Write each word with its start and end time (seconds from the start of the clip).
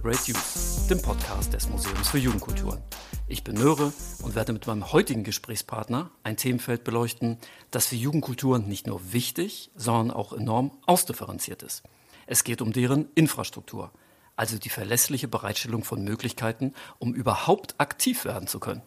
Celebrate 0.00 0.32
Youth, 0.32 0.88
dem 0.88 1.02
Podcast 1.02 1.52
des 1.52 1.68
Museums 1.68 2.08
für 2.08 2.16
Jugendkulturen. 2.16 2.80
Ich 3.28 3.44
bin 3.44 3.58
Möhre 3.58 3.92
und 4.22 4.34
werde 4.34 4.54
mit 4.54 4.66
meinem 4.66 4.92
heutigen 4.92 5.24
Gesprächspartner 5.24 6.10
ein 6.22 6.38
Themenfeld 6.38 6.84
beleuchten, 6.84 7.36
das 7.70 7.88
für 7.88 7.96
Jugendkulturen 7.96 8.66
nicht 8.66 8.86
nur 8.86 9.12
wichtig, 9.12 9.70
sondern 9.76 10.16
auch 10.16 10.32
enorm 10.32 10.70
ausdifferenziert 10.86 11.62
ist. 11.62 11.82
Es 12.26 12.44
geht 12.44 12.62
um 12.62 12.72
deren 12.72 13.08
Infrastruktur, 13.14 13.90
also 14.36 14.56
die 14.56 14.70
verlässliche 14.70 15.28
Bereitstellung 15.28 15.84
von 15.84 16.02
Möglichkeiten, 16.02 16.72
um 16.98 17.12
überhaupt 17.12 17.74
aktiv 17.76 18.24
werden 18.24 18.48
zu 18.48 18.58
können. 18.58 18.80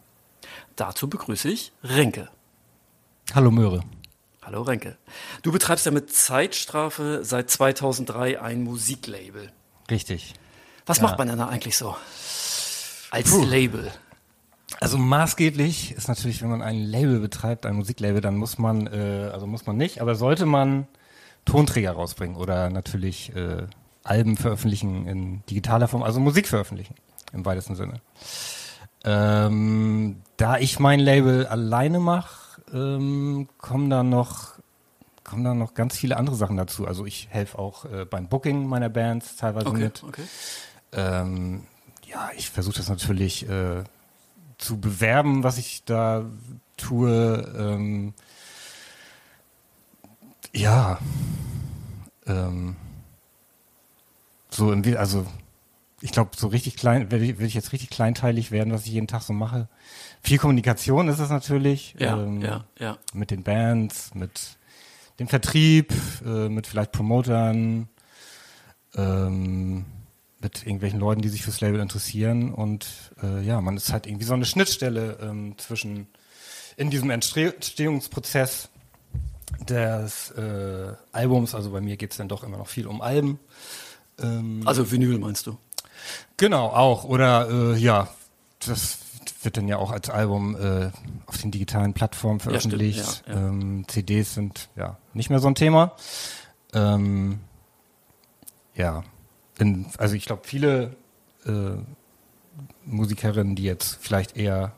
Dazu 0.74 1.08
begrüße 1.08 1.48
ich 1.48 1.70
Renke. 1.84 2.28
Hallo 3.32 3.52
Möhre. 3.52 3.84
Hallo 4.42 4.62
Renke. 4.62 4.98
Du 5.42 5.52
betreibst 5.52 5.86
ja 5.86 5.92
mit 5.92 6.12
Zeitstrafe 6.12 7.20
seit 7.22 7.50
2003 7.50 8.40
ein 8.40 8.64
Musiklabel. 8.64 9.52
Richtig. 9.88 10.34
Was 10.86 10.98
ja. 10.98 11.04
macht 11.04 11.18
man 11.18 11.28
denn 11.28 11.38
da 11.38 11.48
eigentlich 11.48 11.76
so 11.76 11.96
als 13.10 13.30
Puh. 13.30 13.44
Label? 13.44 13.90
Also 14.80 14.98
maßgeblich 14.98 15.92
ist 15.92 16.08
natürlich, 16.08 16.42
wenn 16.42 16.50
man 16.50 16.62
ein 16.62 16.76
Label 16.76 17.20
betreibt, 17.20 17.64
ein 17.64 17.76
Musiklabel, 17.76 18.20
dann 18.20 18.36
muss 18.36 18.58
man, 18.58 18.86
äh, 18.86 19.30
also 19.32 19.46
muss 19.46 19.66
man 19.66 19.76
nicht, 19.76 20.00
aber 20.00 20.14
sollte 20.14 20.46
man 20.46 20.86
Tonträger 21.44 21.92
rausbringen 21.92 22.36
oder 22.36 22.70
natürlich 22.70 23.34
äh, 23.36 23.66
Alben 24.02 24.36
veröffentlichen 24.36 25.06
in 25.06 25.42
digitaler 25.46 25.88
Form, 25.88 26.02
also 26.02 26.20
Musik 26.20 26.48
veröffentlichen 26.48 26.94
im 27.32 27.44
weitesten 27.44 27.76
Sinne. 27.76 28.00
Ähm, 29.04 30.22
da 30.36 30.58
ich 30.58 30.78
mein 30.78 31.00
Label 31.00 31.46
alleine 31.46 32.00
mache, 32.00 32.60
ähm, 32.72 33.48
kommen 33.58 33.90
da 33.90 34.02
noch 34.02 34.54
kommen 35.22 35.42
da 35.42 35.54
noch 35.54 35.72
ganz 35.72 35.96
viele 35.96 36.18
andere 36.18 36.36
Sachen 36.36 36.56
dazu. 36.56 36.86
Also 36.86 37.06
ich 37.06 37.28
helfe 37.30 37.58
auch 37.58 37.86
äh, 37.86 38.04
beim 38.04 38.28
Booking 38.28 38.66
meiner 38.66 38.90
Bands 38.90 39.36
teilweise 39.36 39.68
okay, 39.68 39.84
mit. 39.84 40.02
Okay. 40.02 40.22
Ähm, 40.94 41.64
ja, 42.06 42.30
ich 42.36 42.50
versuche 42.50 42.76
das 42.76 42.88
natürlich 42.88 43.48
äh, 43.48 43.84
zu 44.58 44.80
bewerben, 44.80 45.42
was 45.42 45.58
ich 45.58 45.84
da 45.84 46.24
tue. 46.76 47.54
Ähm, 47.58 48.14
ja, 50.52 50.98
ähm, 52.26 52.76
so 54.50 54.68
irgendwie, 54.70 54.96
also 54.96 55.26
ich 56.00 56.12
glaube, 56.12 56.30
so 56.36 56.48
richtig 56.48 56.76
klein, 56.76 57.10
will 57.10 57.22
ich, 57.22 57.38
will 57.38 57.46
ich 57.46 57.54
jetzt 57.54 57.72
richtig 57.72 57.90
kleinteilig 57.90 58.50
werden, 58.50 58.72
was 58.72 58.86
ich 58.86 58.92
jeden 58.92 59.06
Tag 59.06 59.22
so 59.22 59.32
mache. 59.32 59.68
Viel 60.22 60.38
Kommunikation 60.38 61.08
ist 61.08 61.18
es 61.18 61.30
natürlich. 61.30 61.96
Ja, 61.98 62.16
ähm, 62.16 62.40
ja, 62.42 62.64
ja. 62.78 62.98
Mit 63.14 63.30
den 63.30 63.42
Bands, 63.42 64.14
mit 64.14 64.58
dem 65.18 65.28
Vertrieb, 65.28 65.92
äh, 66.24 66.48
mit 66.48 66.66
vielleicht 66.66 66.92
Promotern, 66.92 67.88
ähm, 68.94 69.86
mit 70.44 70.62
irgendwelchen 70.62 71.00
Leuten, 71.00 71.22
die 71.22 71.28
sich 71.28 71.42
fürs 71.42 71.60
Label 71.60 71.80
interessieren. 71.80 72.52
Und 72.52 72.86
äh, 73.22 73.42
ja, 73.42 73.60
man 73.60 73.76
ist 73.76 73.92
halt 73.92 74.06
irgendwie 74.06 74.26
so 74.26 74.34
eine 74.34 74.44
Schnittstelle 74.44 75.18
ähm, 75.20 75.58
zwischen 75.58 76.06
in 76.76 76.90
diesem 76.90 77.10
Entstehungsprozess 77.10 78.68
des 79.68 80.30
äh, 80.32 80.92
Albums, 81.12 81.54
also 81.54 81.70
bei 81.70 81.80
mir 81.80 81.96
geht 81.96 82.10
es 82.10 82.16
dann 82.16 82.28
doch 82.28 82.42
immer 82.42 82.58
noch 82.58 82.66
viel 82.66 82.86
um 82.86 83.00
Alben. 83.00 83.38
Ähm, 84.20 84.62
also 84.64 84.90
Vinyl 84.90 85.18
meinst 85.18 85.46
du? 85.46 85.56
Genau, 86.36 86.66
auch. 86.66 87.04
Oder 87.04 87.48
äh, 87.50 87.78
ja, 87.78 88.08
das 88.66 88.98
wird 89.42 89.56
dann 89.56 89.68
ja 89.68 89.78
auch 89.78 89.92
als 89.92 90.10
Album 90.10 90.56
äh, 90.56 90.90
auf 91.26 91.38
den 91.38 91.52
digitalen 91.52 91.94
Plattformen 91.94 92.40
veröffentlicht. 92.40 92.98
Ja, 92.98 93.04
stimmt, 93.04 93.28
ja, 93.28 93.34
ja. 93.34 93.48
Ähm, 93.48 93.84
CDs 93.88 94.34
sind 94.34 94.68
ja 94.76 94.98
nicht 95.14 95.30
mehr 95.30 95.38
so 95.38 95.48
ein 95.48 95.54
Thema. 95.54 95.92
Ähm, 96.72 97.40
ja, 98.74 99.04
in, 99.58 99.86
also 99.98 100.14
ich 100.14 100.26
glaube, 100.26 100.42
viele 100.44 100.96
äh, 101.46 101.76
Musikerinnen, 102.84 103.56
die 103.56 103.64
jetzt 103.64 103.98
vielleicht 104.00 104.36
eher 104.36 104.72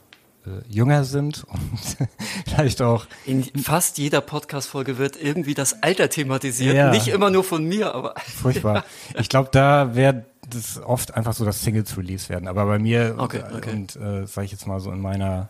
äh, 0.46 0.50
jünger 0.68 1.04
sind 1.04 1.44
und 1.48 2.08
vielleicht 2.46 2.82
auch. 2.82 3.06
In 3.24 3.44
fast 3.44 3.98
jeder 3.98 4.20
Podcast-Folge 4.20 4.98
wird 4.98 5.20
irgendwie 5.20 5.54
das 5.54 5.82
Alter 5.82 6.08
thematisiert. 6.08 6.74
Ja. 6.74 6.90
Nicht 6.90 7.08
immer 7.08 7.30
nur 7.30 7.44
von 7.44 7.64
mir, 7.64 7.94
aber. 7.94 8.14
Furchtbar. 8.26 8.84
Ich 9.18 9.28
glaube, 9.28 9.48
da 9.52 9.94
wird 9.94 10.24
das 10.48 10.80
oft 10.80 11.14
einfach 11.14 11.32
so, 11.32 11.44
dass 11.44 11.62
Singles 11.62 11.96
Release 11.98 12.28
werden. 12.28 12.48
Aber 12.48 12.66
bei 12.66 12.78
mir 12.78 13.16
okay, 13.18 13.42
okay. 13.54 13.70
und 13.70 13.96
äh, 13.96 14.26
sage 14.26 14.44
ich 14.44 14.52
jetzt 14.52 14.66
mal 14.66 14.78
so 14.78 14.92
in 14.92 15.00
meiner 15.00 15.48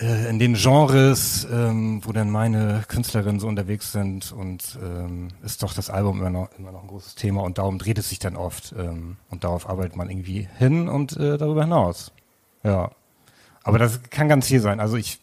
äh, 0.00 0.28
in 0.28 0.38
den 0.38 0.54
Genres, 0.54 1.46
ähm, 1.50 2.00
wo 2.04 2.12
dann 2.12 2.30
meine 2.30 2.84
Künstlerinnen 2.88 3.40
so 3.40 3.48
unterwegs 3.48 3.92
sind 3.92 4.32
und 4.32 4.78
ähm, 4.82 5.28
ist 5.44 5.62
doch 5.62 5.74
das 5.74 5.90
Album 5.90 6.18
immer 6.18 6.30
noch, 6.30 6.48
immer 6.58 6.72
noch 6.72 6.82
ein 6.82 6.88
großes 6.88 7.14
Thema 7.14 7.42
und 7.42 7.58
darum 7.58 7.78
dreht 7.78 7.98
es 7.98 8.08
sich 8.08 8.18
dann 8.18 8.36
oft 8.36 8.74
ähm, 8.78 9.16
und 9.30 9.44
darauf 9.44 9.68
arbeitet 9.68 9.96
man 9.96 10.10
irgendwie 10.10 10.48
hin 10.58 10.88
und 10.88 11.16
äh, 11.16 11.38
darüber 11.38 11.62
hinaus. 11.62 12.12
Ja. 12.62 12.90
Aber 13.62 13.78
das 13.78 14.00
kann 14.10 14.28
ganz 14.28 14.46
viel 14.46 14.60
sein. 14.60 14.80
Also 14.80 14.96
ich 14.96 15.20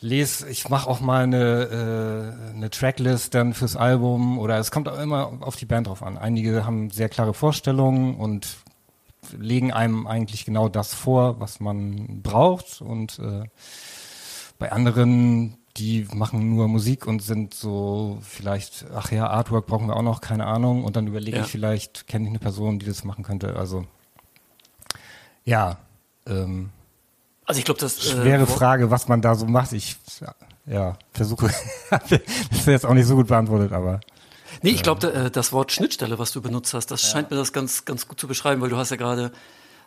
lese, 0.00 0.48
ich 0.48 0.68
mache 0.68 0.88
auch 0.88 1.00
mal 1.00 1.24
eine, 1.24 2.34
äh, 2.52 2.54
eine 2.54 2.70
Tracklist 2.70 3.34
dann 3.34 3.54
fürs 3.54 3.76
Album 3.76 4.38
oder 4.38 4.58
es 4.58 4.70
kommt 4.70 4.88
auch 4.88 4.98
immer 4.98 5.32
auf 5.40 5.56
die 5.56 5.66
Band 5.66 5.86
drauf 5.86 6.02
an. 6.02 6.18
Einige 6.18 6.64
haben 6.64 6.90
sehr 6.90 7.08
klare 7.08 7.34
Vorstellungen 7.34 8.14
und 8.14 8.56
legen 9.38 9.72
einem 9.72 10.06
eigentlich 10.06 10.44
genau 10.44 10.68
das 10.68 10.94
vor, 10.94 11.40
was 11.40 11.60
man 11.60 12.22
braucht 12.22 12.80
und 12.80 13.18
äh, 13.18 13.44
bei 14.58 14.72
anderen, 14.72 15.56
die 15.76 16.06
machen 16.12 16.54
nur 16.54 16.68
Musik 16.68 17.06
und 17.06 17.22
sind 17.22 17.54
so 17.54 18.18
vielleicht, 18.22 18.86
ach 18.94 19.12
ja, 19.12 19.28
Artwork 19.28 19.66
brauchen 19.66 19.86
wir 19.86 19.96
auch 19.96 20.02
noch, 20.02 20.20
keine 20.20 20.46
Ahnung 20.46 20.84
und 20.84 20.96
dann 20.96 21.06
überlege 21.06 21.38
ja. 21.38 21.44
ich 21.44 21.48
vielleicht, 21.50 22.06
kenne 22.06 22.24
ich 22.24 22.30
eine 22.30 22.38
Person, 22.38 22.78
die 22.78 22.86
das 22.86 23.04
machen 23.04 23.24
könnte. 23.24 23.56
Also 23.56 23.86
ja, 25.44 25.78
ähm, 26.26 26.70
also 27.44 27.58
ich 27.60 27.64
glaube, 27.64 27.80
das 27.80 27.98
äh, 27.98 28.10
schwere 28.10 28.42
äh, 28.42 28.46
Frage, 28.46 28.90
was 28.90 29.08
man 29.08 29.22
da 29.22 29.34
so 29.34 29.46
macht. 29.46 29.72
Ich 29.72 29.96
ja 30.66 30.98
versuche, 31.12 31.50
das 31.90 32.20
ist 32.50 32.66
jetzt 32.66 32.84
auch 32.84 32.94
nicht 32.94 33.06
so 33.06 33.16
gut 33.16 33.28
beantwortet, 33.28 33.72
aber 33.72 34.00
nee, 34.62 34.70
ich 34.70 34.82
glaube, 34.82 35.12
äh, 35.12 35.30
das 35.30 35.52
Wort 35.52 35.72
Schnittstelle, 35.72 36.18
was 36.18 36.32
du 36.32 36.40
benutzt 36.40 36.74
hast, 36.74 36.86
das 36.90 37.02
scheint 37.02 37.30
mir 37.30 37.36
das 37.36 37.52
ganz 37.52 37.84
ganz 37.84 38.08
gut 38.08 38.18
zu 38.20 38.26
beschreiben, 38.26 38.60
weil 38.60 38.70
du 38.70 38.76
hast 38.76 38.90
ja 38.90 38.96
gerade 38.96 39.32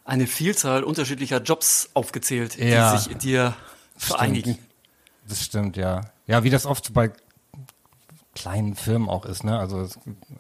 eine 0.03 0.27
Vielzahl 0.27 0.83
unterschiedlicher 0.83 1.41
Jobs 1.41 1.89
aufgezählt, 1.93 2.57
ja. 2.57 2.93
die 2.93 2.97
sich 2.97 3.11
in 3.11 3.19
dir 3.19 3.55
vereinigen. 3.97 4.57
Das 5.27 5.43
stimmt, 5.43 5.77
ja. 5.77 6.01
Ja, 6.27 6.43
wie 6.43 6.49
das 6.49 6.65
oft 6.65 6.93
bei 6.93 7.11
kleinen 8.33 8.75
Firmen 8.75 9.09
auch 9.09 9.25
ist, 9.25 9.43
ne? 9.43 9.59
Also 9.59 9.87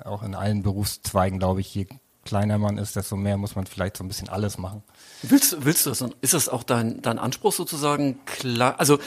auch 0.03 0.23
in 0.23 0.35
allen 0.35 0.63
Berufszweigen, 0.63 1.39
glaube 1.39 1.61
ich, 1.61 1.73
je 1.75 1.87
kleiner 2.23 2.57
man 2.57 2.77
ist, 2.77 2.95
desto 2.95 3.15
mehr 3.15 3.37
muss 3.37 3.55
man 3.55 3.65
vielleicht 3.65 3.97
so 3.97 4.03
ein 4.03 4.07
bisschen 4.07 4.29
alles 4.29 4.57
machen. 4.57 4.83
Willst, 5.23 5.63
willst 5.65 5.85
du 5.85 5.89
das? 5.89 6.03
Ist 6.21 6.33
das 6.33 6.49
auch 6.49 6.63
dein, 6.63 7.01
dein 7.01 7.19
Anspruch 7.19 7.51
sozusagen 7.51 8.23
klar? 8.25 8.79
Also 8.79 8.99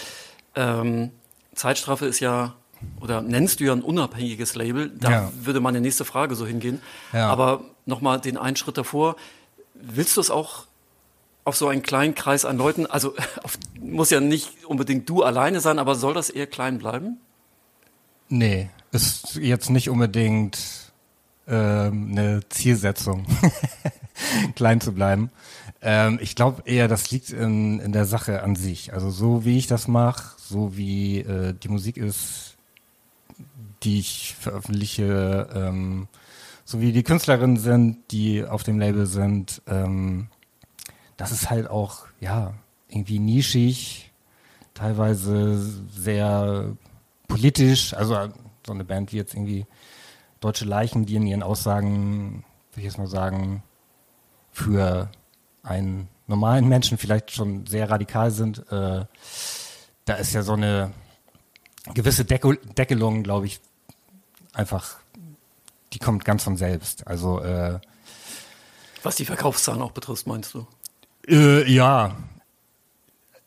ähm, 0.54 1.10
Zeitstrafe 1.54 2.06
ist 2.06 2.20
ja, 2.20 2.54
oder 3.00 3.22
nennst 3.22 3.60
du 3.60 3.64
ja 3.64 3.72
ein 3.72 3.82
unabhängiges 3.82 4.54
Label, 4.54 4.90
da 4.98 5.10
ja. 5.10 5.32
würde 5.40 5.60
meine 5.60 5.80
nächste 5.80 6.04
Frage 6.04 6.34
so 6.34 6.46
hingehen. 6.46 6.80
Ja. 7.12 7.28
Aber 7.28 7.64
nochmal 7.86 8.20
den 8.20 8.36
einen 8.36 8.56
Schritt 8.56 8.78
davor, 8.78 9.16
willst 9.74 10.16
du 10.16 10.20
es 10.20 10.30
auch 10.30 10.66
auf 11.44 11.56
so 11.56 11.68
einen 11.68 11.82
kleinen 11.82 12.14
Kreis 12.14 12.44
an 12.44 12.56
Leuten, 12.56 12.86
also 12.86 13.14
auf, 13.42 13.58
muss 13.80 14.10
ja 14.10 14.20
nicht 14.20 14.64
unbedingt 14.66 15.08
du 15.08 15.22
alleine 15.22 15.60
sein, 15.60 15.78
aber 15.78 15.94
soll 15.94 16.14
das 16.14 16.30
eher 16.30 16.46
klein 16.46 16.78
bleiben? 16.78 17.18
Nee, 18.28 18.70
ist 18.90 19.36
jetzt 19.36 19.70
nicht 19.70 19.90
unbedingt 19.90 20.58
ähm, 21.46 22.08
eine 22.12 22.40
Zielsetzung, 22.48 23.26
klein 24.54 24.80
zu 24.80 24.92
bleiben. 24.92 25.30
Ähm, 25.82 26.18
ich 26.22 26.34
glaube 26.34 26.62
eher, 26.64 26.88
das 26.88 27.10
liegt 27.10 27.30
in, 27.30 27.78
in 27.80 27.92
der 27.92 28.06
Sache 28.06 28.42
an 28.42 28.56
sich. 28.56 28.94
Also 28.94 29.10
so 29.10 29.44
wie 29.44 29.58
ich 29.58 29.66
das 29.66 29.86
mache, 29.86 30.34
so 30.38 30.76
wie 30.76 31.20
äh, 31.20 31.54
die 31.54 31.68
Musik 31.68 31.98
ist, 31.98 32.53
die 33.84 33.98
ich 33.98 34.34
veröffentliche, 34.38 35.48
ähm, 35.54 36.08
so 36.64 36.80
wie 36.80 36.92
die 36.92 37.02
Künstlerinnen 37.02 37.58
sind, 37.58 38.10
die 38.10 38.44
auf 38.44 38.62
dem 38.62 38.78
Label 38.78 39.06
sind, 39.06 39.62
ähm, 39.66 40.28
das 41.16 41.32
ist 41.32 41.50
halt 41.50 41.68
auch, 41.68 42.06
ja, 42.20 42.54
irgendwie 42.88 43.18
nischig, 43.18 44.12
teilweise 44.72 45.58
sehr 45.90 46.76
politisch, 47.28 47.94
also 47.94 48.28
so 48.66 48.72
eine 48.72 48.84
Band 48.84 49.12
wie 49.12 49.16
jetzt 49.16 49.34
irgendwie 49.34 49.66
Deutsche 50.40 50.64
Leichen, 50.64 51.06
die 51.06 51.16
in 51.16 51.26
ihren 51.26 51.42
Aussagen, 51.42 52.44
würde 52.72 52.80
ich 52.80 52.84
jetzt 52.84 52.98
mal 52.98 53.06
sagen, 53.06 53.62
für 54.50 55.10
einen 55.62 56.08
normalen 56.26 56.68
Menschen 56.68 56.98
vielleicht 56.98 57.30
schon 57.30 57.66
sehr 57.66 57.90
radikal 57.90 58.30
sind, 58.30 58.58
äh, 58.70 59.04
da 60.04 60.14
ist 60.14 60.32
ja 60.32 60.42
so 60.42 60.52
eine 60.52 60.92
gewisse 61.92 62.24
Deckel 62.24 62.58
Deckelung, 62.76 63.22
glaube 63.22 63.46
ich, 63.46 63.60
einfach, 64.54 64.96
die 65.92 65.98
kommt 65.98 66.24
ganz 66.24 66.44
von 66.44 66.56
selbst. 66.56 67.06
Also 67.06 67.40
äh, 67.40 67.78
was 69.04 69.16
die 69.16 69.26
Verkaufszahlen 69.26 69.82
auch 69.82 69.92
betrifft, 69.92 70.26
meinst 70.26 70.54
du? 70.54 70.66
Äh, 71.28 71.70
ja. 71.70 72.16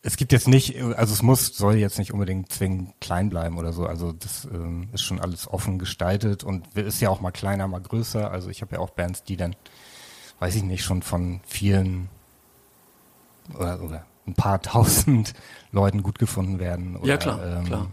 es 0.04 0.16
gibt 0.16 0.32
jetzt 0.32 0.48
nicht, 0.48 0.82
also 0.82 1.14
es 1.14 1.24
muss, 1.24 1.48
soll 1.48 1.76
jetzt 1.76 1.98
nicht 1.98 2.14
unbedingt 2.14 2.52
zwingend 2.52 2.94
klein 3.02 3.30
bleiben 3.30 3.58
oder 3.58 3.74
so. 3.74 3.88
Also 3.88 4.12
das 4.14 4.46
ähm, 4.46 4.90
ist 4.94 5.02
schon 5.02 5.20
alles 5.20 5.48
offen 5.48 5.80
gestaltet 5.80 6.44
und 6.44 6.76
ist 6.78 7.02
ja 7.02 7.10
auch 7.10 7.22
mal 7.22 7.32
kleiner, 7.32 7.68
mal 7.68 7.82
größer. 7.82 8.30
Also 8.30 8.50
ich 8.50 8.62
habe 8.62 8.76
ja 8.76 8.80
auch 8.80 8.92
Bands, 8.92 9.24
die 9.24 9.36
dann, 9.36 9.56
weiß 10.40 10.56
ich 10.56 10.64
nicht, 10.64 10.84
schon 10.84 11.02
von 11.02 11.42
vielen 11.48 12.08
oder, 13.56 13.82
oder 13.82 14.06
ein 14.28 14.36
paar 14.36 14.62
tausend 14.62 15.34
Leuten 15.72 16.04
gut 16.04 16.20
gefunden 16.20 16.60
werden. 16.60 16.98
Oder, 16.98 17.08
ja, 17.08 17.18
klar, 17.18 17.44
ähm, 17.44 17.66
klar. 17.66 17.88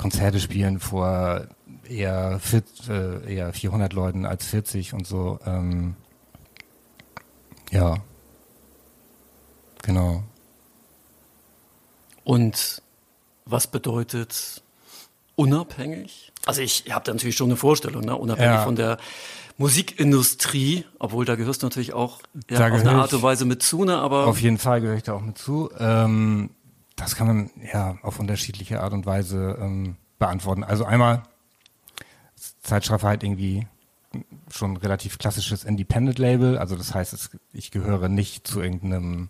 Konzerte 0.00 0.40
spielen 0.40 0.80
vor 0.80 1.46
eher, 1.86 2.40
40, 2.40 2.88
äh, 2.88 3.34
eher 3.34 3.52
400 3.52 3.92
Leuten 3.92 4.24
als 4.24 4.46
40 4.46 4.94
und 4.94 5.06
so. 5.06 5.38
Ähm, 5.44 5.94
ja, 7.70 7.98
genau. 9.82 10.22
Und 12.24 12.82
was 13.44 13.66
bedeutet 13.66 14.62
unabhängig? 15.36 16.32
Also 16.46 16.62
ich 16.62 16.84
habe 16.90 17.04
da 17.04 17.12
natürlich 17.12 17.36
schon 17.36 17.50
eine 17.50 17.56
Vorstellung, 17.56 18.02
ne? 18.02 18.16
unabhängig 18.16 18.54
ja. 18.54 18.64
von 18.64 18.76
der 18.76 18.96
Musikindustrie, 19.58 20.86
obwohl 20.98 21.26
da 21.26 21.34
gehörst 21.34 21.62
du 21.62 21.66
natürlich 21.66 21.92
auch 21.92 22.20
ja, 22.48 22.56
auf 22.56 22.80
eine 22.80 22.92
Art 22.92 23.12
und 23.12 23.22
Weise 23.22 23.44
mit 23.44 23.62
zu, 23.62 23.84
ne? 23.84 23.98
Aber 23.98 24.26
auf 24.26 24.40
jeden 24.40 24.56
Fall 24.56 24.80
gehöre 24.80 24.96
ich 24.96 25.02
da 25.02 25.12
auch 25.12 25.20
mit 25.20 25.36
zu. 25.36 25.68
Ähm, 25.78 26.48
das 27.00 27.16
kann 27.16 27.26
man 27.26 27.50
ja 27.72 27.98
auf 28.02 28.18
unterschiedliche 28.18 28.80
Art 28.80 28.92
und 28.92 29.06
Weise 29.06 29.58
ähm, 29.60 29.96
beantworten. 30.18 30.64
Also 30.64 30.84
einmal 30.84 31.22
Zeitstrafe 32.62 33.06
halt 33.06 33.22
irgendwie 33.22 33.66
schon 34.50 34.76
relativ 34.76 35.18
klassisches 35.18 35.64
Independent-Label. 35.64 36.58
Also 36.58 36.76
das 36.76 36.94
heißt, 36.94 37.12
es, 37.12 37.30
ich 37.52 37.70
gehöre 37.70 38.08
nicht 38.08 38.46
zu 38.46 38.60
irgendeinem 38.60 39.28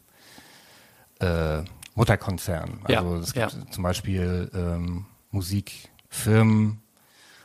äh, 1.20 1.62
Mutterkonzern. 1.94 2.80
Also 2.84 3.14
ja, 3.14 3.20
es 3.20 3.32
gibt 3.32 3.52
ja. 3.52 3.70
zum 3.70 3.82
Beispiel 3.82 4.50
ähm, 4.54 5.06
Musikfirmen 5.30 6.82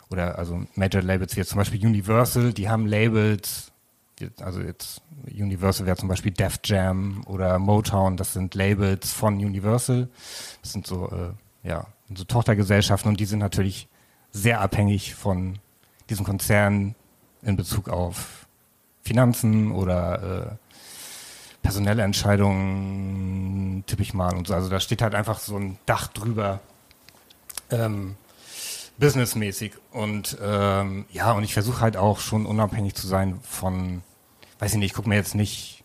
oder 0.10 0.38
also 0.38 0.66
Major 0.76 1.02
Labels 1.02 1.36
wie 1.36 1.42
jetzt 1.42 1.50
zum 1.50 1.58
Beispiel 1.58 1.86
Universal, 1.86 2.54
die 2.54 2.70
haben 2.70 2.86
Labels, 2.86 3.72
also 4.40 4.62
jetzt 4.62 5.02
Universal 5.24 5.86
wäre 5.86 5.98
zum 5.98 6.10
Beispiel 6.10 6.32
Def 6.32 6.60
Jam 6.64 7.24
oder 7.26 7.60
Motown, 7.60 8.18
das 8.18 8.34
sind 8.34 8.56
Labels 8.56 9.12
von 9.12 9.36
Universal. 9.36 10.10
Das 10.62 10.74
sind 10.74 10.86
so, 10.86 11.10
äh, 11.12 11.68
ja, 11.68 11.88
so 12.14 12.24
Tochtergesellschaften 12.24 13.10
und 13.10 13.20
die 13.20 13.26
sind 13.26 13.40
natürlich 13.40 13.88
sehr 14.32 14.62
abhängig 14.62 15.16
von 15.16 15.60
diesem 16.10 16.26
Konzern 16.26 16.96
in 17.42 17.56
Bezug 17.56 17.90
auf 17.90 18.48
Finanzen 19.04 19.72
oder 19.72 20.58
äh, 20.62 20.66
personelle 21.62 22.04
Entscheidungen, 22.04 23.84
tippe 23.88 24.04
ich 24.04 24.14
mal 24.14 24.36
und 24.36 24.48
so. 24.48 24.54
Also 24.54 24.70
da 24.70 24.80
steht 24.80 25.02
halt 25.02 25.16
einfach 25.16 25.40
so 25.40 25.58
ein 25.58 25.80
Dach 25.86 26.08
drüber, 26.08 26.60
ähm, 27.72 28.16
businessmäßig. 28.98 29.74
Und 29.92 30.38
ähm, 30.42 31.06
ja, 31.12 31.32
und 31.32 31.44
ich 31.44 31.54
versuche 31.54 31.82
halt 31.82 31.98
auch 31.98 32.20
schon 32.20 32.46
unabhängig 32.46 32.96
zu 32.96 33.08
sein 33.08 33.40
von, 33.42 34.04
weiß 34.60 34.74
ich 34.74 34.78
nicht, 34.80 34.92
ich 34.92 34.94
gucke 34.94 35.10
mir 35.10 35.16
jetzt 35.16 35.36
nicht 35.36 35.84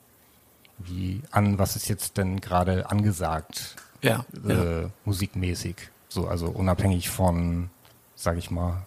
wie 0.79 1.23
an, 1.31 1.59
was 1.59 1.77
ist 1.77 1.89
jetzt 1.89 2.17
denn 2.17 2.41
gerade 2.41 2.91
angesagt, 2.91 3.77
ja, 4.03 4.25
äh, 4.47 4.83
ja. 4.83 4.91
musikmäßig. 5.05 5.77
So, 6.09 6.27
also 6.27 6.49
unabhängig 6.49 7.11
von, 7.11 7.71
sag 8.15 8.37
ich 8.39 8.51
mal, 8.51 8.85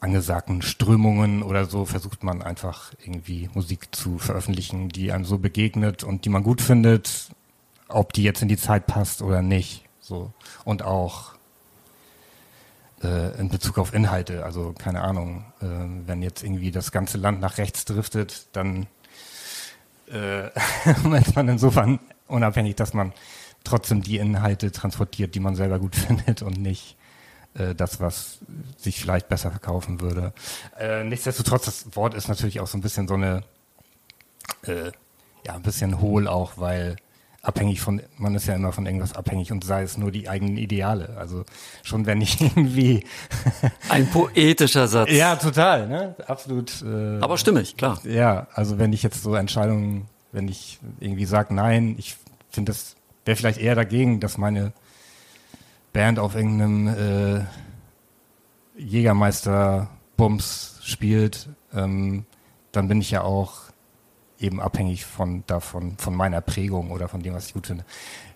angesagten 0.00 0.60
Strömungen 0.60 1.42
oder 1.42 1.64
so 1.64 1.86
versucht 1.86 2.24
man 2.24 2.42
einfach 2.42 2.92
irgendwie 3.02 3.48
Musik 3.54 3.94
zu 3.94 4.18
veröffentlichen, 4.18 4.88
die 4.90 5.12
einem 5.12 5.24
so 5.24 5.38
begegnet 5.38 6.04
und 6.04 6.24
die 6.24 6.28
man 6.28 6.42
gut 6.42 6.60
findet, 6.60 7.30
ob 7.88 8.12
die 8.12 8.22
jetzt 8.22 8.42
in 8.42 8.48
die 8.48 8.58
Zeit 8.58 8.86
passt 8.86 9.22
oder 9.22 9.40
nicht. 9.40 9.84
So 10.00 10.32
und 10.64 10.82
auch 10.82 11.32
äh, 13.04 13.38
in 13.38 13.48
Bezug 13.48 13.78
auf 13.78 13.94
Inhalte, 13.94 14.44
also 14.44 14.72
keine 14.72 15.02
Ahnung, 15.02 15.44
äh, 15.60 15.66
wenn 16.06 16.22
jetzt 16.22 16.42
irgendwie 16.42 16.70
das 16.70 16.90
ganze 16.90 17.18
Land 17.18 17.40
nach 17.40 17.58
rechts 17.58 17.84
driftet, 17.84 18.46
dann 18.52 18.86
äh, 20.10 20.48
ist 21.18 21.36
man 21.36 21.48
insofern 21.48 22.00
unabhängig, 22.26 22.76
dass 22.76 22.94
man 22.94 23.12
trotzdem 23.62 24.02
die 24.02 24.18
Inhalte 24.18 24.72
transportiert, 24.72 25.34
die 25.34 25.40
man 25.40 25.54
selber 25.54 25.78
gut 25.78 25.96
findet 25.96 26.42
und 26.42 26.58
nicht 26.58 26.96
äh, 27.54 27.74
das, 27.74 28.00
was 28.00 28.38
sich 28.76 29.00
vielleicht 29.00 29.28
besser 29.28 29.50
verkaufen 29.50 30.00
würde. 30.00 30.32
Äh, 30.78 31.04
nichtsdestotrotz, 31.04 31.66
das 31.66 31.96
Wort 31.96 32.14
ist 32.14 32.28
natürlich 32.28 32.60
auch 32.60 32.66
so 32.66 32.78
ein 32.78 32.82
bisschen 32.82 33.08
so 33.08 33.14
eine, 33.14 33.42
äh, 34.62 34.90
ja, 35.46 35.54
ein 35.54 35.62
bisschen 35.62 36.00
hohl 36.00 36.26
auch, 36.26 36.52
weil 36.56 36.96
abhängig 37.44 37.80
von, 37.80 38.02
man 38.16 38.34
ist 38.34 38.46
ja 38.46 38.54
immer 38.54 38.72
von 38.72 38.86
irgendwas 38.86 39.14
abhängig 39.14 39.52
und 39.52 39.64
sei 39.64 39.82
es 39.82 39.98
nur 39.98 40.10
die 40.10 40.28
eigenen 40.28 40.56
Ideale. 40.56 41.16
Also 41.18 41.44
schon 41.82 42.06
wenn 42.06 42.20
ich 42.20 42.40
irgendwie. 42.40 43.04
Ein 43.88 44.08
poetischer 44.10 44.88
Satz. 44.88 45.10
Ja, 45.10 45.36
total, 45.36 45.86
ne? 45.86 46.14
Absolut. 46.26 46.82
Äh, 46.82 47.20
Aber 47.20 47.38
stimmig, 47.38 47.76
klar. 47.76 48.00
Ja, 48.04 48.48
also 48.54 48.78
wenn 48.78 48.92
ich 48.92 49.02
jetzt 49.02 49.22
so 49.22 49.34
Entscheidungen, 49.34 50.08
wenn 50.32 50.48
ich 50.48 50.78
irgendwie 51.00 51.26
sage, 51.26 51.54
nein, 51.54 51.94
ich 51.98 52.16
finde 52.50 52.72
das, 52.72 52.96
wäre 53.24 53.36
vielleicht 53.36 53.60
eher 53.60 53.74
dagegen, 53.74 54.20
dass 54.20 54.38
meine 54.38 54.72
Band 55.92 56.18
auf 56.18 56.34
irgendeinem 56.34 56.88
äh, 56.88 57.40
Jägermeister-Bums 58.76 60.80
spielt, 60.82 61.48
ähm, 61.74 62.24
dann 62.72 62.88
bin 62.88 63.00
ich 63.00 63.10
ja 63.10 63.22
auch 63.22 63.63
eben 64.38 64.60
abhängig 64.60 65.04
von 65.04 65.44
davon, 65.46 65.96
von 65.98 66.14
meiner 66.14 66.40
Prägung 66.40 66.90
oder 66.90 67.08
von 67.08 67.22
dem, 67.22 67.34
was 67.34 67.46
ich 67.46 67.54
gut 67.54 67.66
finde. 67.66 67.84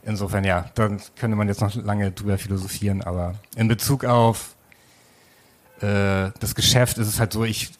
Insofern 0.04 0.44
ja, 0.44 0.70
dann 0.74 1.00
könnte 1.16 1.36
man 1.36 1.48
jetzt 1.48 1.60
noch 1.60 1.74
lange 1.74 2.12
drüber 2.12 2.38
philosophieren, 2.38 3.02
aber 3.02 3.34
in 3.56 3.68
Bezug 3.68 4.04
auf 4.04 4.56
äh, 5.80 6.30
das 6.40 6.54
Geschäft 6.54 6.98
ist 6.98 7.08
es 7.08 7.20
halt 7.20 7.32
so, 7.32 7.44
ich 7.44 7.70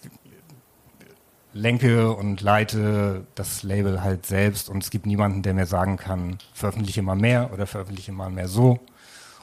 lenke 1.52 2.12
und 2.12 2.40
leite 2.40 3.26
das 3.34 3.62
Label 3.62 4.02
halt 4.02 4.26
selbst 4.26 4.68
und 4.68 4.82
es 4.82 4.90
gibt 4.90 5.06
niemanden, 5.06 5.42
der 5.42 5.54
mir 5.54 5.66
sagen 5.66 5.96
kann, 5.96 6.38
veröffentliche 6.52 7.02
mal 7.02 7.16
mehr 7.16 7.52
oder 7.52 7.66
veröffentliche 7.66 8.12
mal 8.12 8.30
mehr 8.30 8.48
so 8.48 8.78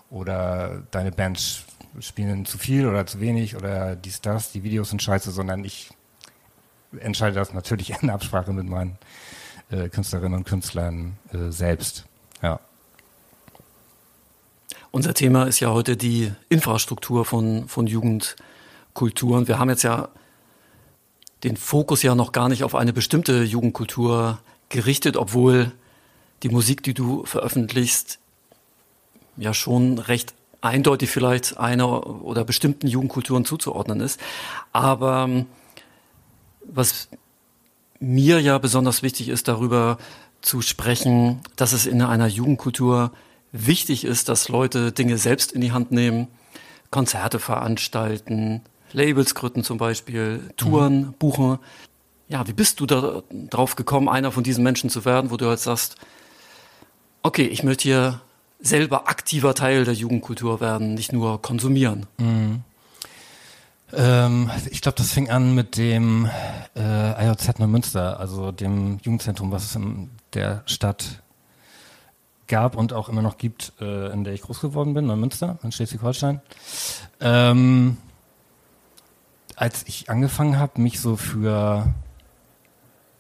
oder 0.10 0.84
deine 0.92 1.12
Bands 1.12 1.64
spielen 2.00 2.46
zu 2.46 2.58
viel 2.58 2.88
oder 2.88 3.06
zu 3.06 3.20
wenig 3.20 3.56
oder 3.56 3.96
dies, 3.96 4.22
das, 4.22 4.52
die 4.52 4.64
Videos 4.64 4.90
sind 4.90 5.02
scheiße, 5.02 5.32
sondern 5.32 5.64
ich 5.64 5.90
entscheide 7.00 7.36
das 7.36 7.54
natürlich 7.54 8.02
in 8.02 8.10
Absprache 8.10 8.54
mit 8.54 8.68
meinen 8.68 8.98
äh, 9.72 9.90
Künstlerinnen 9.90 10.40
und 10.40 10.46
Künstlern 10.46 11.18
äh, 11.34 11.52
selbst. 11.52 12.06
Ja. 12.42 12.60
Unser 14.92 15.14
Thema 15.14 15.44
ist 15.44 15.60
ja 15.60 15.72
heute 15.72 15.98
die 15.98 16.32
Infrastruktur 16.50 17.26
von, 17.26 17.68
von 17.68 17.88
Jugendkultur. 17.88 19.48
Wir 19.48 19.60
haben 19.60 19.70
jetzt 19.70 19.84
ja 19.84 20.10
den 21.44 21.58
Fokus 21.58 22.02
ja 22.02 22.16
noch 22.16 22.32
gar 22.32 22.50
nicht 22.50 22.64
auf 22.64 22.76
eine 22.76 22.94
bestimmte 22.94 23.44
Jugendkultur 23.44 24.40
gerichtet, 24.70 25.18
obwohl 25.18 25.72
die 26.44 26.50
Musik, 26.50 26.84
die 26.84 26.94
du 26.94 27.26
veröffentlichst, 27.26 28.20
ja 29.38 29.54
schon 29.54 30.00
recht 30.00 30.34
eindeutig 30.62 31.10
vielleicht 31.10 31.58
einer 31.58 32.24
oder 32.24 32.44
bestimmten 32.44 32.88
Jugendkulturen 32.88 33.46
zuzuordnen 33.46 34.00
ist. 34.00 34.20
Aber 34.72 35.26
ähm, 35.28 35.46
was 36.68 37.10
mir 38.00 38.42
ja 38.42 38.58
besonders 38.58 39.04
wichtig 39.04 39.30
ist, 39.30 39.48
darüber 39.48 39.98
zu 40.42 40.62
sprechen, 40.62 41.42
dass 41.56 41.74
es 41.74 41.86
in 41.86 42.02
einer 42.02 42.28
Jugendkultur 42.28 43.12
wichtig 43.52 44.04
ist, 44.04 44.30
dass 44.30 44.50
Leute 44.50 44.92
Dinge 44.92 45.18
selbst 45.18 45.52
in 45.52 45.62
die 45.62 45.72
Hand 45.72 45.92
nehmen, 45.92 46.28
Konzerte 46.92 47.40
veranstalten, 47.40 48.62
Labels 48.92 49.36
gründen 49.36 49.64
zum 49.64 49.78
Beispiel, 49.78 50.42
Touren 50.58 50.98
mhm. 51.00 51.14
buchen. 51.14 51.60
Ja, 52.28 52.48
wie 52.48 52.54
bist 52.54 52.80
du 52.80 52.86
da 52.86 53.24
drauf 53.32 53.76
gekommen, 53.76 54.10
einer 54.10 54.32
von 54.32 54.44
diesen 54.44 54.64
Menschen 54.64 54.90
zu 54.90 55.06
werden, 55.06 55.32
wo 55.32 55.38
du 55.38 55.50
jetzt 55.50 55.64
sagst, 55.64 55.96
okay, 57.24 57.46
ich 57.46 57.64
möchte 57.64 57.84
hier 57.84 58.22
selber 58.60 59.08
aktiver 59.08 59.54
Teil 59.54 59.84
der 59.84 59.94
Jugendkultur 59.94 60.60
werden, 60.60 60.94
nicht 60.94 61.12
nur 61.12 61.42
konsumieren. 61.42 62.06
Mhm. 62.18 62.64
Ähm, 63.94 64.50
ich 64.70 64.82
glaube, 64.82 64.98
das 64.98 65.12
fing 65.12 65.30
an 65.30 65.56
mit 65.56 65.78
dem 65.78 66.30
äh, 66.76 67.26
IOZ 67.28 67.60
Neumünster, 67.60 68.20
also 68.20 68.52
dem 68.52 69.00
Jugendzentrum, 69.04 69.52
was 69.52 69.66
es 69.66 69.76
in 69.76 70.10
der 70.34 70.64
Stadt 70.66 71.22
gab 72.48 72.76
und 72.76 72.94
auch 72.94 73.10
immer 73.10 73.22
noch 73.22 73.38
gibt, 73.38 73.74
äh, 73.80 74.12
in 74.12 74.24
der 74.24 74.34
ich 74.34 74.42
groß 74.42 74.62
geworden 74.62 74.94
bin, 74.94 75.06
Neumünster, 75.06 75.58
in 75.64 75.72
Schleswig-Holstein. 75.72 76.42
Ähm, 77.20 77.98
als 79.56 79.84
ich 79.88 80.10
angefangen 80.10 80.60
habe, 80.60 80.82
mich 80.82 81.00
so 81.00 81.16
für, 81.16 81.94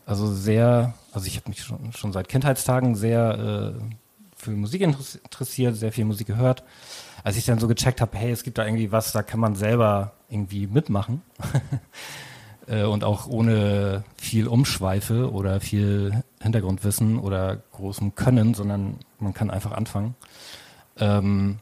also 0.05 0.31
sehr, 0.34 0.93
also 1.12 1.27
ich 1.27 1.38
habe 1.38 1.50
mich 1.50 1.63
schon, 1.63 1.93
schon 1.93 2.12
seit 2.12 2.27
Kindheitstagen 2.27 2.95
sehr 2.95 3.75
äh, 3.77 3.95
für 4.36 4.51
Musik 4.51 4.81
interessiert, 4.81 5.75
sehr 5.75 5.91
viel 5.91 6.05
Musik 6.05 6.27
gehört. 6.27 6.63
Als 7.25 7.38
ich 7.38 7.46
dann 7.46 7.58
so 7.58 7.67
gecheckt 7.67 8.01
habe, 8.01 8.15
hey, 8.15 8.32
es 8.32 8.44
gibt 8.44 8.60
da 8.60 8.65
irgendwie 8.65 8.91
was, 8.91 9.12
da 9.12 9.24
kann 9.24 9.39
man 9.39 9.55
selber 9.55 10.12
irgendwie 10.29 10.67
mitmachen, 10.67 11.24
äh, 12.67 12.84
und 12.84 13.03
auch 13.03 13.25
ohne 13.25 14.03
viel 14.15 14.48
Umschweife 14.48 15.32
oder 15.32 15.60
viel 15.60 16.24
Hintergrundwissen 16.39 17.17
oder 17.17 17.58
großem 17.72 18.13
Können, 18.13 18.53
sondern 18.53 19.00
man 19.17 19.34
kann 19.34 19.50
einfach 19.50 19.72
anfangen. 19.72 20.13
Ähm, 21.00 21.58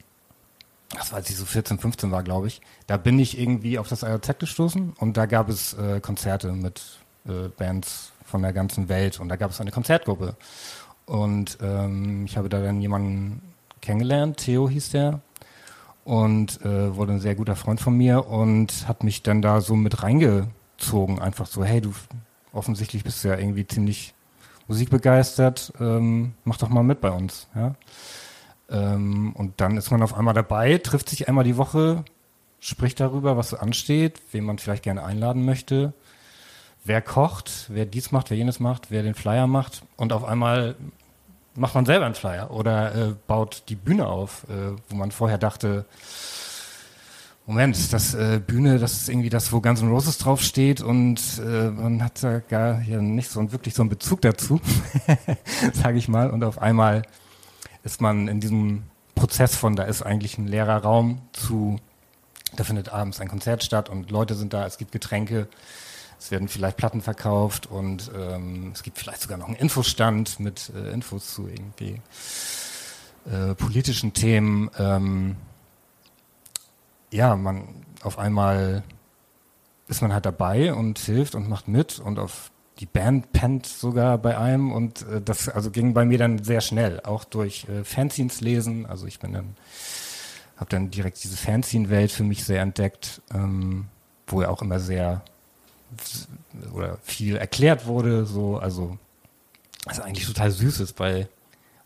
das 0.90 1.14
war, 1.14 1.20
als 1.20 1.30
ich 1.30 1.38
so 1.38 1.46
14, 1.46 1.80
15 1.80 2.12
war, 2.12 2.24
glaube 2.24 2.48
ich. 2.48 2.60
Da 2.86 2.98
bin 2.98 3.18
ich 3.18 3.40
irgendwie 3.40 3.80
auf 3.80 3.88
das 3.88 4.04
ARZ 4.04 4.40
gestoßen 4.40 4.94
und 5.00 5.16
da 5.16 5.28
gab 5.28 5.48
es 5.48 5.76
äh, 5.76 6.02
Konzerte 6.02 6.52
mit 6.52 6.82
äh, 7.26 7.48
Bands 7.58 8.12
von 8.26 8.42
der 8.42 8.52
ganzen 8.52 8.90
Welt 8.90 9.22
und 9.22 9.30
da 9.30 9.38
gab 9.38 9.52
es 9.52 9.62
eine 9.62 9.72
Konzertgruppe. 9.72 10.36
Und 11.06 11.58
ähm, 11.62 12.26
ich 12.26 12.36
habe 12.36 12.50
da 12.50 12.62
dann 12.62 12.82
jemanden 12.82 13.42
kennengelernt, 13.82 14.38
Theo 14.38 14.70
hieß 14.70 14.92
der, 14.92 15.22
und 16.06 16.62
äh, 16.66 16.96
wurde 16.96 17.14
ein 17.14 17.20
sehr 17.20 17.36
guter 17.36 17.56
Freund 17.56 17.80
von 17.80 17.96
mir 17.96 18.28
und 18.28 18.88
hat 18.88 19.04
mich 19.04 19.24
dann 19.24 19.42
da 19.42 19.62
so 19.62 19.76
mit 19.76 20.04
reingezogen, 20.04 21.20
einfach 21.20 21.46
so, 21.46 21.64
hey, 21.64 21.82
du 21.82 21.94
offensichtlich 22.52 23.04
bist 23.04 23.24
ja 23.24 23.38
irgendwie 23.38 23.66
ziemlich 23.66 24.14
musikbegeistert, 24.68 25.74
ähm, 25.80 26.34
mach 26.44 26.58
doch 26.58 26.70
mal 26.70 26.84
mit 26.84 27.02
bei 27.02 27.12
uns, 27.12 27.48
ja. 27.56 27.76
Ähm, 28.70 29.34
und 29.34 29.60
dann 29.60 29.78
ist 29.78 29.92
man 29.92 30.02
auf 30.02 30.14
einmal 30.14 30.34
dabei, 30.34 30.78
trifft 30.78 31.10
sich 31.10 31.28
einmal 31.28 31.44
die 31.44 31.58
Woche, 31.58 32.04
spricht 32.60 33.00
darüber, 33.00 33.36
was 33.36 33.50
so 33.50 33.58
ansteht, 33.58 34.22
wen 34.32 34.46
man 34.46 34.58
vielleicht 34.58 34.84
gerne 34.84 35.04
einladen 35.04 35.44
möchte, 35.46 35.94
wer 36.86 37.02
kocht, 37.02 37.66
wer 37.70 37.86
dies 37.86 38.12
macht, 38.12 38.30
wer 38.30 38.38
jenes 38.38 38.60
macht, 38.60 38.90
wer 38.90 39.04
den 39.04 39.16
Flyer 39.16 39.48
macht 39.48 39.84
und 39.98 40.14
auf 40.14 40.24
einmal 40.24 40.76
macht 41.56 41.76
man 41.76 41.86
selber 41.86 42.06
einen 42.06 42.16
Flyer 42.16 42.52
oder 42.52 42.96
äh, 42.96 43.16
baut 43.28 43.64
die 43.70 43.76
Bühne 43.76 44.08
auf, 44.08 44.46
äh, 44.50 44.76
wo 44.90 44.96
man 44.96 45.12
vorher 45.12 45.38
dachte, 45.38 45.86
Moment, 47.46 47.92
das 47.92 48.14
äh, 48.14 48.40
Bühne, 48.40 48.80
das 48.80 48.94
ist 48.94 49.10
irgendwie 49.10 49.30
das, 49.30 49.52
wo 49.52 49.60
Guns 49.60 49.82
N' 49.82 49.90
Roses 49.90 50.18
draufsteht 50.18 50.82
und 50.82 51.20
äh, 51.40 51.70
man 51.72 52.02
hat 52.02 52.24
da 52.24 52.40
gar 52.40 52.82
ja 52.82 53.02
nicht 53.02 53.30
so 53.30 53.52
wirklich 53.52 53.74
so 53.74 53.82
einen 53.82 53.90
Bezug 53.90 54.22
dazu, 54.22 54.62
sage 55.74 55.98
ich 55.98 56.08
mal. 56.08 56.32
Und 56.32 56.46
auf 56.46 56.62
einmal 56.62 57.02
ist 57.84 58.00
man 58.00 58.30
in 58.30 58.40
diesem 58.40 58.84
Prozess 59.14 59.58
von, 59.58 59.76
da 59.76 59.84
ist 59.84 60.04
eigentlich 60.04 60.38
ein 60.38 60.48
leerer 60.48 60.84
Raum 60.84 61.22
zu, 61.34 61.82
da 62.56 62.64
findet 62.64 62.94
abends 62.94 63.20
ein 63.20 63.28
Konzert 63.28 63.62
statt 63.62 63.90
und 63.90 64.10
Leute 64.10 64.36
sind 64.36 64.54
da, 64.54 64.66
es 64.66 64.78
gibt 64.78 64.94
Getränke, 64.94 65.50
es 66.24 66.32
werden 66.32 66.48
vielleicht 66.48 66.78
Platten 66.78 67.02
verkauft 67.02 67.68
und 67.68 68.10
ähm, 68.18 68.72
es 68.74 68.82
gibt 68.82 68.98
vielleicht 68.98 69.22
sogar 69.22 69.38
noch 69.38 69.48
einen 69.48 69.58
Infostand 69.58 70.40
mit 70.40 70.72
äh, 70.74 70.94
Infos 70.94 71.34
zu 71.34 71.50
irgendwie 71.50 72.00
äh, 73.30 73.54
politischen 73.56 74.14
Themen. 74.14 74.72
Ähm, 74.80 75.36
ja, 77.12 77.36
man 77.36 77.68
auf 78.04 78.18
einmal 78.18 78.84
ist 79.90 80.02
man 80.02 80.14
halt 80.14 80.26
dabei 80.26 80.74
und 80.74 80.98
hilft 80.98 81.36
und 81.36 81.50
macht 81.50 81.68
mit 81.68 82.00
und 82.00 82.20
auf 82.20 82.52
die 82.80 82.86
Band 82.86 83.34
pennt 83.34 83.66
sogar 83.66 84.18
bei 84.18 84.38
einem 84.38 84.72
und 84.72 85.02
äh, 85.02 85.22
das 85.22 85.50
also 85.50 85.72
ging 85.72 85.94
bei 85.94 86.06
mir 86.06 86.20
dann 86.20 86.42
sehr 86.42 86.62
schnell, 86.62 87.02
auch 87.02 87.26
durch 87.26 87.68
äh, 87.68 87.84
Fanzines 87.84 88.40
lesen. 88.40 88.86
Also 88.86 89.08
ich 89.08 89.20
bin 89.20 89.34
dann 89.34 89.58
habe 90.56 90.70
dann 90.70 90.90
direkt 90.90 91.22
diese 91.22 91.36
Fanzine-Welt 91.36 92.14
für 92.14 92.24
mich 92.24 92.46
sehr 92.46 92.62
entdeckt, 92.62 93.22
ähm, 93.34 93.88
wo 94.26 94.42
ja 94.42 94.48
auch 94.48 94.62
immer 94.62 94.80
sehr 94.80 95.22
oder 96.74 96.98
viel 97.04 97.36
erklärt 97.36 97.86
wurde, 97.86 98.26
so, 98.26 98.58
also 98.58 98.98
was 99.86 100.00
eigentlich 100.00 100.28
total 100.28 100.52
süß 100.52 100.80
ist 100.80 100.94
bei, 100.94 101.28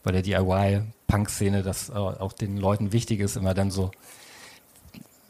bei 0.04 0.12
der 0.12 0.22
DIY-Punk-Szene, 0.22 1.64
dass 1.64 1.90
auch 1.92 2.34
den 2.34 2.58
Leuten 2.58 2.92
wichtig 2.92 3.20
ist, 3.20 3.38
immer 3.38 3.54
dann 3.54 3.72
so, 3.72 3.92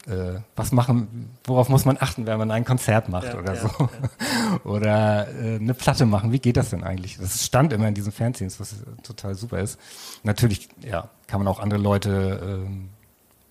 äh, 0.06 0.40
was 0.56 0.72
machen, 0.72 1.30
worauf 1.44 1.68
muss 1.68 1.84
man 1.84 1.96
achten, 2.00 2.26
wenn 2.26 2.38
man 2.38 2.50
ein 2.50 2.64
Konzert 2.64 3.08
macht 3.08 3.28
ja, 3.28 3.38
oder 3.38 3.54
ja, 3.54 3.60
so. 3.60 3.68
Ja. 3.68 4.60
oder 4.64 5.28
äh, 5.28 5.56
eine 5.56 5.74
Platte 5.74 6.06
machen, 6.06 6.32
wie 6.32 6.38
geht 6.38 6.56
das 6.56 6.70
denn 6.70 6.84
eigentlich? 6.84 7.18
Das 7.18 7.44
stand 7.44 7.72
immer 7.72 7.88
in 7.88 7.94
diesen 7.94 8.12
Fanzines, 8.12 8.60
was 8.60 8.76
total 9.02 9.34
super 9.34 9.58
ist. 9.60 9.78
Natürlich, 10.22 10.68
ja, 10.80 11.10
kann 11.26 11.40
man 11.40 11.48
auch 11.48 11.60
andere 11.60 11.80
Leute 11.80 12.64
ähm, 12.66 12.90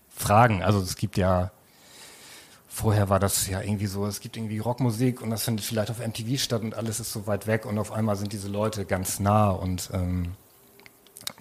fragen. 0.10 0.64
Also 0.64 0.80
es 0.80 0.96
gibt 0.96 1.18
ja 1.18 1.52
vorher 2.78 3.10
war 3.10 3.20
das 3.20 3.48
ja 3.48 3.60
irgendwie 3.60 3.88
so, 3.88 4.06
es 4.06 4.20
gibt 4.20 4.38
irgendwie 4.38 4.60
Rockmusik 4.60 5.24
und 5.24 5.32
das 5.32 5.44
findet 5.44 5.66
vielleicht 5.66 5.90
auf 5.90 5.98
MTV 5.98 6.40
statt 6.40 6.62
und 6.62 6.76
alles 6.76 7.00
ist 7.00 7.12
so 7.12 7.26
weit 7.26 7.48
weg 7.48 7.66
und 7.66 7.80
auf 7.80 7.92
einmal 7.92 8.16
sind 8.16 8.34
diese 8.34 8.50
Leute 8.50 8.86
ganz 8.86 9.20
nah 9.20 9.50
und 9.50 9.90
ähm, 9.94 10.34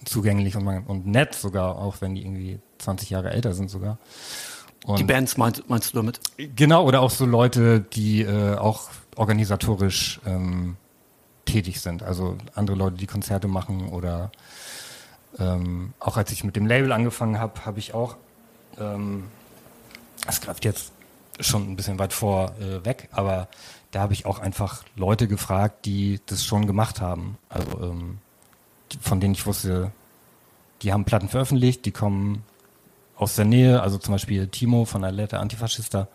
zugänglich 0.07 0.57
und, 0.57 0.65
man, 0.65 0.85
und 0.85 1.07
nett 1.07 1.35
sogar, 1.35 1.77
auch 1.77 1.97
wenn 2.01 2.15
die 2.15 2.23
irgendwie 2.23 2.59
20 2.79 3.11
Jahre 3.11 3.31
älter 3.31 3.53
sind 3.53 3.69
sogar. 3.69 3.99
Und 4.87 4.99
die 4.99 5.05
Bands 5.05 5.37
meinst, 5.37 5.69
meinst 5.69 5.93
du 5.93 5.99
damit? 5.99 6.21
Genau, 6.39 6.87
oder 6.87 7.03
auch 7.03 7.11
so 7.11 7.27
Leute, 7.27 7.81
die 7.81 8.23
äh, 8.23 8.55
auch 8.55 8.89
organisatorisch 9.17 10.21
ähm, 10.25 10.77
tätig 11.45 11.83
sind. 11.83 12.03
Also 12.03 12.39
andere 12.55 12.79
Leute, 12.79 12.97
die 12.97 13.07
Konzerte 13.07 13.47
machen 13.47 13.91
oder 13.91 14.33
ähm, 15.39 15.93
auch 16.01 16.17
als 16.17 16.33
ich 16.33 16.45
mit 16.45 16.57
dem 16.57 16.65
Label 16.65 16.93
angefangen 16.93 17.39
habe, 17.39 17.67
habe 17.67 17.79
ich 17.79 17.93
auch, 17.93 18.17
ähm, 18.81 19.25
das 20.25 20.41
greift 20.41 20.65
jetzt 20.65 20.93
schon 21.41 21.71
ein 21.71 21.77
bisschen 21.77 21.99
weit 21.99 22.13
vorweg, 22.13 23.09
äh, 23.11 23.15
aber 23.15 23.49
da 23.91 24.01
habe 24.01 24.13
ich 24.13 24.27
auch 24.27 24.39
einfach 24.39 24.85
Leute 24.95 25.29
gefragt, 25.29 25.85
die 25.87 26.21
das 26.27 26.45
schon 26.45 26.67
gemacht 26.67 27.01
haben. 27.01 27.39
Also 27.49 27.81
ähm, 27.83 28.19
von 29.01 29.21
denen 29.21 29.35
ich 29.35 29.47
wusste, 29.47 29.93
die 30.83 30.93
haben 30.93 31.05
Platten 31.05 31.29
veröffentlicht, 31.29 31.85
die 31.85 31.93
kommen 31.93 32.45
aus 33.17 33.37
der 33.37 33.45
Nähe, 33.45 33.81
also 33.81 33.99
zum 33.99 34.13
Beispiel 34.13 34.49
Timo 34.49 34.85
von 34.85 35.05
Aletta 35.05 35.39
Antifaschista. 35.39 36.09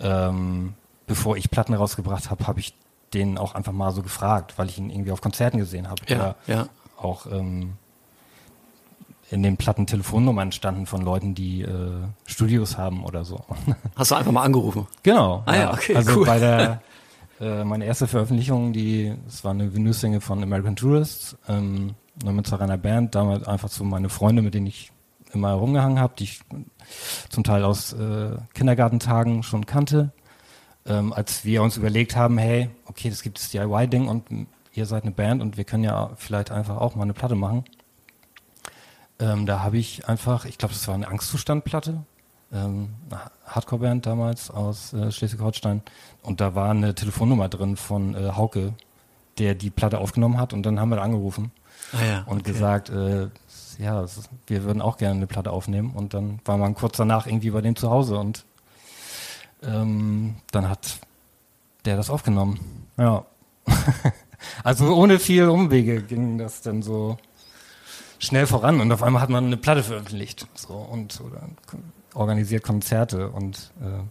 Ähm, 0.00 0.74
bevor 1.06 1.36
ich 1.36 1.50
Platten 1.50 1.74
rausgebracht 1.74 2.30
habe, 2.30 2.46
habe 2.46 2.60
ich 2.60 2.74
den 3.12 3.38
auch 3.38 3.54
einfach 3.54 3.72
mal 3.72 3.92
so 3.92 4.02
gefragt, 4.02 4.54
weil 4.56 4.68
ich 4.68 4.78
ihn 4.78 4.90
irgendwie 4.90 5.12
auf 5.12 5.20
Konzerten 5.20 5.58
gesehen 5.58 5.88
habe. 5.88 6.02
Ja, 6.08 6.16
Oder 6.16 6.36
ja. 6.46 6.68
auch 6.96 7.26
ähm, 7.26 7.74
in 9.30 9.42
den 9.42 9.56
Platten 9.56 9.86
Telefonnummern 9.86 10.52
standen 10.52 10.86
von 10.86 11.02
Leuten, 11.02 11.34
die 11.34 11.62
äh, 11.62 11.90
Studios 12.26 12.76
haben 12.76 13.04
oder 13.04 13.24
so. 13.24 13.44
Hast 13.96 14.10
du 14.10 14.14
einfach 14.16 14.32
mal 14.32 14.42
angerufen? 14.42 14.86
Genau. 15.02 15.42
Ah 15.46 15.56
ja, 15.56 15.72
okay, 15.72 15.96
Also 15.96 16.18
cool. 16.18 16.26
bei 16.26 16.38
der 16.38 16.82
äh, 17.40 17.64
meine 17.64 17.84
erste 17.84 18.06
Veröffentlichung, 18.06 18.72
die 18.72 19.14
es 19.26 19.44
war 19.44 19.52
eine 19.52 19.74
Vinylsingle 19.74 20.20
von 20.20 20.42
American 20.42 20.76
Tourists, 20.76 21.36
ähm, 21.48 21.94
eine 22.22 22.32
Münsteraner 22.32 22.78
Band, 22.78 23.14
damals 23.14 23.46
einfach 23.46 23.68
so 23.68 23.82
meine 23.84 24.08
Freunde, 24.08 24.42
mit 24.42 24.54
denen 24.54 24.66
ich 24.66 24.92
immer 25.32 25.52
rumgehangen 25.52 25.98
habe, 25.98 26.14
die 26.18 26.24
ich 26.24 26.40
zum 27.28 27.42
Teil 27.42 27.64
aus 27.64 27.92
äh, 27.92 28.36
Kindergartentagen 28.54 29.42
schon 29.42 29.66
kannte. 29.66 30.12
Ähm, 30.86 31.12
als 31.12 31.44
wir 31.44 31.62
uns 31.62 31.76
überlegt 31.76 32.14
haben, 32.14 32.38
hey, 32.38 32.68
okay, 32.84 33.08
das 33.08 33.22
gibt 33.22 33.38
das 33.38 33.50
DIY-Ding 33.50 34.06
und 34.06 34.24
ihr 34.74 34.86
seid 34.86 35.02
eine 35.02 35.12
Band 35.12 35.40
und 35.42 35.56
wir 35.56 35.64
können 35.64 35.82
ja 35.82 36.10
vielleicht 36.16 36.50
einfach 36.50 36.76
auch 36.76 36.94
mal 36.94 37.02
eine 37.02 37.14
Platte 37.14 37.34
machen 37.34 37.64
ähm, 39.18 39.46
da 39.46 39.62
habe 39.62 39.78
ich 39.78 40.08
einfach, 40.08 40.44
ich 40.44 40.58
glaube, 40.58 40.74
das 40.74 40.86
war 40.88 40.94
eine 40.94 41.08
Angstzustandplatte, 41.08 42.04
ähm, 42.52 42.90
Hardcore-Band 43.46 44.06
damals 44.06 44.50
aus 44.50 44.92
äh, 44.92 45.10
Schleswig-Holstein. 45.10 45.82
Und 46.22 46.40
da 46.40 46.54
war 46.54 46.70
eine 46.70 46.94
Telefonnummer 46.94 47.48
drin 47.48 47.76
von 47.76 48.14
äh, 48.14 48.30
Hauke, 48.32 48.74
der 49.38 49.54
die 49.54 49.70
Platte 49.70 49.98
aufgenommen 49.98 50.38
hat. 50.38 50.52
Und 50.52 50.64
dann 50.64 50.80
haben 50.80 50.88
wir 50.88 50.96
da 50.96 51.02
angerufen 51.02 51.52
ah 51.92 52.04
ja, 52.04 52.18
und 52.26 52.40
okay. 52.40 52.52
gesagt, 52.52 52.90
äh, 52.90 53.28
ja, 53.78 54.02
ist, 54.02 54.28
wir 54.46 54.64
würden 54.64 54.82
auch 54.82 54.96
gerne 54.96 55.16
eine 55.16 55.26
Platte 55.26 55.50
aufnehmen. 55.50 55.92
Und 55.94 56.14
dann 56.14 56.40
war 56.44 56.56
man 56.56 56.74
kurz 56.74 56.96
danach 56.96 57.26
irgendwie 57.26 57.50
bei 57.50 57.60
dem 57.60 57.76
zu 57.76 57.90
Hause 57.90 58.18
und 58.18 58.44
ähm, 59.62 60.36
dann 60.50 60.68
hat 60.68 60.98
der 61.84 61.96
das 61.96 62.10
aufgenommen. 62.10 62.86
Ja. 62.96 63.24
also 64.64 64.94
ohne 64.94 65.18
viel 65.18 65.48
Umwege 65.48 66.02
ging 66.02 66.38
das 66.38 66.62
dann 66.62 66.82
so 66.82 67.18
schnell 68.18 68.46
voran 68.46 68.80
und 68.80 68.92
auf 68.92 69.02
einmal 69.02 69.22
hat 69.22 69.30
man 69.30 69.46
eine 69.46 69.56
Platte 69.56 69.82
veröffentlicht 69.82 70.46
so 70.54 70.74
und 70.74 71.20
oder 71.20 71.48
organisiert 72.14 72.62
Konzerte 72.62 73.30
und 73.30 73.72
äh, 73.80 74.02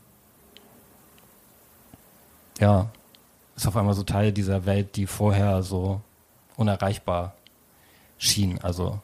ja 2.63 2.89
ist 3.55 3.67
auf 3.67 3.77
einmal 3.77 3.93
so 3.93 4.01
Teil 4.03 4.31
dieser 4.31 4.65
Welt, 4.65 4.95
die 4.95 5.07
vorher 5.07 5.63
so 5.63 6.01
unerreichbar 6.55 7.35
schien. 8.17 8.59
Also 8.61 9.01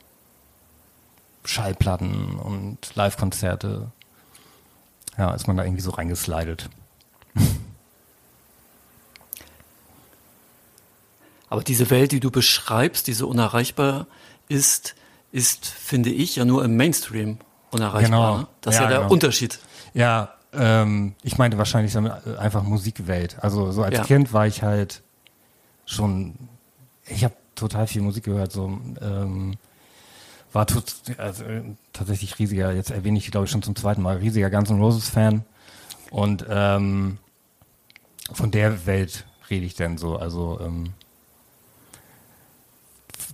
Schallplatten 1.46 2.38
und 2.38 2.96
Live-Konzerte. 2.96 3.92
Ja, 5.18 5.34
ist 5.34 5.48
man 5.48 5.58
da 5.58 5.64
irgendwie 5.64 5.82
so 5.82 5.90
reingeslidet. 5.92 6.70
Aber 11.50 11.64
diese 11.64 11.90
Welt, 11.90 12.12
die 12.12 12.20
du 12.20 12.30
beschreibst, 12.32 13.08
diese 13.08 13.26
unerreichbar 13.26 14.06
ist, 14.50 14.96
ist, 15.32 15.66
finde 15.66 16.10
ich, 16.10 16.36
ja 16.36 16.44
nur 16.44 16.66
im 16.66 16.76
Mainstream 16.76 17.38
unerreichbar. 17.72 18.04
Genau. 18.10 18.38
Ne? 18.40 18.48
Das 18.62 18.76
Ja, 18.76 18.82
ist 18.82 18.84
ja 18.84 18.90
der 18.90 18.98
genau. 19.00 19.12
Unterschied. 19.14 19.60
Ja, 19.94 20.34
ähm, 20.52 21.16
ich 21.24 21.38
meinte 21.38 21.58
wahrscheinlich 21.58 21.96
einfach 21.96 22.64
Musikwelt. 22.64 23.38
Also 23.42 23.72
so 23.72 23.84
als 23.84 23.96
Ja. 23.98 24.04
Kind 24.04 24.34
war 24.34 24.48
ich 24.48 24.64
halt 24.64 25.02
schon, 25.86 26.36
ich 27.06 27.24
habe 27.24 27.36
total 27.56 27.88
viel 27.88 28.02
Musik 28.02 28.24
gehört, 28.26 28.52
so 28.52 28.80
ähm, 29.02 29.56
war 30.52 30.66
tot, 30.66 30.96
also, 31.18 31.44
äh, 31.44 31.62
tatsächlich 31.94 32.40
riesiger, 32.40 32.72
jetzt 32.74 32.90
erwähne 32.90 33.18
ich 33.20 33.30
glaube 33.30 33.46
ich 33.46 33.52
schon 33.52 33.62
zum 33.62 33.76
zweiten 33.76 34.02
Mal, 34.02 34.18
riesiger 34.18 34.50
Guns 34.50 34.70
N' 34.72 34.80
Roses 34.82 35.10
Fan 35.10 35.44
und 36.10 36.46
ähm, 36.50 37.20
von 38.32 38.50
der 38.52 38.86
Welt 38.88 39.26
rede 39.50 39.66
ich 39.66 39.76
denn 39.76 39.98
so? 39.98 40.16
Also 40.18 40.60
ähm, 40.62 40.94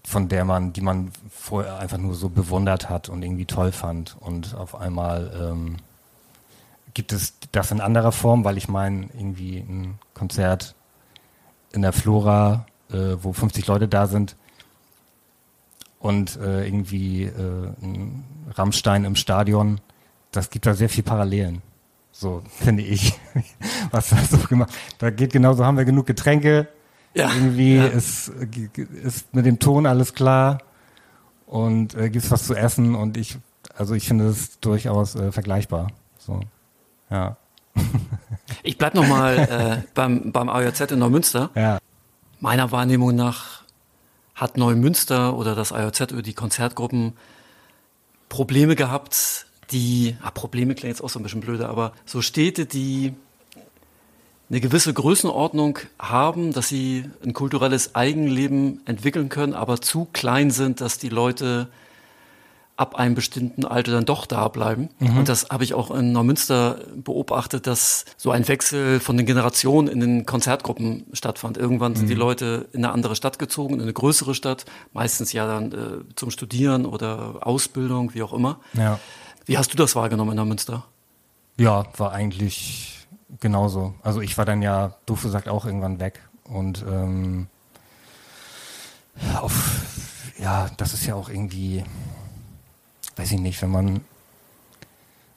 von 0.05 0.27
der 0.27 0.45
man, 0.45 0.73
die 0.73 0.81
man 0.81 1.11
vorher 1.29 1.79
einfach 1.79 1.97
nur 1.97 2.13
so 2.13 2.29
bewundert 2.29 2.89
hat 2.89 3.09
und 3.09 3.23
irgendwie 3.23 3.45
toll 3.45 3.71
fand. 3.71 4.15
Und 4.19 4.55
auf 4.55 4.75
einmal 4.75 5.31
ähm, 5.39 5.77
gibt 6.93 7.11
es 7.11 7.33
das 7.51 7.71
in 7.71 7.81
anderer 7.81 8.11
Form, 8.11 8.43
weil 8.43 8.57
ich 8.57 8.67
meine, 8.67 9.09
irgendwie 9.17 9.57
ein 9.57 9.99
Konzert 10.13 10.75
in 11.71 11.81
der 11.81 11.93
Flora, 11.93 12.65
äh, 12.91 13.15
wo 13.21 13.33
50 13.33 13.67
Leute 13.67 13.87
da 13.87 14.07
sind 14.07 14.35
und 15.99 16.37
äh, 16.37 16.65
irgendwie 16.65 17.23
äh, 17.23 17.69
ein 17.81 18.23
Rammstein 18.51 19.05
im 19.05 19.15
Stadion, 19.15 19.81
das 20.31 20.49
gibt 20.49 20.65
da 20.65 20.73
sehr 20.73 20.89
viel 20.89 21.03
Parallelen. 21.03 21.61
So 22.11 22.43
finde 22.49 22.83
ich, 22.83 23.19
was 23.91 24.09
da 24.09 24.17
so 24.17 24.37
gemacht. 24.37 24.71
Da 24.99 25.09
geht 25.09 25.33
genauso, 25.33 25.65
haben 25.65 25.77
wir 25.77 25.85
genug 25.85 26.05
Getränke, 26.05 26.67
ja, 27.15 27.33
Irgendwie 27.33 27.77
ja. 27.77 27.85
Ist, 27.85 28.27
ist 29.03 29.33
mit 29.33 29.45
dem 29.45 29.59
Ton 29.59 29.85
alles 29.85 30.13
klar 30.13 30.59
und 31.45 31.95
äh, 31.95 32.09
gibt 32.09 32.25
es 32.25 32.31
was 32.31 32.45
zu 32.45 32.53
essen 32.53 32.93
und 32.93 33.17
ich, 33.17 33.37
also 33.75 33.93
ich 33.93 34.07
finde 34.07 34.27
es 34.27 34.59
durchaus 34.59 35.15
äh, 35.15 35.31
vergleichbar. 35.31 35.87
So, 36.17 36.41
ja. 37.09 37.37
ich 38.63 38.77
bleib 38.77 38.95
noch 38.95 39.07
mal 39.07 39.37
äh, 39.37 39.87
beim, 39.93 40.31
beim 40.31 40.49
AJZ 40.49 40.91
in 40.91 40.99
Neumünster. 40.99 41.49
Ja. 41.55 41.79
Meiner 42.41 42.71
Wahrnehmung 42.71 43.15
nach 43.15 43.63
hat 44.33 44.57
Neumünster 44.57 45.35
oder 45.35 45.55
das 45.55 45.71
AJZ 45.71 46.11
oder 46.11 46.21
die 46.21 46.33
Konzertgruppen 46.33 47.13
Probleme 48.27 48.75
gehabt, 48.75 49.45
die, 49.71 50.17
ah, 50.21 50.31
Probleme 50.31 50.75
klingt 50.75 50.95
jetzt 50.95 51.01
auch 51.01 51.09
so 51.09 51.19
ein 51.19 51.23
bisschen 51.23 51.39
blöder, 51.39 51.69
aber 51.69 51.93
so 52.05 52.21
Städte, 52.21 52.65
die 52.65 53.13
eine 54.49 54.59
gewisse 54.59 54.93
Größenordnung 54.93 55.79
haben, 55.97 56.53
dass 56.53 56.67
sie 56.67 57.05
ein 57.23 57.33
kulturelles 57.33 57.95
Eigenleben 57.95 58.81
entwickeln 58.85 59.29
können, 59.29 59.53
aber 59.53 59.81
zu 59.81 60.07
klein 60.13 60.51
sind, 60.51 60.81
dass 60.81 60.97
die 60.97 61.09
Leute 61.09 61.67
ab 62.77 62.95
einem 62.95 63.15
bestimmten 63.15 63.63
Alter 63.65 63.93
dann 63.93 64.05
doch 64.05 64.25
da 64.25 64.47
bleiben. 64.49 64.89
Mhm. 64.99 65.19
Und 65.19 65.29
das 65.29 65.49
habe 65.49 65.63
ich 65.63 65.73
auch 65.73 65.91
in 65.91 66.11
Neumünster 66.11 66.79
beobachtet, 66.95 67.67
dass 67.67 68.05
so 68.17 68.31
ein 68.31 68.47
Wechsel 68.47 68.99
von 68.99 69.15
den 69.15 69.25
Generationen 69.25 69.87
in 69.87 70.01
den 70.01 70.25
Konzertgruppen 70.25 71.05
stattfand. 71.13 71.57
Irgendwann 71.57 71.93
mhm. 71.93 71.97
sind 71.97 72.07
die 72.09 72.15
mhm. 72.15 72.19
Leute 72.19 72.67
in 72.73 72.83
eine 72.83 72.93
andere 72.93 73.15
Stadt 73.15 73.39
gezogen, 73.39 73.75
in 73.75 73.81
eine 73.81 73.93
größere 73.93 74.35
Stadt, 74.35 74.65
meistens 74.91 75.31
ja 75.31 75.47
dann 75.47 75.71
äh, 75.71 75.75
zum 76.15 76.31
Studieren 76.31 76.85
oder 76.85 77.39
Ausbildung, 77.41 78.13
wie 78.13 78.23
auch 78.23 78.33
immer. 78.33 78.59
Ja. 78.73 78.99
Wie 79.45 79.57
hast 79.57 79.71
du 79.71 79.77
das 79.77 79.95
wahrgenommen 79.95 80.31
in 80.31 80.37
Neumünster? 80.37 80.85
Ja, 81.57 81.85
war 81.95 82.11
eigentlich 82.11 82.94
genauso. 83.39 83.93
Also 84.03 84.21
ich 84.21 84.37
war 84.37 84.45
dann 84.45 84.61
ja, 84.61 84.95
doof 85.05 85.23
gesagt, 85.23 85.47
auch 85.47 85.65
irgendwann 85.65 85.99
weg. 85.99 86.21
Und 86.43 86.83
ähm, 86.87 87.47
auf, 89.39 90.33
ja, 90.37 90.69
das 90.77 90.93
ist 90.93 91.05
ja 91.05 91.15
auch 91.15 91.29
irgendwie, 91.29 91.83
weiß 93.15 93.31
ich 93.31 93.39
nicht, 93.39 93.61
wenn 93.61 93.71
man 93.71 93.87
ein 93.87 94.05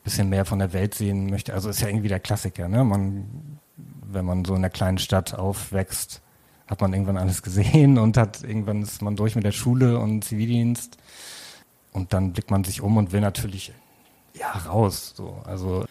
bisschen 0.04 0.28
mehr 0.28 0.45
von 0.45 0.59
der 0.59 0.73
Welt 0.73 0.95
sehen 0.95 1.30
möchte. 1.30 1.54
Also 1.54 1.71
ist 1.71 1.80
ja 1.80 1.88
irgendwie 1.88 2.09
der 2.09 2.21
Klassiker, 2.21 2.68
ne? 2.68 2.85
Man, 2.85 3.59
wenn 3.76 4.25
man 4.25 4.45
so 4.45 4.54
in 4.54 4.59
einer 4.59 4.71
kleinen 4.71 4.99
Stadt 4.99 5.35
aufwächst, 5.35 6.21
hat 6.66 6.80
man 6.80 6.92
irgendwann 6.92 7.16
alles 7.16 7.42
gesehen 7.42 7.99
und 7.99 8.16
hat 8.16 8.42
irgendwann 8.42 8.83
ist 8.83 9.02
man 9.02 9.16
durch 9.16 9.35
mit 9.35 9.45
der 9.45 9.52
Schule 9.52 9.99
und 9.99 10.25
Zivildienst 10.25 10.99
und 11.92 12.12
dann 12.12 12.33
blickt 12.33 12.50
man 12.50 12.64
sich 12.64 12.80
um 12.83 12.97
und 12.97 13.12
will 13.12 13.21
natürlich 13.21 13.73
ja 14.35 14.50
raus. 14.50 15.14
So, 15.16 15.40
also 15.45 15.87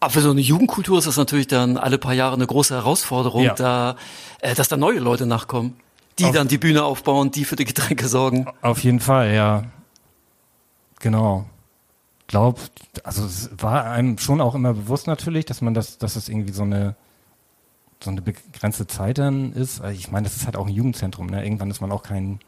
aber 0.00 0.10
für 0.12 0.20
so 0.20 0.30
eine 0.30 0.40
Jugendkultur 0.40 0.98
ist 0.98 1.06
das 1.06 1.16
natürlich 1.16 1.46
dann 1.46 1.76
alle 1.76 1.98
paar 1.98 2.14
Jahre 2.14 2.34
eine 2.34 2.46
große 2.46 2.74
Herausforderung, 2.74 3.44
ja. 3.44 3.54
da, 3.54 3.96
äh, 4.40 4.54
dass 4.54 4.68
da 4.68 4.76
neue 4.76 4.98
Leute 4.98 5.26
nachkommen, 5.26 5.76
die 6.18 6.26
auf, 6.26 6.32
dann 6.32 6.48
die 6.48 6.58
Bühne 6.58 6.84
aufbauen, 6.84 7.30
die 7.30 7.44
für 7.44 7.56
die 7.56 7.64
Getränke 7.64 8.08
sorgen. 8.08 8.46
Auf 8.62 8.82
jeden 8.84 9.00
Fall, 9.00 9.34
ja. 9.34 9.64
Genau. 11.00 11.46
Glaub, 12.26 12.60
also 13.04 13.24
es 13.24 13.50
war 13.56 13.84
einem 13.84 14.18
schon 14.18 14.40
auch 14.40 14.54
immer 14.54 14.74
bewusst 14.74 15.06
natürlich, 15.06 15.44
dass 15.44 15.60
man 15.60 15.74
das, 15.74 15.98
dass 15.98 16.16
es 16.16 16.28
irgendwie 16.28 16.52
so 16.52 16.62
eine 16.62 16.96
so 18.02 18.10
eine 18.10 18.22
begrenzte 18.22 18.86
Zeit 18.86 19.18
dann 19.18 19.52
ist. 19.52 19.82
Ich 19.92 20.10
meine, 20.10 20.24
das 20.24 20.36
ist 20.36 20.44
halt 20.44 20.56
auch 20.56 20.66
ein 20.66 20.72
Jugendzentrum. 20.72 21.26
Ne? 21.28 21.42
Irgendwann 21.42 21.70
ist 21.70 21.80
man 21.80 21.92
auch 21.92 22.02
kein. 22.02 22.40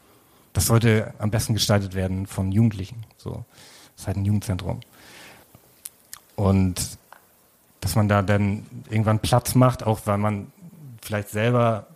Das 0.53 0.66
sollte 0.66 1.14
am 1.18 1.31
besten 1.31 1.55
gestaltet 1.55 1.94
werden 1.94 2.27
von 2.27 2.53
Jugendlichen. 2.53 3.05
So, 3.16 3.44
das 3.94 4.03
ist 4.03 4.07
halt 4.07 4.16
ein 4.16 4.25
Jugendzentrum. 4.25 4.81
Und 6.37 6.99
dass 7.81 7.95
man 7.97 8.09
da 8.09 8.23
dann 8.23 8.67
irgendwann 8.91 9.21
Platz 9.21 9.55
macht, 9.55 9.85
auch 9.85 10.01
weil 10.05 10.19
man 10.19 10.53
vielleicht 11.01 11.29
selber, 11.29 11.87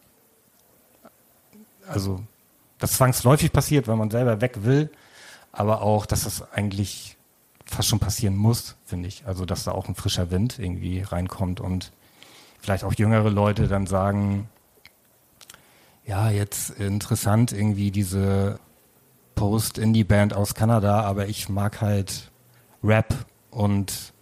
also 1.89 2.23
das 2.79 2.93
zwangsläufig 2.93 3.53
passiert, 3.53 3.89
weil 3.89 3.97
man 3.97 4.11
selber 4.11 4.41
weg 4.41 4.65
will, 4.65 4.91
aber 5.53 5.83
auch, 5.83 6.07
dass 6.07 6.25
das 6.25 6.53
eigentlich 6.53 7.17
fast 7.65 7.89
schon 7.89 8.01
passieren 8.01 8.37
muss, 8.37 8.77
finde 8.85 9.09
ich. 9.09 9.27
Also, 9.27 9.45
dass 9.45 9.65
da 9.65 9.73
auch 9.73 9.89
ein 9.89 9.95
frischer 9.95 10.31
Wind 10.31 10.59
irgendwie 10.59 11.03
reinkommt 11.03 11.61
und 11.61 11.93
vielleicht 12.61 12.85
auch 12.85 12.95
jüngere 12.95 13.31
Leute 13.31 13.69
dann 13.69 13.87
sagen, 13.87 14.49
ja, 16.05 16.31
jetzt 16.31 16.71
interessant 16.71 17.53
irgendwie 17.53 17.91
diese 17.91 18.59
Post-Indie-Band 19.35 20.35
aus 20.35 20.55
Kanada, 20.55 21.03
aber 21.03 21.29
ich 21.29 21.49
mag 21.49 21.81
halt 21.81 22.31
Rap 22.83 23.15
und 23.51 24.13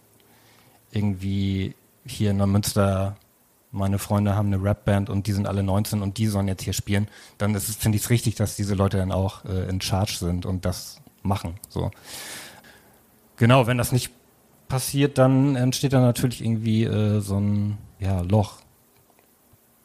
irgendwie 0.91 1.75
hier 2.05 2.31
in 2.31 2.37
Neumünster 2.37 3.17
meine 3.71 3.99
Freunde 3.99 4.35
haben 4.35 4.53
eine 4.53 4.63
Rapband 4.63 5.09
und 5.09 5.27
die 5.27 5.31
sind 5.31 5.47
alle 5.47 5.63
19 5.63 6.01
und 6.01 6.17
die 6.17 6.27
sollen 6.27 6.47
jetzt 6.47 6.63
hier 6.63 6.73
spielen, 6.73 7.07
dann 7.37 7.57
finde 7.59 7.97
ich 7.97 8.03
es 8.03 8.09
richtig, 8.09 8.35
dass 8.35 8.55
diese 8.55 8.75
Leute 8.75 8.97
dann 8.97 9.11
auch 9.11 9.45
äh, 9.45 9.69
in 9.69 9.79
Charge 9.79 10.17
sind 10.19 10.45
und 10.45 10.65
das 10.65 11.01
machen. 11.23 11.55
So. 11.69 11.91
Genau, 13.37 13.67
wenn 13.67 13.77
das 13.77 13.91
nicht 13.91 14.11
passiert, 14.67 15.17
dann 15.17 15.55
entsteht 15.55 15.93
da 15.93 16.01
natürlich 16.01 16.43
irgendwie 16.43 16.83
äh, 16.83 17.21
so 17.21 17.39
ein 17.39 17.77
ja, 17.99 18.21
Loch. 18.21 18.55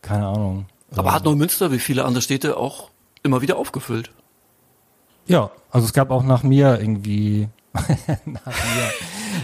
Keine 0.02 0.26
Ahnung. 0.26 0.66
Aber 0.94 1.12
hat 1.12 1.24
Neumünster 1.24 1.72
wie 1.72 1.78
viele 1.78 2.04
andere 2.04 2.22
Städte 2.22 2.56
auch 2.56 2.90
immer 3.22 3.40
wieder 3.42 3.56
aufgefüllt? 3.56 4.10
Ja, 5.26 5.50
also 5.70 5.86
es 5.86 5.92
gab 5.92 6.10
auch 6.10 6.22
nach 6.22 6.42
mir 6.42 6.80
irgendwie 6.80 7.48
nach 7.72 8.46
mir. 8.46 8.92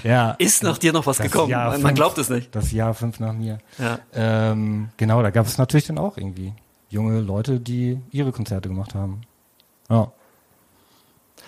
Ja. 0.05 0.33
Ist 0.33 0.63
nach 0.63 0.79
dir 0.79 0.93
noch 0.93 1.07
was 1.07 1.19
gekommen? 1.19 1.51
Jahr 1.51 1.71
Man 1.71 1.81
fünf, 1.81 1.95
glaubt 1.95 2.19
es 2.19 2.29
nicht. 2.29 2.55
Das 2.55 2.73
Jahr 2.73 2.95
fünf 2.95 3.21
nach 3.21 3.33
mir. 3.33 3.59
Ja. 3.79 3.99
Ähm, 4.15 4.89
genau, 4.97 5.23
da 5.23 5.31
gab 5.31 5.47
es 5.47 5.59
natürlich 5.59 5.87
dann 5.87 5.99
auch 5.99 6.17
irgendwie 6.17 6.53
junge 6.91 7.21
Leute, 7.21 7.61
die 7.61 8.01
ihre 8.11 8.33
Konzerte 8.33 8.69
gemacht 8.69 8.95
haben. 8.95 9.23
Ja. 9.89 10.13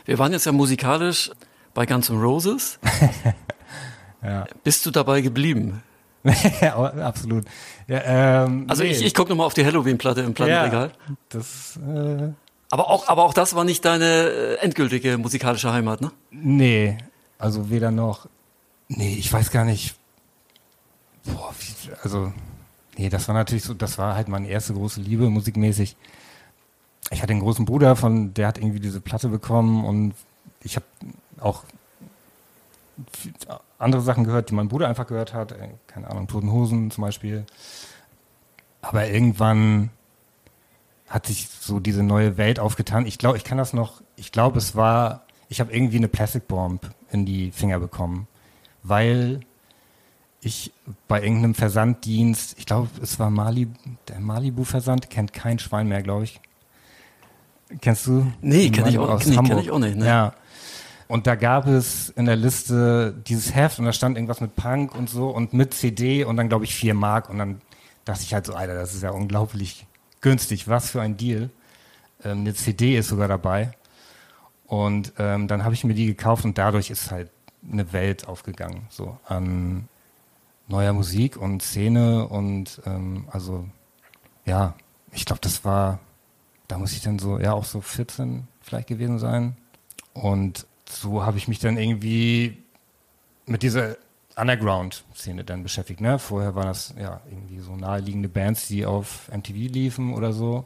Wir 0.04 0.18
waren 0.18 0.32
jetzt 0.32 0.46
ja 0.46 0.52
musikalisch 0.52 1.30
bei 1.72 1.86
Guns 1.86 2.08
N' 2.08 2.20
Roses. 2.20 2.78
ja. 4.22 4.46
Bist 4.62 4.84
du 4.86 4.90
dabei 4.90 5.20
geblieben? 5.20 5.82
Absolut. 6.62 7.44
Ja, 7.86 8.44
ähm, 8.44 8.64
also 8.68 8.82
nee. 8.82 8.90
ich, 8.90 9.04
ich 9.04 9.14
gucke 9.14 9.30
nochmal 9.30 9.46
auf 9.46 9.54
die 9.54 9.64
Halloween-Platte 9.64 10.22
im 10.22 10.32
Plattenregal. 10.32 10.92
Ja, 11.08 11.14
das 11.28 11.76
äh, 11.76 12.32
aber 12.70 12.90
auch, 12.90 13.08
aber 13.08 13.24
auch 13.24 13.34
das 13.34 13.54
war 13.54 13.64
nicht 13.64 13.84
deine 13.84 14.04
äh, 14.04 14.54
endgültige 14.56 15.18
musikalische 15.18 15.72
Heimat, 15.72 16.00
ne? 16.00 16.10
Nee, 16.30 16.98
also 17.38 17.70
weder 17.70 17.90
noch. 17.90 18.26
Nee, 18.88 19.14
ich 19.14 19.32
weiß 19.32 19.50
gar 19.50 19.64
nicht. 19.64 19.96
Boah, 21.24 21.54
wie, 21.58 21.92
also, 22.02 22.32
nee, 22.96 23.08
das 23.08 23.28
war 23.28 23.34
natürlich 23.34 23.64
so, 23.64 23.74
das 23.74 23.98
war 23.98 24.14
halt 24.14 24.28
meine 24.28 24.48
erste 24.48 24.74
große 24.74 25.00
Liebe 25.00 25.30
musikmäßig. 25.30 25.96
Ich 27.10 27.22
hatte 27.22 27.32
einen 27.32 27.40
großen 27.40 27.64
Bruder, 27.64 27.96
von 27.96 28.34
der 28.34 28.48
hat 28.48 28.58
irgendwie 28.58 28.80
diese 28.80 29.00
Platte 29.00 29.28
bekommen 29.28 29.84
und 29.84 30.14
ich 30.62 30.76
habe 30.76 30.86
auch 31.38 31.64
andere 33.78 34.02
Sachen 34.02 34.24
gehört, 34.24 34.50
die 34.50 34.54
mein 34.54 34.68
Bruder 34.68 34.88
einfach 34.88 35.06
gehört 35.06 35.34
hat. 35.34 35.52
Äh, 35.52 35.68
keine 35.86 36.10
Ahnung, 36.10 36.26
Toten 36.26 36.50
Hosen 36.50 36.90
zum 36.90 37.02
Beispiel. 37.02 37.44
Aber 38.82 39.08
irgendwann 39.08 39.90
hat 41.08 41.26
sich 41.26 41.48
so 41.48 41.80
diese 41.80 42.02
neue 42.02 42.36
Welt 42.36 42.58
aufgetan. 42.58 43.06
Ich 43.06 43.18
glaube, 43.18 43.36
ich 43.36 43.44
kann 43.44 43.58
das 43.58 43.72
noch, 43.72 44.02
ich 44.16 44.32
glaube, 44.32 44.58
es 44.58 44.74
war, 44.74 45.22
ich 45.48 45.60
habe 45.60 45.72
irgendwie 45.72 45.96
eine 45.96 46.08
Plastic 46.08 46.48
Bomb 46.48 46.90
in 47.10 47.26
die 47.26 47.50
Finger 47.50 47.78
bekommen, 47.78 48.26
weil 48.84 49.40
ich 50.40 50.72
bei 51.08 51.22
irgendeinem 51.22 51.54
Versanddienst, 51.54 52.56
ich 52.58 52.66
glaube, 52.66 52.88
es 53.02 53.18
war 53.18 53.30
Mali, 53.30 53.68
der 54.08 54.20
Malibu-Versand, 54.20 55.10
kennt 55.10 55.32
kein 55.32 55.58
Schwein 55.58 55.88
mehr, 55.88 56.02
glaube 56.02 56.24
ich. 56.24 56.40
Kennst 57.80 58.06
du? 58.06 58.30
Nee, 58.40 58.70
kenne 58.70 58.90
ich, 58.90 58.98
auch, 58.98 59.24
nee, 59.24 59.36
kenn 59.36 59.58
ich 59.58 59.70
auch 59.70 59.78
nicht. 59.78 59.96
Ne? 59.96 60.06
Ja. 60.06 60.34
Und 61.08 61.26
da 61.26 61.34
gab 61.34 61.66
es 61.66 62.10
in 62.10 62.26
der 62.26 62.36
Liste 62.36 63.14
dieses 63.26 63.54
Heft 63.54 63.78
und 63.78 63.86
da 63.86 63.92
stand 63.92 64.16
irgendwas 64.16 64.40
mit 64.40 64.54
Punk 64.54 64.94
und 64.94 65.08
so 65.08 65.30
und 65.30 65.52
mit 65.52 65.74
CD 65.74 66.24
und 66.24 66.36
dann 66.36 66.48
glaube 66.48 66.64
ich 66.64 66.74
vier 66.74 66.94
Mark 66.94 67.30
und 67.30 67.38
dann 67.38 67.60
dachte 68.04 68.22
ich 68.22 68.34
halt 68.34 68.46
so, 68.46 68.54
Alter, 68.54 68.74
das 68.74 68.94
ist 68.94 69.02
ja 69.02 69.10
unglaublich 69.10 69.86
günstig, 70.20 70.68
was 70.68 70.90
für 70.90 71.00
ein 71.00 71.16
Deal. 71.16 71.50
Ähm, 72.22 72.40
eine 72.40 72.54
CD 72.54 72.96
ist 72.96 73.08
sogar 73.08 73.28
dabei. 73.28 73.72
Und 74.66 75.12
ähm, 75.18 75.48
dann 75.48 75.64
habe 75.64 75.74
ich 75.74 75.84
mir 75.84 75.94
die 75.94 76.06
gekauft 76.06 76.44
und 76.44 76.56
dadurch 76.58 76.90
ist 76.90 77.10
halt 77.10 77.30
eine 77.70 77.92
Welt 77.92 78.26
aufgegangen, 78.28 78.86
so 78.90 79.18
an 79.26 79.88
neuer 80.68 80.92
Musik 80.92 81.36
und 81.36 81.62
Szene 81.62 82.26
und 82.28 82.80
ähm, 82.86 83.26
also 83.30 83.66
ja, 84.44 84.74
ich 85.12 85.24
glaube, 85.24 85.40
das 85.40 85.64
war, 85.64 86.00
da 86.68 86.78
muss 86.78 86.92
ich 86.92 87.02
dann 87.02 87.18
so, 87.18 87.38
ja, 87.38 87.52
auch 87.52 87.64
so 87.64 87.80
14 87.80 88.46
vielleicht 88.60 88.88
gewesen 88.88 89.18
sein. 89.18 89.56
Und 90.12 90.66
so 90.88 91.24
habe 91.24 91.38
ich 91.38 91.48
mich 91.48 91.58
dann 91.58 91.76
irgendwie 91.76 92.62
mit 93.46 93.62
dieser 93.62 93.96
Underground-Szene 94.36 95.44
dann 95.44 95.62
beschäftigt. 95.62 96.00
Ne? 96.00 96.18
Vorher 96.18 96.54
waren 96.54 96.66
das 96.66 96.94
ja 96.98 97.20
irgendwie 97.30 97.60
so 97.60 97.76
naheliegende 97.76 98.28
Bands, 98.28 98.66
die 98.68 98.84
auf 98.84 99.30
MTV 99.32 99.54
liefen 99.72 100.14
oder 100.14 100.32
so. 100.32 100.64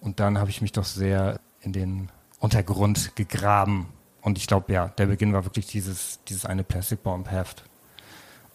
Und 0.00 0.20
dann 0.20 0.38
habe 0.38 0.50
ich 0.50 0.60
mich 0.60 0.72
doch 0.72 0.84
sehr 0.84 1.40
in 1.60 1.72
den 1.72 2.08
Untergrund 2.38 3.16
gegraben. 3.16 3.88
Und 4.28 4.36
ich 4.36 4.46
glaube, 4.46 4.70
ja, 4.70 4.88
der 4.88 5.06
Beginn 5.06 5.32
war 5.32 5.46
wirklich 5.46 5.66
dieses, 5.68 6.18
dieses 6.28 6.44
eine 6.44 6.62
Plastic 6.62 7.02
Bomb 7.02 7.30
Heft. 7.30 7.64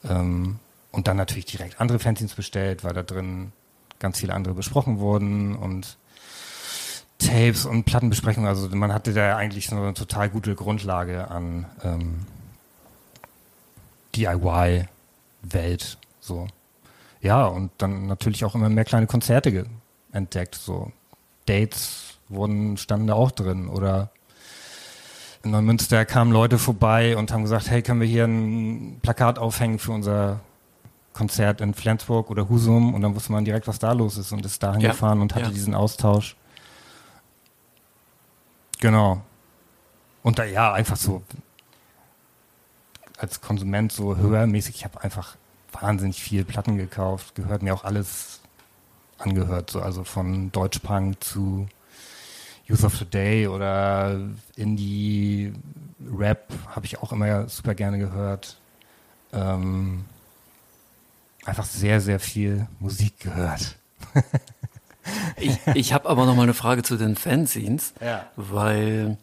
Ähm, 0.08 0.60
und 0.92 1.08
dann 1.08 1.18
natürlich 1.18 1.46
direkt 1.46 1.82
andere 1.82 1.98
Fanzines 1.98 2.36
bestellt, 2.36 2.84
weil 2.84 2.94
da 2.94 3.02
drin 3.02 3.54
ganz 3.98 4.20
viele 4.20 4.36
andere 4.36 4.54
besprochen 4.54 5.00
wurden 5.00 5.56
und 5.56 5.98
Tapes 7.18 7.66
und 7.66 7.86
Plattenbesprechungen. 7.86 8.48
Also 8.48 8.70
man 8.70 8.94
hatte 8.94 9.14
da 9.14 9.36
eigentlich 9.36 9.66
so 9.66 9.76
eine 9.76 9.96
total 9.96 10.30
gute 10.30 10.54
Grundlage 10.54 11.32
an 11.32 11.66
ähm, 11.84 12.28
DIY-Welt. 14.16 15.98
So. 16.20 16.46
Ja, 17.20 17.48
und 17.48 17.72
dann 17.80 18.06
natürlich 18.06 18.46
auch 18.46 18.54
immer 18.54 18.70
mehr 18.70 18.86
kleine 18.86 19.08
Konzerte 19.08 19.66
entdeckt. 20.12 20.54
So 20.54 20.92
Dates 21.48 22.20
wurden, 22.30 22.78
standen 22.78 23.08
da 23.08 23.16
auch 23.16 23.32
drin. 23.32 23.68
Oder 23.70 24.12
in 25.44 25.52
Neumünster 25.52 26.06
kamen 26.06 26.32
Leute 26.32 26.58
vorbei 26.58 27.18
und 27.18 27.32
haben 27.32 27.44
gesagt, 27.44 27.70
hey, 27.70 27.82
können 27.82 28.00
wir 28.00 28.08
hier 28.08 28.24
ein 28.26 29.00
Plakat 29.02 29.38
aufhängen 29.38 29.78
für 29.78 29.92
unser 29.92 30.40
Konzert 31.12 31.62
in 31.62 31.74
Flensburg 31.74 32.32
oder 32.32 32.50
Husum 32.50 32.94
und 32.94 33.02
dann 33.02 33.14
wusste 33.14 33.34
man 33.34 33.46
direkt, 33.46 33.68
was 33.68 33.78
da 33.78 33.92
los 33.92 34.18
ist 34.18 34.32
und 34.32 34.46
ist 34.46 34.64
dahin 34.64 34.82
ja. 34.82 34.92
gefahren 34.92 35.22
und 35.22 35.36
hatte 35.36 35.46
ja. 35.46 35.52
diesen 35.52 35.76
Austausch. 35.76 36.36
Genau. 38.80 39.22
Und 40.24 40.40
da 40.40 40.46
ja, 40.46 40.74
einfach 40.74 40.96
so 40.98 41.22
als 43.18 43.42
Konsument 43.42 43.92
so 43.92 44.18
hörmäßig, 44.18 44.78
ich 44.78 44.86
habe 44.86 45.02
einfach 45.02 45.36
wahnsinnig 45.72 46.22
viel 46.22 46.46
Platten 46.46 46.78
gekauft, 46.78 47.36
gehört 47.36 47.62
mir 47.62 47.74
auch 47.74 47.84
alles 47.84 48.40
angehört, 49.18 49.70
so 49.70 49.82
also 49.82 50.04
von 50.04 50.52
Deutschpunk 50.52 51.24
zu 51.24 51.68
Youth 52.66 52.84
of 52.84 52.98
Today 52.98 53.48
oder 53.48 54.20
Indie 54.56 55.54
Rap 56.12 56.52
habe 56.68 56.86
ich 56.86 57.02
auch 57.02 57.12
immer 57.12 57.48
super 57.50 57.76
gerne 57.76 57.98
gehört. 58.00 58.58
Ähm, 59.32 60.06
einfach 61.46 61.66
sehr, 61.66 62.02
sehr 62.02 62.20
viel 62.20 62.68
Musik 62.80 63.20
gehört. 63.20 63.76
ich 65.38 65.58
ich 65.74 65.94
habe 65.94 66.10
aber 66.10 66.26
noch 66.26 66.36
mal 66.36 66.44
eine 66.44 66.54
Frage 66.54 66.84
zu 66.84 66.98
den 66.98 67.16
Fanzines, 67.16 67.94
ja. 68.02 68.26
weil 68.36 69.18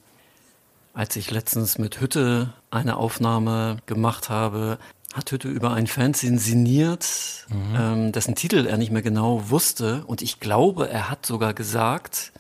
als 0.93 1.17
ich 1.17 1.31
letztens 1.31 1.79
mit 1.79 2.01
Hütte 2.01 2.53
eine 2.71 2.97
Aufnahme 2.97 3.79
gemacht 3.87 4.29
habe, 4.29 4.79
hat 5.15 5.31
Hütte 5.33 5.49
über 5.49 5.73
ein 5.73 5.87
Fanzine 5.87 6.39
sinniert, 6.39 7.47
mhm. 7.49 7.77
ähm, 7.77 8.13
dessen 8.13 8.35
Titel 8.35 8.67
er 8.67 8.77
nicht 8.77 8.93
mehr 8.93 9.03
genau 9.03 9.51
wusste. 9.51 10.05
Und 10.07 10.23
ich 10.23 10.41
glaube, 10.41 10.89
er 10.89 11.11
hat 11.11 11.27
sogar 11.27 11.55
gesagt, 11.55 12.33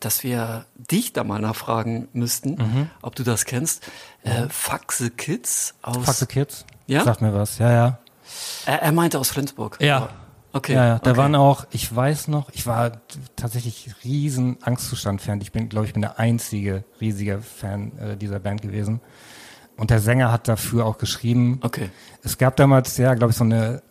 dass 0.00 0.22
wir 0.22 0.64
dich 0.76 1.12
da 1.12 1.24
mal 1.24 1.40
nachfragen 1.40 2.08
müssten, 2.12 2.50
mhm. 2.50 2.90
ob 3.02 3.14
du 3.16 3.24
das 3.24 3.44
kennst. 3.44 3.86
Äh, 4.22 4.48
Faxe 4.48 5.10
Kids 5.10 5.74
aus. 5.82 6.04
Faxe 6.04 6.26
Kids? 6.26 6.64
Ja. 6.86 7.04
Sag 7.04 7.20
mir 7.20 7.34
was, 7.34 7.58
ja, 7.58 7.70
ja. 7.70 7.98
Er, 8.66 8.82
er 8.82 8.92
meinte 8.92 9.18
aus 9.18 9.30
Flensburg. 9.30 9.78
Ja. 9.80 10.10
Okay. 10.52 10.74
Ja, 10.74 10.86
ja. 10.86 10.98
da 10.98 11.10
okay. 11.10 11.18
waren 11.18 11.34
auch, 11.34 11.66
ich 11.70 11.94
weiß 11.94 12.28
noch, 12.28 12.50
ich 12.50 12.66
war 12.66 12.92
tatsächlich 13.36 13.94
riesen 14.02 14.56
Angstzustand-Fan. 14.62 15.40
Ich 15.42 15.52
bin, 15.52 15.68
glaube 15.68 15.86
ich, 15.86 15.92
bin 15.92 16.02
der 16.02 16.18
einzige 16.18 16.84
riesige 17.00 17.40
Fan 17.40 17.96
äh, 17.98 18.16
dieser 18.16 18.38
Band 18.38 18.62
gewesen. 18.62 19.00
Und 19.76 19.90
der 19.90 20.00
Sänger 20.00 20.32
hat 20.32 20.48
dafür 20.48 20.86
auch 20.86 20.98
geschrieben. 20.98 21.60
Okay. 21.62 21.90
Es 22.22 22.38
gab 22.38 22.56
damals, 22.56 22.96
ja, 22.96 23.14
glaube 23.14 23.30
ich, 23.30 23.36
so 23.36 23.44
eine 23.44 23.82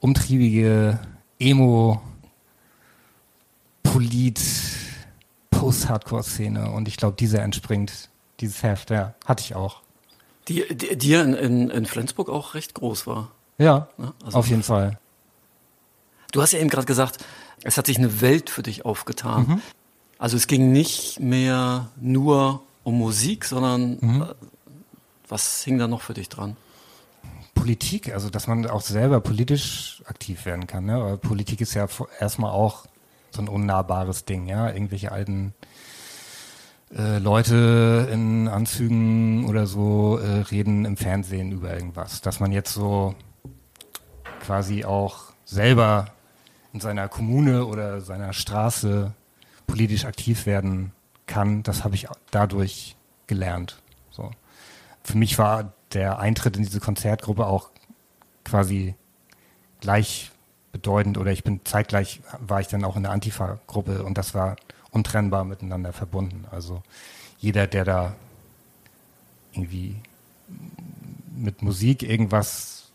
umtriebige 0.00 0.98
Emo 1.38 2.02
Polit 3.82 4.40
Post-Hardcore-Szene 5.58 6.70
und 6.70 6.88
ich 6.88 6.96
glaube, 6.96 7.16
diese 7.18 7.40
entspringt 7.40 8.10
dieses 8.40 8.62
Heft, 8.62 8.90
ja, 8.90 9.14
hatte 9.26 9.42
ich 9.42 9.54
auch. 9.54 9.82
Die, 10.46 10.64
die, 10.74 10.96
die 10.96 11.14
in, 11.14 11.34
in, 11.34 11.70
in 11.70 11.86
Flensburg 11.86 12.28
auch 12.28 12.54
recht 12.54 12.74
groß 12.74 13.06
war. 13.06 13.32
Ja, 13.58 13.88
ja 13.98 14.14
also 14.24 14.38
auf 14.38 14.48
jeden 14.48 14.62
Fall. 14.62 14.98
Du 16.32 16.40
hast 16.40 16.52
ja 16.52 16.60
eben 16.60 16.70
gerade 16.70 16.86
gesagt, 16.86 17.18
es 17.64 17.76
hat 17.76 17.86
sich 17.86 17.98
eine 17.98 18.20
Welt 18.20 18.50
für 18.50 18.62
dich 18.62 18.84
aufgetan. 18.84 19.46
Mhm. 19.48 19.62
Also 20.18 20.36
es 20.36 20.46
ging 20.46 20.72
nicht 20.72 21.20
mehr 21.20 21.88
nur 22.00 22.62
um 22.84 22.98
Musik, 22.98 23.44
sondern 23.44 23.98
mhm. 24.00 24.22
Äh, 24.22 24.34
was 25.28 25.62
hing 25.62 25.78
da 25.78 25.88
noch 25.88 26.00
für 26.00 26.14
dich 26.14 26.28
dran? 26.28 26.56
Politik, 27.54 28.14
also 28.14 28.30
dass 28.30 28.46
man 28.46 28.66
auch 28.66 28.80
selber 28.80 29.20
politisch 29.20 30.02
aktiv 30.06 30.46
werden 30.46 30.66
kann. 30.66 30.86
Ne? 30.86 31.18
Politik 31.20 31.60
ist 31.60 31.74
ja 31.74 31.86
erstmal 32.18 32.52
auch 32.52 32.86
so 33.30 33.42
ein 33.42 33.48
unnahbares 33.48 34.24
Ding, 34.24 34.46
ja. 34.46 34.70
Irgendwelche 34.70 35.12
alten 35.12 35.54
äh, 36.94 37.18
Leute 37.18 38.08
in 38.12 38.48
Anzügen 38.48 39.46
oder 39.46 39.66
so 39.66 40.18
äh, 40.18 40.40
reden 40.40 40.84
im 40.84 40.96
Fernsehen 40.96 41.52
über 41.52 41.74
irgendwas. 41.74 42.20
Dass 42.20 42.40
man 42.40 42.52
jetzt 42.52 42.72
so 42.72 43.14
quasi 44.40 44.84
auch 44.84 45.32
selber 45.44 46.06
in 46.72 46.80
seiner 46.80 47.08
Kommune 47.08 47.66
oder 47.66 48.00
seiner 48.00 48.32
Straße 48.32 49.12
politisch 49.66 50.04
aktiv 50.04 50.46
werden 50.46 50.92
kann, 51.26 51.62
das 51.62 51.84
habe 51.84 51.94
ich 51.94 52.08
dadurch 52.30 52.96
gelernt. 53.26 53.82
So. 54.10 54.30
Für 55.02 55.16
mich 55.16 55.38
war 55.38 55.72
der 55.92 56.18
Eintritt 56.18 56.56
in 56.56 56.62
diese 56.62 56.80
Konzertgruppe 56.80 57.46
auch 57.46 57.70
quasi 58.44 58.94
gleichbedeutend 60.78 61.18
oder 61.18 61.32
ich 61.32 61.44
bin 61.44 61.60
zeitgleich 61.64 62.20
war 62.40 62.60
ich 62.60 62.68
dann 62.68 62.84
auch 62.84 62.96
in 62.96 63.02
der 63.02 63.12
Antifa-Gruppe 63.12 64.04
und 64.04 64.18
das 64.18 64.34
war 64.34 64.56
untrennbar 64.90 65.44
miteinander 65.44 65.92
verbunden. 65.92 66.46
Also 66.50 66.82
jeder, 67.38 67.66
der 67.66 67.84
da 67.84 68.14
irgendwie 69.52 69.96
mit 71.36 71.62
Musik 71.62 72.02
irgendwas 72.02 72.90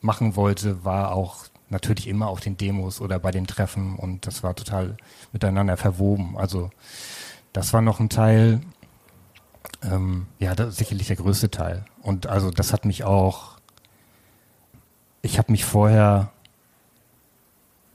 machen 0.00 0.36
wollte, 0.36 0.84
war 0.84 1.12
auch 1.12 1.46
natürlich 1.70 2.08
immer 2.08 2.28
auf 2.28 2.40
den 2.40 2.56
Demos 2.56 3.00
oder 3.00 3.18
bei 3.18 3.30
den 3.30 3.46
Treffen 3.46 3.96
und 3.96 4.26
das 4.26 4.42
war 4.42 4.54
total 4.54 4.96
miteinander 5.32 5.76
verwoben. 5.76 6.36
Also 6.36 6.70
das 7.52 7.72
war 7.72 7.82
noch 7.82 8.00
ein 8.00 8.08
Teil, 8.08 8.60
ähm, 9.82 10.26
ja, 10.38 10.54
sicherlich 10.70 11.08
der 11.08 11.16
größte 11.16 11.50
Teil. 11.50 11.84
Und 12.02 12.26
also 12.26 12.50
das 12.50 12.72
hat 12.72 12.84
mich 12.84 13.04
auch, 13.04 13.58
ich 15.22 15.38
habe 15.38 15.52
mich 15.52 15.64
vorher, 15.64 16.33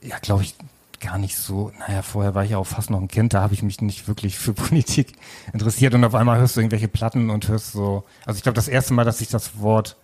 ja, 0.01 0.17
glaube 0.19 0.43
ich, 0.43 0.55
gar 0.99 1.17
nicht 1.17 1.37
so, 1.37 1.71
naja, 1.79 2.01
vorher 2.01 2.35
war 2.35 2.43
ich 2.43 2.51
ja 2.51 2.57
auch 2.57 2.67
fast 2.67 2.89
noch 2.89 2.99
ein 2.99 3.07
Kind, 3.07 3.33
da 3.33 3.41
habe 3.41 3.53
ich 3.53 3.63
mich 3.63 3.81
nicht 3.81 4.07
wirklich 4.07 4.37
für 4.37 4.53
Politik 4.55 5.13
interessiert 5.53 5.93
und 5.93 6.03
auf 6.03 6.15
einmal 6.15 6.39
hörst 6.39 6.55
du 6.55 6.61
irgendwelche 6.61 6.87
Platten 6.87 7.29
und 7.29 7.47
hörst 7.47 7.71
so, 7.71 8.03
also 8.25 8.37
ich 8.37 8.43
glaube, 8.43 8.55
das 8.55 8.67
erste 8.67 8.93
Mal, 8.93 9.05
dass 9.05 9.21
ich 9.21 9.29
das 9.29 9.59
Wort 9.59 9.97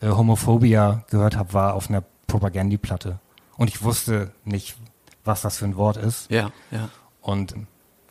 äh, 0.00 0.08
Homophobia 0.08 1.04
gehört 1.10 1.36
habe, 1.36 1.54
war 1.54 1.74
auf 1.74 1.88
einer 1.88 2.02
Propagandiplatte. 2.26 3.18
Und 3.56 3.68
ich 3.68 3.82
wusste 3.82 4.32
nicht, 4.44 4.76
was 5.24 5.42
das 5.42 5.58
für 5.58 5.66
ein 5.66 5.76
Wort 5.76 5.96
ist. 5.96 6.30
Ja, 6.30 6.50
ja. 6.70 6.88
Und 7.20 7.54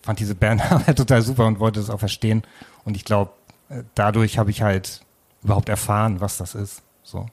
fand 0.02 0.20
diese 0.20 0.36
Band 0.36 0.70
halt 0.88 0.98
total 0.98 1.22
super 1.22 1.46
und 1.46 1.60
wollte 1.60 1.80
es 1.80 1.90
auch 1.90 2.00
verstehen. 2.00 2.44
Und 2.86 2.96
ich 2.96 3.06
glaube, 3.06 3.32
äh, 3.70 3.84
dadurch 3.96 4.38
habe 4.38 4.52
ich 4.52 4.62
halt 4.62 5.02
überhaupt 5.44 5.70
erfahren, 5.70 6.22
was 6.22 6.38
das 6.38 6.56
ist. 6.56 6.84
So. 7.04 7.26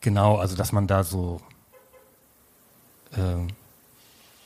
Genau, 0.00 0.36
also 0.36 0.56
dass 0.56 0.72
man 0.72 0.86
da 0.86 1.04
so 1.04 1.40
äh, 3.12 3.46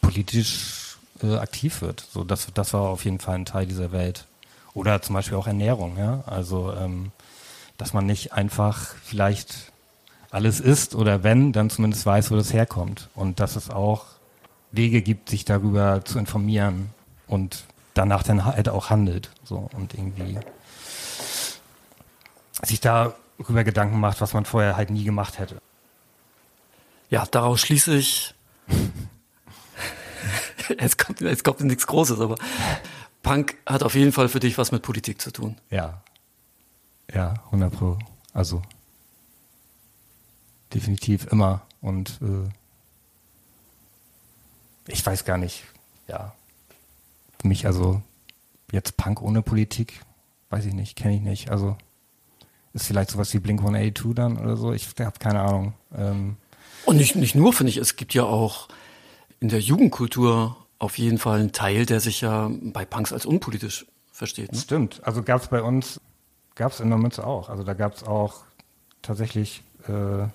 politisch 0.00 0.96
äh, 1.22 1.36
aktiv 1.36 1.80
wird. 1.82 2.06
So, 2.12 2.24
das, 2.24 2.48
das 2.54 2.72
war 2.72 2.82
auf 2.82 3.04
jeden 3.04 3.18
Fall 3.18 3.36
ein 3.36 3.44
Teil 3.44 3.66
dieser 3.66 3.92
Welt. 3.92 4.26
Oder 4.74 5.00
zum 5.02 5.14
Beispiel 5.14 5.36
auch 5.36 5.46
Ernährung, 5.46 5.96
ja. 5.96 6.24
Also, 6.26 6.72
ähm, 6.72 7.12
dass 7.78 7.92
man 7.92 8.06
nicht 8.06 8.32
einfach 8.32 8.94
vielleicht 9.04 9.72
alles 10.30 10.60
isst 10.60 10.94
oder 10.94 11.22
wenn, 11.22 11.52
dann 11.52 11.70
zumindest 11.70 12.06
weiß, 12.06 12.30
wo 12.30 12.36
das 12.36 12.52
herkommt. 12.52 13.08
Und 13.14 13.40
dass 13.40 13.56
es 13.56 13.70
auch 13.70 14.06
Wege 14.72 15.02
gibt, 15.02 15.30
sich 15.30 15.44
darüber 15.44 16.04
zu 16.04 16.18
informieren 16.18 16.90
und 17.28 17.64
danach 17.94 18.24
dann 18.24 18.44
halt 18.44 18.68
auch 18.68 18.90
handelt. 18.90 19.30
So 19.44 19.68
und 19.76 19.94
irgendwie 19.94 20.38
sich 22.62 22.80
darüber 22.80 23.64
Gedanken 23.64 24.00
macht, 24.00 24.20
was 24.20 24.32
man 24.32 24.44
vorher 24.44 24.76
halt 24.76 24.90
nie 24.90 25.04
gemacht 25.04 25.38
hätte. 25.38 25.58
Ja, 27.10 27.24
daraus 27.30 27.60
schließe 27.60 27.94
ich, 27.94 28.34
jetzt 30.68 30.98
kommt, 30.98 31.20
jetzt 31.20 31.44
kommt 31.44 31.60
nichts 31.60 31.86
Großes, 31.86 32.20
aber 32.20 32.36
Punk 33.22 33.56
hat 33.66 33.82
auf 33.82 33.94
jeden 33.94 34.12
Fall 34.12 34.28
für 34.28 34.40
dich 34.40 34.58
was 34.58 34.72
mit 34.72 34.82
Politik 34.82 35.20
zu 35.20 35.30
tun. 35.30 35.56
Ja. 35.70 36.02
Ja, 37.12 37.34
100 37.46 37.72
Pro. 37.72 37.98
Also, 38.32 38.62
definitiv 40.72 41.26
immer. 41.30 41.62
Und 41.80 42.18
äh, 42.22 42.48
ich 44.86 45.04
weiß 45.04 45.24
gar 45.24 45.38
nicht, 45.38 45.64
ja, 46.08 46.34
für 47.40 47.48
mich 47.48 47.66
also 47.66 48.02
jetzt 48.72 48.96
Punk 48.96 49.22
ohne 49.22 49.42
Politik, 49.42 50.00
weiß 50.50 50.64
ich 50.66 50.74
nicht, 50.74 50.96
kenne 50.96 51.14
ich 51.14 51.20
nicht. 51.20 51.50
Also 51.50 51.76
ist 52.72 52.86
vielleicht 52.86 53.10
sowas 53.10 53.32
wie 53.32 53.38
Blink 53.38 53.60
182 53.60 54.14
dann 54.14 54.38
oder 54.38 54.56
so, 54.56 54.72
ich 54.72 54.88
habe 54.98 55.18
keine 55.18 55.40
Ahnung. 55.40 55.74
Ähm, 55.94 56.36
Und 56.86 56.96
nicht, 56.96 57.16
nicht 57.16 57.34
nur, 57.34 57.52
finde 57.52 57.70
ich, 57.70 57.76
es 57.78 57.96
gibt 57.96 58.14
ja 58.14 58.24
auch 58.24 58.68
in 59.40 59.48
der 59.48 59.60
Jugendkultur 59.60 60.56
auf 60.78 60.98
jeden 60.98 61.18
Fall 61.18 61.40
einen 61.40 61.52
Teil, 61.52 61.86
der 61.86 62.00
sich 62.00 62.20
ja 62.20 62.50
bei 62.62 62.84
Punks 62.84 63.12
als 63.12 63.26
unpolitisch 63.26 63.86
versteht. 64.12 64.52
Ne? 64.52 64.58
Stimmt, 64.58 65.00
also 65.04 65.22
gab 65.22 65.42
es 65.42 65.48
bei 65.48 65.62
uns, 65.62 66.00
gab 66.54 66.72
es 66.72 66.80
in 66.80 66.88
der 66.88 66.98
Münze 66.98 67.26
auch. 67.26 67.48
Also 67.48 67.62
da 67.64 67.74
gab 67.74 67.94
es 67.94 68.02
auch 68.04 68.44
tatsächlich 69.02 69.62
äh, 69.88 70.26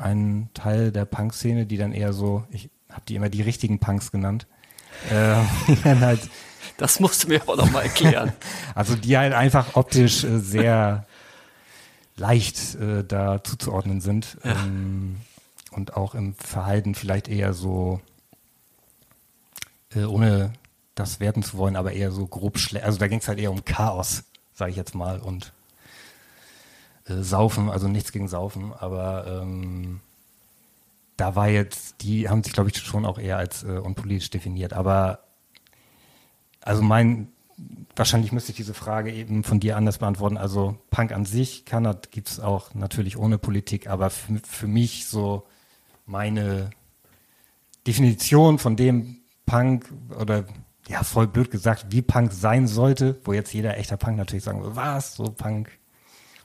einen 0.00 0.48
Teil 0.54 0.92
der 0.92 1.04
Punk-Szene, 1.04 1.66
die 1.66 1.76
dann 1.76 1.92
eher 1.92 2.12
so, 2.12 2.44
ich 2.50 2.70
habe 2.88 3.02
die 3.08 3.16
immer 3.16 3.28
die 3.28 3.42
richtigen 3.42 3.78
Punks 3.78 4.12
genannt, 4.12 4.46
äh, 5.10 5.36
dann 5.84 6.00
halt 6.00 6.20
Das 6.76 7.00
musst 7.00 7.24
du 7.24 7.28
mir 7.28 7.46
auch 7.48 7.56
nochmal 7.56 7.84
erklären. 7.84 8.32
also 8.74 8.94
die 8.96 9.16
halt 9.18 9.32
einfach 9.34 9.74
optisch 9.76 10.24
äh, 10.24 10.38
sehr 10.38 11.06
leicht 12.16 12.74
äh, 12.76 13.04
da 13.04 13.42
zuzuordnen 13.42 14.00
sind 14.00 14.36
Ja. 14.44 14.52
ähm, 14.52 15.16
und 15.72 15.96
auch 15.96 16.14
im 16.14 16.34
Verhalten 16.34 16.94
vielleicht 16.94 17.28
eher 17.28 17.52
so, 17.52 18.00
äh, 19.94 20.04
ohne 20.04 20.52
das 20.94 21.20
werten 21.20 21.42
zu 21.42 21.56
wollen, 21.56 21.76
aber 21.76 21.92
eher 21.92 22.12
so 22.12 22.26
grob 22.26 22.58
schlecht. 22.58 22.84
Also 22.84 22.98
da 22.98 23.08
ging 23.08 23.18
es 23.18 23.28
halt 23.28 23.38
eher 23.38 23.50
um 23.50 23.64
Chaos, 23.64 24.24
sage 24.52 24.70
ich 24.70 24.76
jetzt 24.76 24.94
mal, 24.94 25.20
und 25.20 25.52
äh, 27.06 27.22
Saufen, 27.22 27.70
also 27.70 27.88
nichts 27.88 28.12
gegen 28.12 28.28
Saufen, 28.28 28.72
aber 28.72 29.42
ähm, 29.42 30.00
da 31.16 31.34
war 31.36 31.48
jetzt, 31.48 32.02
die 32.02 32.28
haben 32.28 32.42
sich, 32.42 32.52
glaube 32.52 32.70
ich, 32.70 32.78
schon 32.78 33.06
auch 33.06 33.18
eher 33.18 33.36
als 33.38 33.62
äh, 33.64 33.78
unpolitisch 33.78 34.30
definiert. 34.30 34.72
Aber 34.72 35.20
also 36.60 36.82
mein, 36.82 37.28
wahrscheinlich 37.94 38.32
müsste 38.32 38.52
ich 38.52 38.56
diese 38.56 38.74
Frage 38.74 39.12
eben 39.12 39.44
von 39.44 39.60
dir 39.60 39.76
anders 39.76 39.98
beantworten. 39.98 40.36
Also 40.36 40.78
Punk 40.90 41.12
an 41.12 41.24
sich 41.24 41.64
kann, 41.64 41.96
gibt 42.10 42.28
es 42.28 42.40
auch 42.40 42.74
natürlich 42.74 43.16
ohne 43.16 43.38
Politik, 43.38 43.88
aber 43.88 44.10
für, 44.10 44.40
für 44.44 44.66
mich 44.66 45.06
so 45.06 45.46
meine 46.12 46.70
Definition 47.86 48.58
von 48.58 48.76
dem 48.76 49.22
Punk 49.46 49.92
oder 50.20 50.44
ja, 50.88 51.02
voll 51.02 51.26
blöd 51.26 51.50
gesagt, 51.50 51.86
wie 51.90 52.02
Punk 52.02 52.32
sein 52.32 52.68
sollte, 52.68 53.20
wo 53.24 53.32
jetzt 53.32 53.52
jeder 53.54 53.78
echter 53.78 53.96
Punk 53.96 54.18
natürlich 54.18 54.44
sagen 54.44 54.60
würde, 54.62 54.76
was, 54.76 55.14
so 55.14 55.24
Punk 55.24 55.70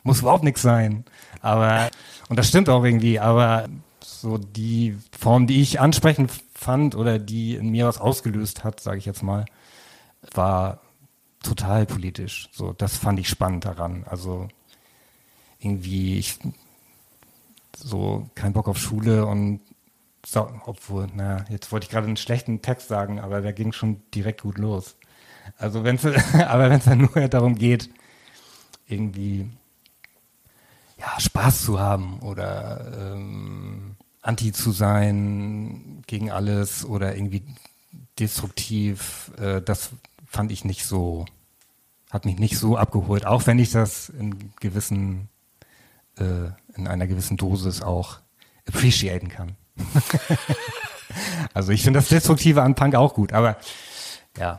muss 0.03 0.21
überhaupt 0.21 0.43
nichts 0.43 0.61
sein. 0.61 1.03
Aber, 1.41 1.89
und 2.29 2.39
das 2.39 2.47
stimmt 2.47 2.69
auch 2.69 2.83
irgendwie, 2.83 3.19
aber 3.19 3.67
so 4.01 4.37
die 4.37 4.97
Form, 5.17 5.47
die 5.47 5.61
ich 5.61 5.79
ansprechend 5.79 6.31
fand 6.53 6.95
oder 6.95 7.19
die 7.19 7.55
in 7.55 7.69
mir 7.69 7.87
was 7.87 7.99
ausgelöst 7.99 8.63
hat, 8.63 8.79
sage 8.79 8.99
ich 8.99 9.05
jetzt 9.05 9.21
mal, 9.21 9.45
war 10.33 10.79
total 11.43 11.85
politisch. 11.85 12.49
So, 12.53 12.73
das 12.73 12.95
fand 12.95 13.19
ich 13.19 13.27
spannend 13.27 13.65
daran. 13.65 14.05
Also 14.09 14.47
irgendwie 15.59 16.17
ich, 16.17 16.39
so 17.77 18.29
kein 18.35 18.53
Bock 18.53 18.67
auf 18.67 18.77
Schule 18.77 19.25
und 19.25 19.61
so, 20.25 20.49
obwohl, 20.65 21.07
na, 21.15 21.45
jetzt 21.49 21.71
wollte 21.71 21.85
ich 21.85 21.89
gerade 21.89 22.07
einen 22.07 22.17
schlechten 22.17 22.61
Text 22.61 22.87
sagen, 22.87 23.19
aber 23.19 23.41
der 23.41 23.53
ging 23.53 23.71
schon 23.71 24.01
direkt 24.13 24.41
gut 24.41 24.57
los. 24.57 24.95
Also 25.57 25.83
wenn 25.83 25.95
es, 25.95 26.05
aber 26.33 26.69
wenn 26.69 26.79
es 26.79 26.85
dann 26.85 27.09
nur 27.13 27.27
darum 27.27 27.55
geht, 27.55 27.89
irgendwie 28.87 29.49
ja, 30.97 31.19
Spaß 31.19 31.61
zu 31.61 31.79
haben 31.79 32.19
oder 32.19 33.13
ähm, 33.13 33.95
anti 34.21 34.51
zu 34.51 34.71
sein 34.71 36.03
gegen 36.07 36.31
alles 36.31 36.83
oder 36.83 37.15
irgendwie 37.15 37.43
destruktiv, 38.19 39.31
äh, 39.37 39.61
das 39.61 39.91
fand 40.25 40.51
ich 40.51 40.65
nicht 40.65 40.85
so, 40.85 41.25
hat 42.09 42.25
mich 42.25 42.39
nicht 42.39 42.57
so 42.57 42.77
abgeholt, 42.77 43.25
auch 43.25 43.45
wenn 43.47 43.59
ich 43.59 43.71
das 43.71 44.09
in 44.09 44.51
gewissen, 44.59 45.29
äh, 46.17 46.49
in 46.77 46.87
einer 46.87 47.07
gewissen 47.07 47.37
Dosis 47.37 47.81
auch 47.81 48.19
appreciaten 48.67 49.29
kann. 49.29 49.55
also 51.53 51.71
ich 51.71 51.83
finde 51.83 51.99
das 51.99 52.09
Destruktive 52.09 52.61
an 52.63 52.75
Punk 52.75 52.95
auch 52.95 53.13
gut, 53.13 53.33
aber 53.33 53.57
ja, 54.37 54.57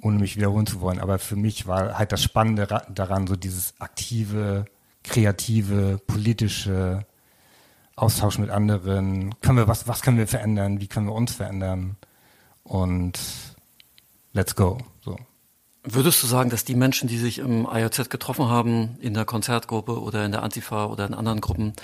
ohne 0.00 0.18
mich 0.18 0.36
wiederholen 0.36 0.66
zu 0.66 0.80
wollen, 0.80 1.00
aber 1.00 1.18
für 1.18 1.36
mich 1.36 1.66
war 1.66 1.98
halt 1.98 2.12
das 2.12 2.22
Spannende 2.22 2.70
ra- 2.70 2.86
daran, 2.88 3.26
so 3.26 3.36
dieses 3.36 3.74
aktive, 3.80 4.66
kreative, 5.02 5.98
politische 6.06 7.06
Austausch 7.96 8.38
mit 8.38 8.50
anderen. 8.50 9.34
Können 9.40 9.58
wir 9.58 9.68
was, 9.68 9.88
was 9.88 10.02
können 10.02 10.18
wir 10.18 10.26
verändern? 10.28 10.80
Wie 10.80 10.86
können 10.86 11.06
wir 11.06 11.14
uns 11.14 11.32
verändern? 11.32 11.96
Und 12.62 13.18
let's 14.32 14.54
go. 14.54 14.78
Würdest 15.88 16.20
du 16.20 16.26
sagen, 16.26 16.50
dass 16.50 16.64
die 16.64 16.74
Menschen, 16.74 17.08
die 17.08 17.16
sich 17.16 17.38
im 17.38 17.66
IOZ 17.70 18.10
getroffen 18.10 18.48
haben, 18.48 18.98
in 19.00 19.14
der 19.14 19.24
Konzertgruppe 19.24 20.00
oder 20.00 20.24
in 20.24 20.32
der 20.32 20.42
Antifa 20.42 20.86
oder 20.86 21.06
in 21.06 21.14
anderen 21.14 21.40
Gruppen, 21.40 21.74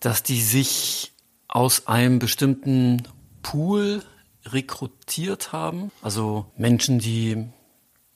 dass 0.00 0.24
die 0.24 0.40
sich 0.40 1.12
aus 1.46 1.86
einem 1.86 2.18
bestimmten 2.18 3.04
Pool 3.42 4.02
rekrutiert 4.46 5.52
haben? 5.52 5.92
Also 6.02 6.46
Menschen, 6.56 6.98
die 6.98 7.46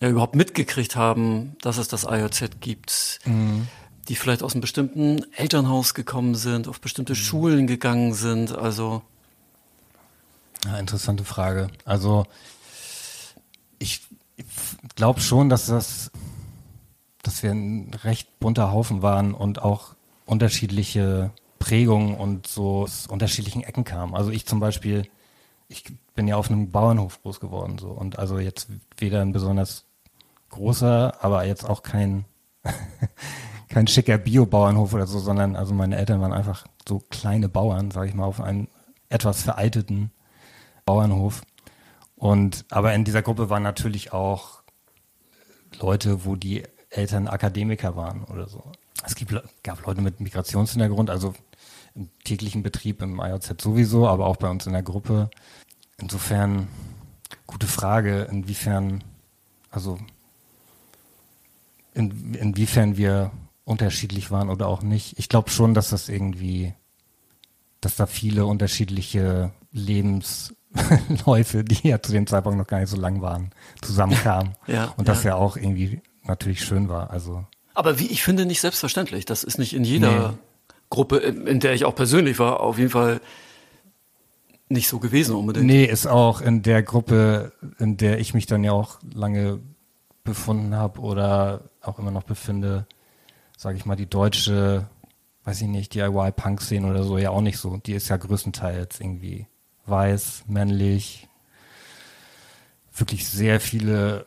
ja 0.00 0.08
überhaupt 0.08 0.34
mitgekriegt 0.34 0.96
haben, 0.96 1.56
dass 1.62 1.78
es 1.78 1.86
das 1.86 2.02
IOZ 2.02 2.58
gibt, 2.60 3.20
die 4.08 4.16
vielleicht 4.16 4.42
aus 4.42 4.54
einem 4.54 4.62
bestimmten 4.62 5.32
Elternhaus 5.32 5.94
gekommen 5.94 6.34
sind, 6.34 6.66
auf 6.66 6.80
bestimmte 6.80 7.14
Schulen 7.14 7.68
gegangen 7.68 8.14
sind, 8.14 8.50
also 8.50 9.02
Ja, 10.64 10.78
interessante 10.78 11.24
Frage. 11.24 11.68
Also 11.84 12.26
ich, 13.78 14.00
glaube 14.94 15.20
schon, 15.20 15.48
dass 15.48 15.66
das, 15.66 16.10
dass 17.22 17.42
wir 17.42 17.50
ein 17.50 17.92
recht 18.04 18.38
bunter 18.38 18.72
Haufen 18.72 19.02
waren 19.02 19.34
und 19.34 19.62
auch 19.62 19.94
unterschiedliche 20.24 21.30
Prägungen 21.58 22.14
und 22.14 22.46
so 22.46 22.82
aus 22.82 23.06
unterschiedlichen 23.06 23.62
Ecken 23.62 23.84
kamen. 23.84 24.14
Also 24.14 24.30
ich 24.30 24.46
zum 24.46 24.60
Beispiel, 24.60 25.08
ich 25.68 25.84
bin 26.14 26.28
ja 26.28 26.36
auf 26.36 26.50
einem 26.50 26.70
Bauernhof 26.70 27.22
groß 27.22 27.40
geworden 27.40 27.78
so 27.78 27.88
und 27.88 28.18
also 28.18 28.38
jetzt 28.38 28.68
weder 28.98 29.22
ein 29.22 29.32
besonders 29.32 29.84
großer, 30.50 31.14
aber 31.22 31.44
jetzt 31.44 31.68
auch 31.68 31.82
kein 31.82 32.24
kein 33.68 33.86
schicker 33.86 34.18
Bio-Bauernhof 34.18 34.94
oder 34.94 35.06
so, 35.06 35.18
sondern 35.18 35.56
also 35.56 35.74
meine 35.74 35.96
Eltern 35.96 36.20
waren 36.20 36.32
einfach 36.32 36.66
so 36.88 37.02
kleine 37.10 37.48
Bauern, 37.48 37.90
sage 37.90 38.08
ich 38.08 38.14
mal, 38.14 38.24
auf 38.24 38.40
einem 38.40 38.68
etwas 39.08 39.42
veralteten 39.42 40.10
Bauernhof. 40.84 41.42
Und 42.16 42.64
aber 42.70 42.94
in 42.94 43.04
dieser 43.04 43.22
Gruppe 43.22 43.50
waren 43.50 43.62
natürlich 43.62 44.12
auch 44.12 44.62
Leute, 45.78 46.24
wo 46.24 46.34
die 46.34 46.64
Eltern 46.90 47.28
Akademiker 47.28 47.94
waren 47.94 48.24
oder 48.24 48.48
so. 48.48 48.72
Es 49.04 49.14
gibt, 49.14 49.34
gab 49.62 49.86
Leute 49.86 50.00
mit 50.00 50.20
Migrationshintergrund, 50.20 51.10
also 51.10 51.34
im 51.94 52.10
täglichen 52.24 52.62
Betrieb 52.62 53.02
im 53.02 53.20
IOZ 53.20 53.54
sowieso, 53.60 54.08
aber 54.08 54.26
auch 54.26 54.36
bei 54.36 54.48
uns 54.48 54.66
in 54.66 54.72
der 54.72 54.82
Gruppe. 54.82 55.30
Insofern, 55.98 56.68
gute 57.46 57.66
Frage, 57.66 58.22
inwiefern, 58.30 59.04
also 59.70 59.98
in, 61.94 62.34
inwiefern 62.34 62.96
wir 62.96 63.30
unterschiedlich 63.64 64.30
waren 64.30 64.50
oder 64.50 64.68
auch 64.68 64.82
nicht. 64.82 65.18
Ich 65.18 65.28
glaube 65.28 65.50
schon, 65.50 65.74
dass 65.74 65.90
das 65.90 66.08
irgendwie, 66.08 66.74
dass 67.80 67.96
da 67.96 68.06
viele 68.06 68.46
unterschiedliche 68.46 69.52
Lebensläufe, 70.90 71.64
die 71.64 71.88
ja 71.88 72.00
zu 72.00 72.12
dem 72.12 72.26
Zeitpunkt 72.26 72.58
noch 72.58 72.66
gar 72.66 72.80
nicht 72.80 72.90
so 72.90 72.96
lang 72.96 73.20
waren, 73.20 73.50
zusammenkamen. 73.82 74.54
Ja, 74.66 74.92
Und 74.96 75.08
das 75.08 75.24
ja. 75.24 75.30
ja 75.30 75.36
auch 75.36 75.56
irgendwie 75.56 76.00
natürlich 76.24 76.64
schön 76.64 76.88
war. 76.88 77.10
Also 77.10 77.44
Aber 77.74 77.98
wie 77.98 78.06
ich 78.06 78.22
finde, 78.22 78.46
nicht 78.46 78.60
selbstverständlich. 78.60 79.24
Das 79.24 79.44
ist 79.44 79.58
nicht 79.58 79.74
in 79.74 79.84
jeder 79.84 80.30
Nee. 80.30 80.36
Gruppe, 80.90 81.16
in, 81.18 81.46
in 81.46 81.60
der 81.60 81.74
ich 81.74 81.84
auch 81.84 81.94
persönlich 81.94 82.38
war, 82.38 82.60
auf 82.60 82.78
jeden 82.78 82.90
Fall 82.90 83.20
nicht 84.68 84.88
so 84.88 84.98
gewesen 84.98 85.34
unbedingt. 85.36 85.66
Nee, 85.66 85.84
ist 85.84 86.06
auch 86.06 86.40
in 86.40 86.62
der 86.62 86.82
Gruppe, 86.82 87.52
in 87.78 87.96
der 87.96 88.18
ich 88.18 88.34
mich 88.34 88.46
dann 88.46 88.64
ja 88.64 88.72
auch 88.72 88.98
lange 89.14 89.60
befunden 90.24 90.74
habe 90.74 91.00
oder 91.00 91.62
auch 91.82 91.98
immer 91.98 92.10
noch 92.10 92.24
befinde, 92.24 92.86
sage 93.56 93.76
ich 93.76 93.86
mal, 93.86 93.94
die 93.96 94.08
deutsche, 94.10 94.88
weiß 95.44 95.60
ich 95.62 95.68
nicht, 95.68 95.94
DIY-Punk-Szene 95.94 96.88
oder 96.88 97.04
so, 97.04 97.16
ja 97.16 97.30
auch 97.30 97.40
nicht 97.40 97.58
so. 97.58 97.76
Die 97.76 97.92
ist 97.92 98.08
ja 98.08 98.16
größtenteils 98.16 99.00
irgendwie 99.00 99.46
weiß, 99.86 100.44
männlich. 100.48 101.28
Wirklich 102.94 103.28
sehr 103.28 103.60
viele 103.60 104.26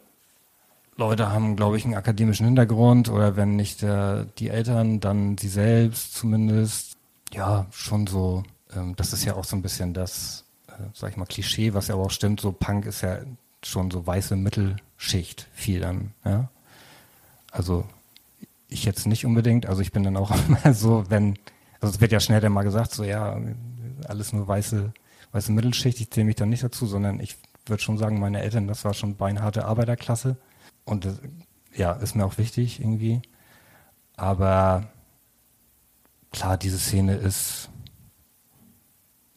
Leute 0.96 1.32
haben, 1.32 1.56
glaube 1.56 1.78
ich, 1.78 1.86
einen 1.86 1.96
akademischen 1.96 2.46
Hintergrund 2.46 3.10
oder 3.10 3.36
wenn 3.36 3.56
nicht 3.56 3.82
der, 3.82 4.26
die 4.38 4.50
Eltern, 4.50 5.00
dann 5.00 5.38
sie 5.38 5.48
selbst 5.48 6.14
zumindest. 6.14 6.98
Ja, 7.34 7.66
schon 7.72 8.06
so. 8.06 8.44
Ähm, 8.76 8.96
das 8.96 9.14
ist 9.14 9.24
ja 9.24 9.36
auch 9.36 9.46
so 9.46 9.56
ein 9.56 9.62
bisschen 9.62 9.94
das, 9.94 10.46
äh, 10.68 10.84
sag 10.94 11.12
ich 11.12 11.18
mal, 11.18 11.26
Klischee, 11.26 11.74
was 11.74 11.88
ja 11.88 11.96
aber 11.96 12.06
auch 12.06 12.12
stimmt. 12.12 12.42
So 12.42 12.52
Punk 12.52 12.86
ist 12.86 13.02
ja 13.02 13.20
schon 13.64 13.90
so 13.92 14.06
weiße 14.06 14.36
Mittelschicht 14.36 15.48
viel 15.54 15.80
dann. 15.80 16.14
Ja? 16.26 16.50
Also 17.52 17.86
ich 17.88 18.00
ich 18.70 18.86
jetzt 18.86 19.08
nicht 19.08 19.26
unbedingt. 19.26 19.66
Also 19.66 19.82
ich 19.82 19.92
bin 19.92 20.04
dann 20.04 20.18
auch 20.18 20.32
immer 20.48 20.74
so, 20.74 21.06
wenn, 21.10 21.38
also 21.82 21.94
es 21.94 22.02
wird 22.02 22.12
ja 22.12 22.20
schnell 22.20 22.42
dann 22.42 22.52
mal 22.54 22.64
gesagt, 22.64 22.92
so 22.92 23.04
ja, 23.04 23.38
alles 24.08 24.34
nur 24.34 24.48
weiße, 24.48 24.94
weiße 25.32 25.52
Mittelschicht, 25.52 26.00
ich 26.00 26.12
zähle 26.12 26.26
mich 26.26 26.36
dann 26.36 26.50
nicht 26.50 26.64
dazu, 26.64 26.86
sondern 26.86 27.20
ich 27.20 27.38
würde 27.66 27.84
schon 27.84 27.98
sagen, 27.98 28.20
meine 28.20 28.42
Eltern, 28.42 28.68
das 28.68 28.84
war 28.86 28.94
schon 28.94 29.16
beinharte 29.16 29.66
Arbeiterklasse. 29.66 30.38
Und 30.86 31.06
das, 31.06 31.20
ja, 31.76 31.94
ist 31.94 32.16
mir 32.16 32.26
auch 32.26 32.38
wichtig 32.38 32.80
irgendwie. 32.80 33.22
Aber 34.16 34.88
klar, 36.32 36.58
diese 36.58 36.80
Szene 36.80 37.16
ist 37.16 37.70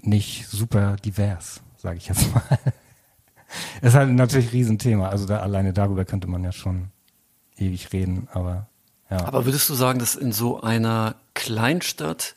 nicht 0.00 0.48
super 0.48 0.96
divers, 0.96 1.62
sage 1.76 1.98
ich 1.98 2.08
jetzt 2.08 2.34
mal. 2.34 2.42
ist 3.82 3.94
halt 3.94 4.10
natürlich 4.10 4.46
ein 4.46 4.52
Riesenthema. 4.52 5.08
Also 5.08 5.26
da 5.26 5.40
alleine 5.40 5.72
darüber 5.72 6.04
könnte 6.04 6.26
man 6.26 6.42
ja 6.42 6.52
schon 6.52 6.88
ewig 7.56 7.92
reden, 7.92 8.28
aber 8.32 8.68
ja. 9.10 9.26
Aber 9.26 9.44
würdest 9.44 9.68
du 9.68 9.74
sagen, 9.74 9.98
dass 9.98 10.14
in 10.14 10.32
so 10.32 10.62
einer 10.62 11.16
Kleinstadt 11.34 12.34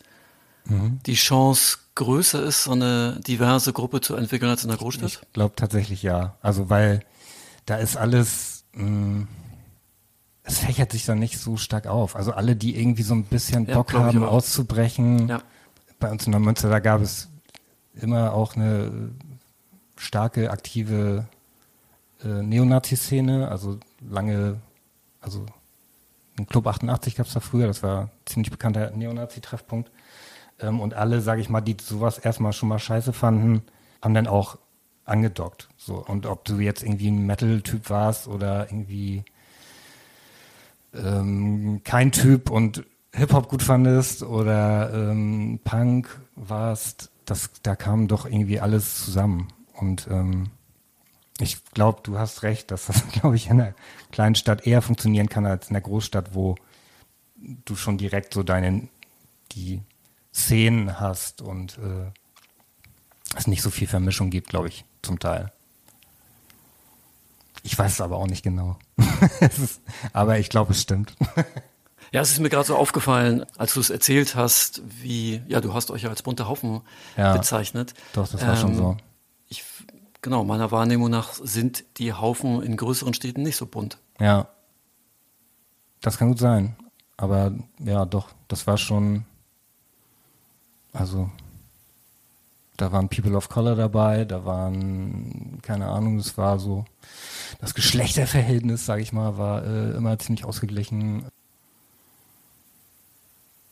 mhm. 0.66 1.00
die 1.06 1.14
Chance 1.14 1.78
größer 1.96 2.44
ist, 2.44 2.64
so 2.64 2.72
eine 2.72 3.20
diverse 3.26 3.74
Gruppe 3.74 4.02
zu 4.02 4.16
entwickeln 4.16 4.50
als 4.50 4.64
in 4.64 4.70
der 4.70 4.78
Großstadt? 4.78 5.10
Ich 5.10 5.34
glaube 5.34 5.56
tatsächlich 5.56 6.04
ja. 6.04 6.38
Also 6.42 6.70
weil 6.70 7.02
da 7.66 7.78
ist 7.78 7.98
alles, 7.98 8.66
mh, 8.74 8.90
mm, 8.90 9.28
es 10.44 10.60
fächert 10.60 10.92
sich 10.92 11.06
dann 11.06 11.20
nicht 11.20 11.40
so 11.40 11.58
stark 11.58 11.88
auf. 11.88 12.16
Also 12.16 12.32
alle, 12.32 12.56
die 12.56 12.80
irgendwie 12.80 13.04
so 13.04 13.16
ein 13.16 13.24
bisschen 13.24 13.66
Bock 13.66 13.94
ja, 13.94 14.00
haben, 14.02 14.24
auszubrechen. 14.24 15.28
Ja. 15.28 15.42
Bei 16.00 16.12
uns 16.12 16.26
in 16.26 16.32
der 16.32 16.42
Münze, 16.42 16.70
da 16.70 16.80
gab 16.80 17.02
es 17.02 17.30
immer 17.96 18.34
auch 18.34 18.56
eine 18.56 19.12
starke, 19.98 20.52
aktive 20.52 21.26
äh, 22.24 22.28
Neonazi-Szene, 22.28 23.48
also 23.48 23.80
lange, 24.08 24.60
also 25.22 25.46
ein 26.38 26.46
Club 26.46 26.68
88 26.68 27.16
gab 27.16 27.28
es 27.28 27.34
da 27.34 27.40
früher, 27.40 27.68
das 27.68 27.82
war 27.82 28.04
ein 28.04 28.10
ziemlich 28.26 28.52
bekannter 28.52 28.92
Neonazi-Treffpunkt. 28.92 29.90
Ähm, 30.60 30.80
und 30.80 30.94
alle, 30.94 31.22
sage 31.22 31.42
ich 31.42 31.50
mal, 31.50 31.62
die 31.62 31.78
sowas 31.82 32.18
erstmal 32.18 32.54
schon 32.54 32.70
mal 32.70 32.80
scheiße 32.80 33.14
fanden, 33.14 33.64
haben 34.02 34.14
dann 34.14 34.28
auch 34.28 34.58
angedockt. 35.06 35.70
So. 35.78 35.96
Und 35.96 36.26
ob 36.26 36.46
du 36.46 36.60
jetzt 36.60 36.84
irgendwie 36.84 37.10
ein 37.10 37.26
Metal-Typ 37.26 37.90
warst 37.90 38.28
oder 38.28 38.72
irgendwie 38.72 39.24
ähm, 40.94 41.82
kein 41.84 42.12
Typ 42.12 42.50
und 42.50 42.86
Hip-Hop 43.14 43.50
gut 43.50 43.64
fandest 43.64 44.24
oder 44.24 44.94
ähm, 44.94 45.60
Punk 45.64 46.20
warst, 46.36 47.12
das, 47.26 47.50
da 47.64 47.76
kam 47.76 48.08
doch 48.08 48.26
irgendwie 48.26 48.60
alles 48.60 49.04
zusammen. 49.04 49.48
Und 49.74 50.08
ähm, 50.10 50.52
ich 51.40 51.64
glaube, 51.74 52.02
du 52.04 52.18
hast 52.18 52.44
recht, 52.44 52.72
dass 52.72 52.88
das, 52.88 53.08
glaube 53.12 53.36
ich, 53.36 53.50
in 53.50 53.62
einer 53.62 53.74
kleinen 54.12 54.36
Stadt 54.36 54.66
eher 54.68 54.82
funktionieren 54.82 55.30
kann 55.30 55.46
als 55.46 55.68
in 55.68 55.74
der 55.74 55.82
Großstadt, 55.82 56.34
wo 56.34 56.56
du 57.36 57.76
schon 57.76 57.98
direkt 57.98 58.34
so 58.34 58.44
deine, 58.44 58.88
die 59.52 59.82
Szenen 60.36 61.00
hast 61.00 61.42
und 61.42 61.78
äh, 61.78 62.12
es 63.36 63.48
nicht 63.48 63.62
so 63.62 63.70
viel 63.70 63.88
Vermischung 63.88 64.30
gibt, 64.30 64.50
glaube 64.50 64.68
ich, 64.68 64.86
zum 65.02 65.20
Teil. 65.20 65.52
Ich 67.64 67.78
weiß 67.78 67.94
es 67.94 68.02
aber 68.02 68.18
auch 68.18 68.28
nicht 68.28 68.44
genau. 68.44 68.78
ist, 69.40 69.82
aber 70.14 70.38
ich 70.38 70.50
glaube, 70.50 70.74
es 70.74 70.82
stimmt. 70.82 71.16
Ja, 72.12 72.22
es 72.22 72.32
ist 72.32 72.40
mir 72.40 72.50
gerade 72.50 72.68
so 72.68 72.78
aufgefallen, 72.78 73.46
als 73.58 73.74
du 73.74 73.82
es 73.82 73.90
erzählt 73.90 74.36
hast, 74.36 74.82
wie, 74.86 75.42
ja, 75.48 75.60
du 75.60 75.74
hast 75.74 75.92
euch 75.92 76.04
ja 76.04 76.10
als 76.10 76.22
bunter 76.22 76.48
Haufen 76.48 76.82
ja, 77.18 77.36
bezeichnet. 77.36 77.94
Doch, 78.14 78.26
das 78.26 78.42
war 78.42 78.54
ähm, 78.54 78.60
schon 78.62 78.76
so. 78.76 78.98
Ich, 79.50 79.66
genau, 80.22 80.46
meiner 80.46 80.72
Wahrnehmung 80.72 81.10
nach 81.10 81.34
sind 81.34 81.84
die 81.98 82.14
Haufen 82.14 82.62
in 82.62 82.78
größeren 82.78 83.14
Städten 83.14 83.44
nicht 83.44 83.58
so 83.58 83.66
bunt. 83.66 83.98
Ja. 84.18 84.48
Das 86.00 86.18
kann 86.18 86.30
gut 86.30 86.40
sein. 86.40 86.78
Aber 87.18 87.52
ja, 87.80 88.06
doch, 88.06 88.30
das 88.48 88.66
war 88.66 88.78
schon, 88.78 89.26
also 90.96 91.30
da 92.78 92.92
waren 92.92 93.10
People 93.10 93.36
of 93.36 93.50
Color 93.50 93.76
dabei, 93.76 94.26
da 94.26 94.46
waren, 94.46 95.60
keine 95.62 95.88
Ahnung, 95.88 96.18
es 96.18 96.38
war 96.38 96.60
so, 96.60 96.86
das 97.60 97.74
Geschlechterverhältnis, 97.74 98.86
sage 98.86 99.02
ich 99.02 99.14
mal, 99.14 99.38
war 99.38 99.66
äh, 99.66 99.92
immer 99.92 100.18
ziemlich 100.20 100.46
ausgeglichen. 100.46 101.26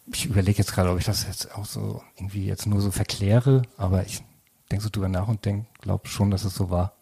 Ich 0.07 0.25
überlege 0.25 0.57
jetzt 0.57 0.73
gerade, 0.73 0.89
ob 0.91 0.99
ich 0.99 1.05
das 1.05 1.25
jetzt 1.25 1.53
auch 1.55 1.65
so 1.65 2.01
irgendwie 2.15 2.45
jetzt 2.45 2.65
nur 2.65 2.81
so 2.81 2.91
verkläre, 2.91 3.63
aber 3.77 4.05
ich 4.05 4.23
denke 4.71 4.83
so 4.83 4.89
drüber 4.89 5.09
nach 5.09 5.27
und 5.27 5.43
denke, 5.45 5.67
glaube 5.81 6.07
schon, 6.07 6.31
dass 6.31 6.45
es 6.45 6.55
so 6.55 6.69
war. 6.69 6.93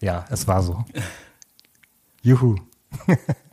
Ja, 0.00 0.24
es 0.30 0.48
war 0.48 0.62
so. 0.62 0.84
Juhu. 2.22 2.56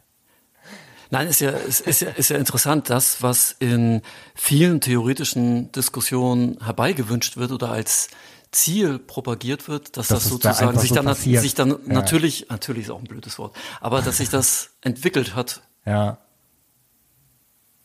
Nein, 1.12 1.28
ist 1.28 1.42
ja, 1.42 1.50
ist, 1.50 1.82
ist, 1.82 2.02
ja, 2.02 2.10
ist 2.10 2.30
ja 2.30 2.38
interessant, 2.38 2.90
das, 2.90 3.24
was 3.24 3.56
in 3.60 4.02
vielen 4.36 4.80
theoretischen 4.80 5.72
Diskussionen 5.72 6.64
herbeigewünscht 6.64 7.38
wird 7.38 7.52
oder 7.52 7.72
als 7.72 8.10
Ziel 8.52 9.00
propagiert 9.00 9.68
wird, 9.68 9.98
dass 9.98 10.08
das, 10.08 10.24
das 10.24 10.30
sozusagen 10.30 10.74
da 10.74 10.80
sich, 10.80 10.90
so 10.90 10.96
dann, 10.96 11.16
sich 11.16 11.56
dann 11.56 11.70
ja. 11.70 11.78
natürlich, 11.88 12.48
natürlich 12.50 12.86
ist 12.86 12.92
auch 12.92 13.00
ein 13.00 13.08
blödes 13.08 13.40
Wort, 13.40 13.56
aber 13.82 14.02
dass 14.02 14.18
sich 14.18 14.30
das 14.30 14.72
entwickelt 14.82 15.36
hat. 15.36 15.62
Ja. 15.86 16.18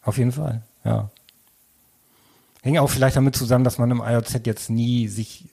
Auf 0.02 0.18
jeden 0.18 0.32
Fall, 0.32 0.62
ja. 0.84 1.10
Hängt 2.62 2.78
auch 2.78 2.90
vielleicht 2.90 3.16
damit 3.16 3.36
zusammen, 3.36 3.64
dass 3.64 3.78
man 3.78 3.90
im 3.90 4.00
IOZ 4.00 4.40
jetzt 4.44 4.70
nie 4.70 5.08
sich, 5.08 5.46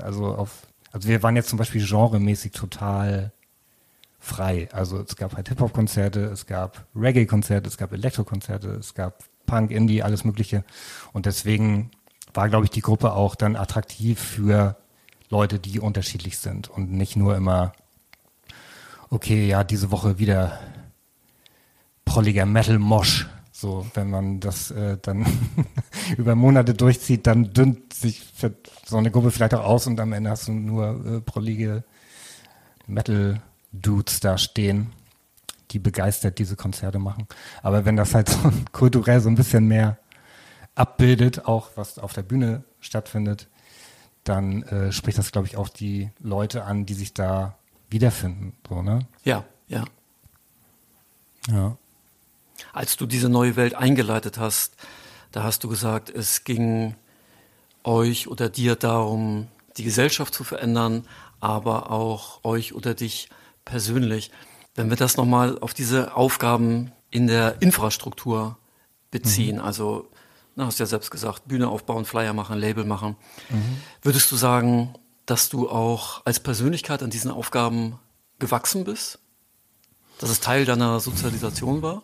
also 0.00 0.26
auf, 0.26 0.66
also 0.92 1.08
wir 1.08 1.22
waren 1.22 1.36
jetzt 1.36 1.48
zum 1.48 1.58
Beispiel 1.58 1.84
genremäßig 1.84 2.52
total 2.52 3.32
frei. 4.18 4.68
Also 4.72 5.00
es 5.00 5.16
gab 5.16 5.36
halt 5.36 5.48
Hip-Hop-Konzerte, 5.48 6.24
es 6.24 6.46
gab 6.46 6.86
Reggae-Konzerte, 6.94 7.68
es 7.68 7.76
gab 7.76 7.92
Elektro-Konzerte, 7.92 8.70
es 8.70 8.94
gab 8.94 9.24
Punk, 9.46 9.70
Indie, 9.70 10.02
alles 10.02 10.24
Mögliche. 10.24 10.64
Und 11.12 11.26
deswegen 11.26 11.90
war, 12.34 12.48
glaube 12.48 12.64
ich, 12.64 12.70
die 12.70 12.82
Gruppe 12.82 13.12
auch 13.12 13.34
dann 13.34 13.56
attraktiv 13.56 14.20
für 14.20 14.76
Leute, 15.30 15.58
die 15.58 15.80
unterschiedlich 15.80 16.38
sind 16.38 16.68
und 16.68 16.90
nicht 16.90 17.16
nur 17.16 17.36
immer, 17.36 17.72
okay, 19.10 19.46
ja, 19.46 19.64
diese 19.64 19.90
Woche 19.90 20.18
wieder 20.18 20.58
prolliger 22.04 22.46
Metal-Mosch. 22.46 23.28
So, 23.52 23.86
wenn 23.94 24.08
man 24.08 24.40
das 24.40 24.70
äh, 24.70 24.98
dann 25.02 25.26
über 26.16 26.34
Monate 26.34 26.74
durchzieht, 26.74 27.26
dann 27.26 27.52
dünnt 27.52 27.92
sich 27.92 28.24
so 28.86 28.96
eine 28.96 29.10
Gruppe 29.10 29.30
vielleicht 29.30 29.54
auch 29.54 29.64
aus 29.64 29.86
und 29.86 29.98
am 29.98 30.12
Ende 30.12 30.30
hast 30.30 30.48
du 30.48 30.52
nur 30.52 31.04
äh, 31.04 31.20
prollige 31.20 31.82
Metal 32.86 33.42
Dudes 33.72 34.20
da 34.20 34.38
stehen, 34.38 34.92
die 35.70 35.78
begeistert 35.78 36.38
diese 36.38 36.56
Konzerte 36.56 36.98
machen. 36.98 37.26
Aber 37.62 37.84
wenn 37.84 37.96
das 37.96 38.14
halt 38.14 38.28
so 38.28 38.52
kulturell 38.72 39.20
so 39.20 39.28
ein 39.28 39.34
bisschen 39.34 39.66
mehr 39.66 39.98
abbildet, 40.74 41.44
auch 41.46 41.70
was 41.74 41.98
auf 41.98 42.12
der 42.12 42.22
Bühne 42.22 42.64
stattfindet, 42.80 43.48
dann 44.24 44.62
äh, 44.64 44.92
spricht 44.92 45.18
das, 45.18 45.32
glaube 45.32 45.46
ich, 45.46 45.56
auch 45.56 45.68
die 45.68 46.10
Leute 46.20 46.64
an, 46.64 46.86
die 46.86 46.94
sich 46.94 47.14
da 47.14 47.56
wiederfinden. 47.90 48.52
So, 48.68 48.82
ne? 48.82 49.00
Ja, 49.24 49.44
ja. 49.68 49.84
Ja. 51.48 51.76
Als 52.72 52.96
du 52.96 53.06
diese 53.06 53.28
neue 53.28 53.56
Welt 53.56 53.74
eingeleitet 53.74 54.38
hast, 54.38 54.74
da 55.32 55.42
hast 55.42 55.64
du 55.64 55.68
gesagt, 55.68 56.10
es 56.10 56.44
ging 56.44 56.94
euch 57.84 58.28
oder 58.28 58.48
dir 58.48 58.76
darum, 58.76 59.48
die 59.76 59.84
Gesellschaft 59.84 60.34
zu 60.34 60.44
verändern, 60.44 61.06
aber 61.40 61.90
auch 61.90 62.44
euch 62.44 62.74
oder 62.74 62.94
dich 62.94 63.28
persönlich. 63.68 64.30
Wenn 64.74 64.90
wir 64.90 64.96
das 64.96 65.16
nochmal 65.16 65.58
auf 65.60 65.74
diese 65.74 66.16
Aufgaben 66.16 66.92
in 67.10 67.26
der 67.26 67.60
Infrastruktur 67.60 68.56
beziehen, 69.10 69.56
mhm. 69.56 69.62
also 69.62 70.08
na, 70.56 70.66
hast 70.66 70.80
ja 70.80 70.86
selbst 70.86 71.10
gesagt, 71.10 71.46
Bühne 71.46 71.68
aufbauen, 71.68 72.04
Flyer 72.04 72.32
machen, 72.32 72.58
Label 72.58 72.84
machen, 72.84 73.16
mhm. 73.48 73.78
würdest 74.02 74.32
du 74.32 74.36
sagen, 74.36 74.94
dass 75.24 75.48
du 75.48 75.68
auch 75.68 76.22
als 76.24 76.40
Persönlichkeit 76.40 77.02
an 77.02 77.10
diesen 77.10 77.30
Aufgaben 77.30 77.98
gewachsen 78.38 78.84
bist? 78.84 79.20
Dass 80.18 80.30
es 80.30 80.40
Teil 80.40 80.64
deiner 80.64 80.98
Sozialisation 80.98 81.82
war? 81.82 82.02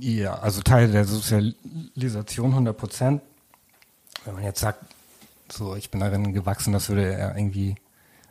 Ja, 0.00 0.34
also 0.34 0.62
Teil 0.62 0.90
der 0.90 1.04
Sozialisation 1.04 2.50
100 2.50 2.76
Prozent. 2.76 3.22
Wenn 4.24 4.34
man 4.34 4.44
jetzt 4.44 4.60
sagt, 4.60 4.84
so, 5.50 5.74
ich 5.74 5.90
bin 5.90 6.00
darin 6.00 6.32
gewachsen, 6.32 6.72
das 6.72 6.88
würde 6.88 7.10
ja 7.10 7.36
irgendwie, 7.36 7.76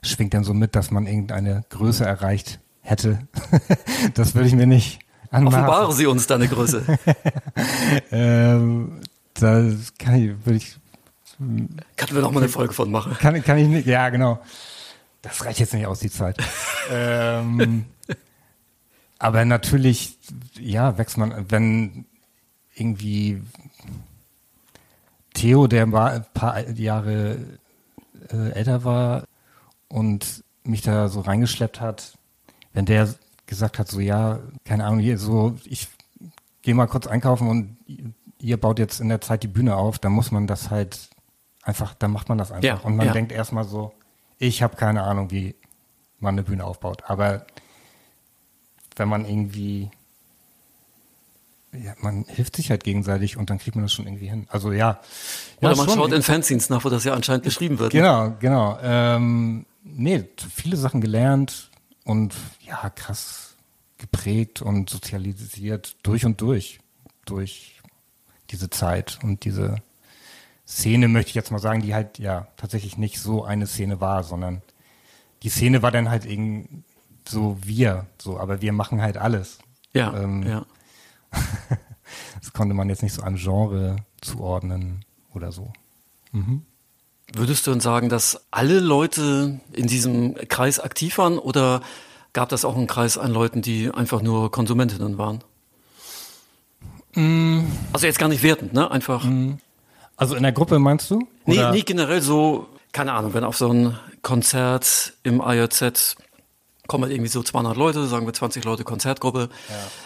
schwingt 0.03 0.33
dann 0.33 0.43
so 0.43 0.53
mit, 0.53 0.75
dass 0.75 0.91
man 0.91 1.07
irgendeine 1.07 1.65
Größe 1.69 2.05
erreicht, 2.05 2.59
hätte. 2.85 3.19
das 4.13 4.35
würde 4.35 4.47
ich 4.47 4.55
mir 4.55 4.67
nicht 4.67 4.99
anmachen. 5.31 5.55
Offenbaren 5.55 5.95
Sie 5.95 6.05
uns 6.05 6.27
deine 6.27 6.47
Größe. 6.47 6.83
ähm, 8.11 9.01
das 9.33 9.93
kann 9.97 10.15
ich, 10.15 10.45
würde 10.45 10.57
ich. 10.57 10.77
Können 11.37 12.15
wir 12.15 12.21
noch 12.21 12.31
mal 12.31 12.39
eine 12.39 12.49
Folge 12.49 12.73
von 12.73 12.89
machen? 12.89 13.13
Kann, 13.19 13.43
kann 13.43 13.57
ich 13.57 13.67
nicht, 13.67 13.87
ja, 13.87 14.09
genau. 14.09 14.39
Das 15.21 15.43
reicht 15.43 15.59
jetzt 15.59 15.73
nicht 15.73 15.87
aus, 15.87 15.99
die 15.99 16.09
Zeit. 16.09 16.37
ähm, 16.91 17.85
aber 19.19 19.43
natürlich, 19.43 20.17
ja, 20.59 20.97
wächst 20.97 21.17
man, 21.17 21.49
wenn 21.49 22.05
irgendwie 22.75 23.41
Theo, 25.33 25.67
der 25.67 25.83
ein 25.83 26.25
paar 26.33 26.69
Jahre 26.69 27.37
äh, 28.31 28.51
älter 28.51 28.83
war 28.83 29.23
und 29.87 30.43
mich 30.63 30.81
da 30.81 31.09
so 31.09 31.21
reingeschleppt 31.21 31.81
hat, 31.81 32.17
wenn 32.75 32.85
der 32.85 33.15
gesagt 33.47 33.79
hat, 33.79 33.87
so 33.87 33.99
ja, 33.99 34.39
keine 34.65 34.85
Ahnung, 34.85 34.99
hier 34.99 35.17
so, 35.17 35.55
ich 35.63 35.87
gehe 36.61 36.75
mal 36.75 36.87
kurz 36.87 37.07
einkaufen 37.07 37.47
und 37.47 37.77
ihr 38.39 38.57
baut 38.57 38.79
jetzt 38.79 38.99
in 38.99 39.09
der 39.09 39.21
Zeit 39.21 39.43
die 39.43 39.47
Bühne 39.47 39.75
auf, 39.75 39.97
dann 39.97 40.11
muss 40.11 40.31
man 40.31 40.45
das 40.45 40.69
halt 40.69 41.09
einfach, 41.63 41.93
dann 41.95 42.11
macht 42.11 42.29
man 42.29 42.37
das 42.37 42.51
einfach. 42.51 42.63
Ja, 42.63 42.77
und 42.77 42.97
man 42.97 43.07
ja. 43.07 43.13
denkt 43.13 43.31
erstmal 43.31 43.63
so, 43.63 43.93
ich 44.37 44.61
habe 44.61 44.75
keine 44.75 45.03
Ahnung, 45.03 45.31
wie 45.31 45.55
man 46.19 46.35
eine 46.35 46.43
Bühne 46.43 46.65
aufbaut. 46.65 47.03
Aber 47.07 47.45
wenn 48.97 49.07
man 49.07 49.25
irgendwie, 49.25 49.89
ja, 51.71 51.93
man 51.99 52.25
hilft 52.27 52.57
sich 52.57 52.71
halt 52.71 52.83
gegenseitig 52.83 53.37
und 53.37 53.49
dann 53.49 53.57
kriegt 53.57 53.75
man 53.75 53.85
das 53.85 53.93
schon 53.93 54.05
irgendwie 54.05 54.29
hin. 54.29 54.47
Also 54.49 54.73
ja. 54.73 54.99
ja 55.61 55.69
Oder 55.69 55.77
man 55.77 55.87
schon. 55.87 55.95
schaut 55.95 56.11
in 56.11 56.23
Fanzines 56.23 56.69
nach, 56.69 56.83
wo 56.83 56.89
das 56.89 57.05
ja 57.05 57.13
anscheinend 57.13 57.45
beschrieben 57.45 57.79
wird. 57.79 57.93
ne? 57.93 58.01
Genau, 58.01 58.33
genau. 58.39 58.77
Ähm, 58.83 59.65
nee, 59.83 60.25
viele 60.53 60.75
Sachen 60.75 60.99
gelernt 60.99 61.69
und 62.05 62.33
ja, 62.61 62.89
krass 62.91 63.55
geprägt 63.97 64.61
und 64.61 64.89
sozialisiert 64.89 65.97
durch 66.03 66.25
und 66.25 66.39
durch. 66.39 66.79
Durch 67.25 67.81
diese 68.51 68.69
Zeit 68.69 69.19
und 69.23 69.43
diese 69.43 69.75
Szene, 70.67 71.07
möchte 71.07 71.29
ich 71.29 71.35
jetzt 71.35 71.51
mal 71.51 71.59
sagen, 71.59 71.81
die 71.81 71.93
halt 71.93 72.19
ja 72.19 72.47
tatsächlich 72.55 72.97
nicht 72.97 73.19
so 73.19 73.43
eine 73.43 73.67
Szene 73.67 73.99
war, 73.99 74.23
sondern 74.23 74.61
die 75.43 75.49
Szene 75.49 75.81
war 75.81 75.91
dann 75.91 76.09
halt 76.09 76.25
irgendwie 76.25 76.83
so 77.27 77.57
wir, 77.61 78.05
so, 78.21 78.39
aber 78.39 78.61
wir 78.61 78.71
machen 78.71 79.01
halt 79.01 79.17
alles. 79.17 79.57
Ja, 79.93 80.15
Ähm, 80.15 80.43
ja. 80.43 80.65
Das 82.39 82.53
konnte 82.53 82.75
man 82.75 82.87
jetzt 82.87 83.01
nicht 83.01 83.13
so 83.13 83.23
einem 83.23 83.37
Genre 83.37 83.95
zuordnen 84.21 85.03
oder 85.33 85.51
so. 85.51 85.73
Würdest 87.37 87.67
du 87.67 87.71
denn 87.71 87.81
sagen, 87.81 88.07
dass 88.09 88.41
alle 88.51 88.79
Leute 88.79 89.59
in 89.73 89.87
diesem 89.87 90.35
Kreis 90.47 90.79
aktiv 90.79 91.17
waren 91.17 91.37
oder 91.37 91.81
gab 92.33 92.49
das 92.49 92.63
auch 92.65 92.75
einen 92.77 92.87
Kreis 92.87 93.17
an 93.17 93.31
Leuten, 93.31 93.61
die 93.61 93.91
einfach 93.91 94.21
nur 94.21 94.51
Konsumentinnen 94.51 95.17
waren? 95.17 95.43
Also 97.93 98.05
jetzt 98.07 98.19
gar 98.19 98.27
nicht 98.29 98.43
wertend, 98.43 98.73
ne? 98.73 98.89
Einfach. 98.91 99.25
Also 100.17 100.35
in 100.35 100.43
der 100.43 100.51
Gruppe 100.51 100.79
meinst 100.79 101.09
du? 101.11 101.27
Nee, 101.45 101.57
Oder- 101.59 101.71
nee, 101.71 101.81
generell 101.81 102.21
so, 102.21 102.67
keine 102.91 103.13
Ahnung, 103.13 103.33
wenn 103.33 103.43
auf 103.43 103.57
so 103.57 103.69
ein 103.71 103.97
Konzert 104.21 105.13
im 105.23 105.41
IJZ 105.41 106.15
kommen 106.87 107.03
halt 107.05 107.13
irgendwie 107.13 107.29
so 107.31 107.41
200 107.41 107.75
Leute, 107.77 108.05
sagen 108.05 108.25
wir 108.27 108.33
20 108.33 108.63
Leute 108.63 108.83
Konzertgruppe. 108.83 109.49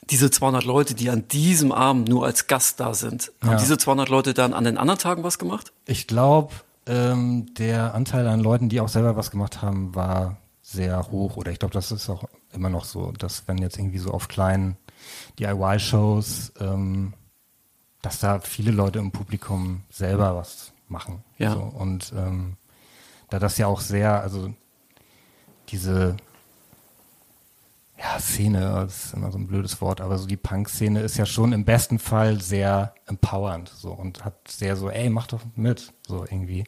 Diese 0.09 0.31
200 0.31 0.63
Leute, 0.63 0.93
die 0.93 1.09
an 1.09 1.27
diesem 1.27 1.71
Abend 1.73 2.07
nur 2.07 2.25
als 2.25 2.47
Gast 2.47 2.79
da 2.79 2.93
sind, 2.93 3.31
haben 3.41 3.51
Ja. 3.51 3.57
diese 3.57 3.77
200 3.77 4.07
Leute 4.07 4.33
dann 4.33 4.53
an 4.53 4.63
den 4.63 4.77
anderen 4.77 4.97
Tagen 4.99 5.23
was 5.23 5.39
gemacht? 5.39 5.73
Ich 5.85 6.07
glaube, 6.07 6.53
ähm, 6.85 7.53
der 7.55 7.93
Anteil 7.93 8.27
an 8.27 8.39
Leuten, 8.39 8.69
die 8.69 8.81
auch 8.81 8.89
selber 8.89 9.15
was 9.15 9.31
gemacht 9.31 9.61
haben, 9.61 9.95
war 9.95 10.37
sehr 10.61 11.11
hoch. 11.11 11.37
Oder 11.37 11.51
ich 11.51 11.59
glaube, 11.59 11.73
das 11.73 11.91
ist 11.91 12.09
auch 12.09 12.23
immer 12.53 12.69
noch 12.69 12.85
so, 12.85 13.11
dass 13.11 13.47
wenn 13.47 13.57
jetzt 13.57 13.77
irgendwie 13.77 13.97
so 13.99 14.11
auf 14.11 14.27
kleinen 14.27 14.77
DIY-Shows, 15.39 16.53
ähm, 16.59 17.13
dass 18.01 18.19
da 18.19 18.39
viele 18.39 18.71
Leute 18.71 18.99
im 18.99 19.11
Publikum 19.11 19.83
selber 19.89 20.35
was 20.35 20.73
machen. 20.87 21.23
Ja. 21.37 21.53
So, 21.53 21.59
und 21.59 22.13
ähm, 22.15 22.57
da 23.29 23.39
das 23.39 23.57
ja 23.57 23.67
auch 23.67 23.81
sehr, 23.81 24.21
also 24.21 24.53
diese 25.69 26.17
ja, 27.99 28.19
Szene, 28.19 28.85
ist 28.87 29.13
immer 29.13 29.31
so 29.31 29.37
ein 29.37 29.47
blödes 29.47 29.81
Wort, 29.81 29.99
aber 29.99 30.17
so 30.17 30.25
die 30.25 30.37
Punk-Szene 30.37 31.01
ist 31.01 31.17
ja 31.17 31.25
schon 31.25 31.51
im 31.51 31.65
besten 31.65 31.99
Fall 31.99 32.39
sehr 32.41 32.93
empowernd 33.07 33.69
so 33.69 33.91
und 33.91 34.23
hat 34.23 34.47
sehr 34.47 34.77
so, 34.77 34.89
ey, 34.89 35.09
mach 35.09 35.27
doch 35.27 35.41
mit, 35.55 35.93
so 36.07 36.23
irgendwie. 36.23 36.63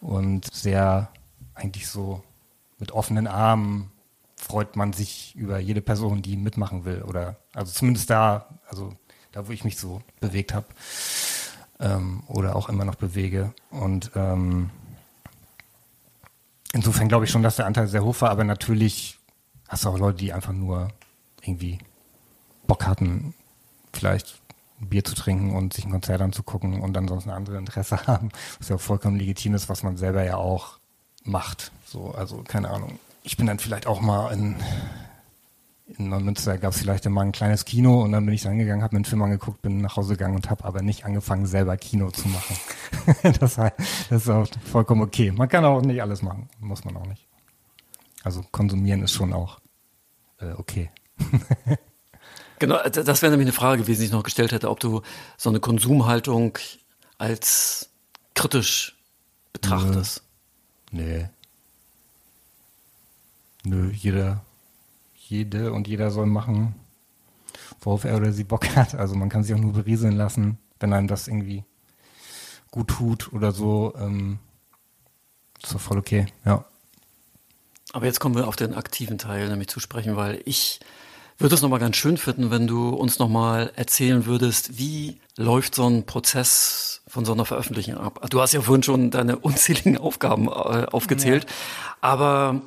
Und 0.00 0.52
sehr 0.52 1.10
eigentlich 1.54 1.88
so 1.88 2.22
mit 2.78 2.92
offenen 2.92 3.26
Armen 3.26 3.90
freut 4.36 4.76
man 4.76 4.92
sich 4.92 5.34
über 5.36 5.58
jede 5.58 5.82
Person, 5.82 6.22
die 6.22 6.36
mitmachen 6.36 6.84
will. 6.84 7.02
Oder 7.02 7.36
also 7.54 7.72
zumindest 7.72 8.10
da, 8.10 8.46
also 8.68 8.94
da, 9.32 9.46
wo 9.46 9.52
ich 9.52 9.64
mich 9.64 9.78
so 9.78 10.02
bewegt 10.20 10.54
habe 10.54 10.66
ähm, 11.80 12.22
oder 12.26 12.56
auch 12.56 12.68
immer 12.68 12.84
noch 12.84 12.94
bewege. 12.94 13.52
Und 13.70 14.10
ähm, 14.14 14.70
insofern 16.72 17.08
glaube 17.08 17.26
ich 17.26 17.30
schon, 17.30 17.42
dass 17.42 17.56
der 17.56 17.66
Anteil 17.66 17.86
sehr 17.86 18.04
hoch 18.04 18.20
war, 18.20 18.30
aber 18.30 18.44
natürlich 18.44 19.18
hast 19.74 19.84
du 19.84 19.88
auch 19.88 19.98
Leute, 19.98 20.18
die 20.18 20.32
einfach 20.32 20.52
nur 20.52 20.86
irgendwie 21.42 21.78
Bock 22.68 22.86
hatten, 22.86 23.34
vielleicht 23.92 24.40
ein 24.80 24.88
Bier 24.88 25.02
zu 25.02 25.16
trinken 25.16 25.56
und 25.56 25.72
sich 25.74 25.84
ein 25.84 25.90
Konzert 25.90 26.20
anzugucken 26.20 26.80
und 26.80 26.96
ansonsten 26.96 27.30
andere 27.30 27.58
Interesse 27.58 27.96
haben, 28.06 28.30
was 28.60 28.68
ja 28.68 28.78
vollkommen 28.78 29.18
legitim 29.18 29.52
ist, 29.54 29.68
was 29.68 29.82
man 29.82 29.96
selber 29.96 30.22
ja 30.22 30.36
auch 30.36 30.78
macht. 31.24 31.72
So, 31.86 32.12
also 32.12 32.44
keine 32.46 32.70
Ahnung. 32.70 33.00
Ich 33.24 33.36
bin 33.36 33.46
dann 33.46 33.58
vielleicht 33.58 33.88
auch 33.88 34.00
mal 34.00 34.30
in, 34.32 34.54
in 35.98 36.08
Neumünster 36.08 36.56
gab 36.56 36.72
es 36.72 36.78
vielleicht 36.78 37.04
immer 37.06 37.22
ein 37.22 37.32
kleines 37.32 37.64
Kino 37.64 38.02
und 38.02 38.12
dann 38.12 38.24
bin 38.24 38.34
ich 38.36 38.42
da 38.42 38.50
hingegangen, 38.50 38.84
habe 38.84 38.94
mir 38.94 38.98
einen 38.98 39.06
Film 39.06 39.22
angeguckt, 39.22 39.60
bin 39.60 39.78
nach 39.78 39.96
Hause 39.96 40.14
gegangen 40.14 40.36
und 40.36 40.50
habe 40.50 40.64
aber 40.64 40.82
nicht 40.82 41.04
angefangen, 41.04 41.46
selber 41.46 41.76
Kino 41.76 42.12
zu 42.12 42.28
machen. 42.28 42.56
das, 43.40 43.56
das 43.56 43.72
ist 44.10 44.30
auch 44.30 44.46
vollkommen 44.70 45.02
okay. 45.02 45.32
Man 45.32 45.48
kann 45.48 45.64
auch 45.64 45.82
nicht 45.82 46.00
alles 46.00 46.22
machen, 46.22 46.48
muss 46.60 46.84
man 46.84 46.96
auch 46.96 47.06
nicht. 47.06 47.26
Also 48.22 48.44
konsumieren 48.52 49.02
ist 49.02 49.14
schon 49.14 49.32
auch 49.32 49.58
äh, 50.40 50.52
okay. 50.56 50.90
Genau, 52.60 52.78
d- 52.88 53.02
das 53.02 53.20
wäre 53.20 53.30
nämlich 53.32 53.46
eine 53.46 53.52
Frage 53.52 53.82
gewesen, 53.82 54.00
die 54.00 54.06
ich 54.06 54.12
noch 54.12 54.22
gestellt 54.22 54.52
hätte, 54.52 54.70
ob 54.70 54.80
du 54.80 55.02
so 55.36 55.50
eine 55.50 55.60
Konsumhaltung 55.60 56.56
als 57.18 57.90
kritisch 58.34 58.96
betrachtest. 59.52 60.22
Nee. 60.92 61.28
Nö, 63.64 63.90
jeder, 63.90 64.44
jede 65.16 65.72
und 65.72 65.88
jeder 65.88 66.10
soll 66.10 66.26
machen, 66.26 66.74
worauf 67.80 68.04
er 68.04 68.16
oder 68.16 68.32
sie 68.32 68.44
Bock 68.44 68.76
hat. 68.76 68.94
Also 68.94 69.14
man 69.14 69.28
kann 69.28 69.42
sich 69.42 69.54
auch 69.54 69.58
nur 69.60 69.72
berieseln 69.72 70.16
lassen, 70.16 70.58
wenn 70.80 70.92
einem 70.92 71.08
das 71.08 71.28
irgendwie 71.28 71.64
gut 72.70 72.88
tut 72.88 73.32
oder 73.32 73.52
so. 73.52 73.94
Ähm, 73.98 74.38
ist 75.62 75.74
doch 75.74 75.80
voll 75.80 75.98
okay, 75.98 76.26
ja. 76.44 76.64
Aber 77.94 78.06
jetzt 78.06 78.18
kommen 78.18 78.34
wir 78.34 78.48
auf 78.48 78.56
den 78.56 78.74
aktiven 78.74 79.18
Teil 79.18 79.48
nämlich 79.48 79.68
zu 79.68 79.78
sprechen, 79.78 80.16
weil 80.16 80.42
ich 80.46 80.80
würde 81.38 81.54
es 81.54 81.62
nochmal 81.62 81.78
ganz 81.78 81.94
schön 81.94 82.16
finden, 82.16 82.50
wenn 82.50 82.66
du 82.66 82.88
uns 82.88 83.20
nochmal 83.20 83.70
erzählen 83.76 84.26
würdest, 84.26 84.78
wie 84.78 85.20
läuft 85.36 85.76
so 85.76 85.88
ein 85.88 86.04
Prozess 86.04 87.02
von 87.06 87.24
so 87.24 87.32
einer 87.32 87.44
Veröffentlichung 87.44 87.96
ab? 87.96 88.26
Du 88.30 88.40
hast 88.40 88.52
ja 88.52 88.62
vorhin 88.62 88.82
schon 88.82 89.12
deine 89.12 89.38
unzähligen 89.42 89.96
Aufgaben 89.96 90.48
äh, 90.48 90.86
aufgezählt, 90.90 91.46
aber 92.00 92.62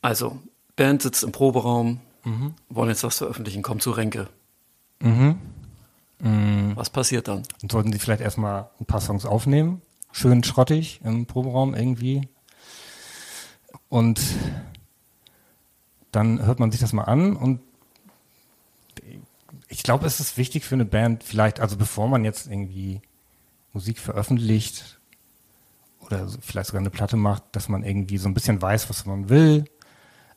also, 0.00 0.38
Band 0.76 1.02
sitzt 1.02 1.24
im 1.24 1.32
Proberaum, 1.32 1.98
wollen 2.68 2.88
jetzt 2.88 3.02
was 3.02 3.18
veröffentlichen, 3.18 3.62
kommt 3.62 3.82
zu 3.82 3.90
Renke. 3.90 4.28
Was 6.76 6.90
passiert 6.90 7.26
dann? 7.26 7.42
Dann 7.62 7.70
sollten 7.70 7.92
sie 7.92 7.98
vielleicht 7.98 8.22
erstmal 8.22 8.70
ein 8.78 8.86
paar 8.86 9.00
Songs 9.00 9.26
aufnehmen. 9.26 9.82
Schön 10.12 10.44
schrottig 10.44 11.00
im 11.02 11.26
Proberaum 11.26 11.74
irgendwie. 11.74 12.28
Und 13.90 14.20
dann 16.12 16.46
hört 16.46 16.60
man 16.60 16.70
sich 16.70 16.80
das 16.80 16.92
mal 16.92 17.04
an 17.04 17.36
und 17.36 17.60
ich 19.68 19.82
glaube, 19.82 20.06
es 20.06 20.20
ist 20.20 20.36
wichtig 20.36 20.64
für 20.64 20.74
eine 20.74 20.84
Band, 20.84 21.22
vielleicht, 21.22 21.60
also 21.60 21.76
bevor 21.76 22.08
man 22.08 22.24
jetzt 22.24 22.46
irgendwie 22.46 23.02
Musik 23.72 23.98
veröffentlicht 23.98 24.98
oder 26.00 26.28
vielleicht 26.40 26.68
sogar 26.68 26.80
eine 26.80 26.90
Platte 26.90 27.16
macht, 27.16 27.44
dass 27.52 27.68
man 27.68 27.84
irgendwie 27.84 28.18
so 28.18 28.28
ein 28.28 28.34
bisschen 28.34 28.62
weiß, 28.62 28.88
was 28.90 29.06
man 29.06 29.28
will, 29.28 29.64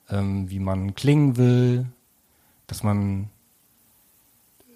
ähm, 0.10 0.50
wie 0.50 0.60
man 0.60 0.96
klingen 0.96 1.38
will, 1.38 1.88
dass 2.68 2.84
man 2.84 3.30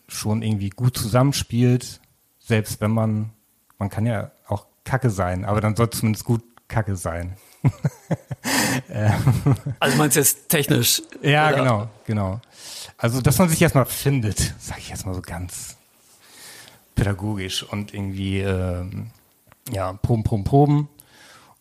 schon 0.08 0.42
irgendwie 0.42 0.70
gut 0.70 0.98
zusammenspielt, 0.98 2.00
selbst 2.40 2.80
wenn 2.80 2.92
man, 2.92 3.32
man 3.78 3.90
kann 3.90 4.06
ja 4.06 4.32
auch 4.48 4.66
Kacke 4.84 5.10
sein, 5.10 5.46
aber 5.46 5.62
dann 5.62 5.76
soll 5.76 5.90
es 5.92 6.00
zumindest 6.00 6.26
gut 6.26 6.44
Kacke 6.68 6.96
sein. 6.96 7.38
Also 9.80 9.98
meinst 9.98 10.16
du 10.16 10.22
jetzt 10.22 10.50
technisch? 10.50 11.02
Ja, 11.22 11.50
oder? 11.50 11.58
genau, 11.58 11.90
genau. 12.06 12.42
Also, 12.98 13.22
dass 13.22 13.38
man 13.38 13.50
sich 13.50 13.62
erstmal 13.62 13.86
findet, 13.86 14.40
sage 14.60 14.80
ich 14.80 14.90
jetzt 14.90 15.06
mal 15.06 15.14
so 15.14 15.22
ganz 15.22 15.78
pädagogisch 16.96 17.64
und 17.64 17.94
irgendwie, 17.94 18.40
ähm, 18.40 19.12
ja, 19.72 19.94
proben, 19.94 20.24
proben, 20.24 20.44
proben. 20.44 20.90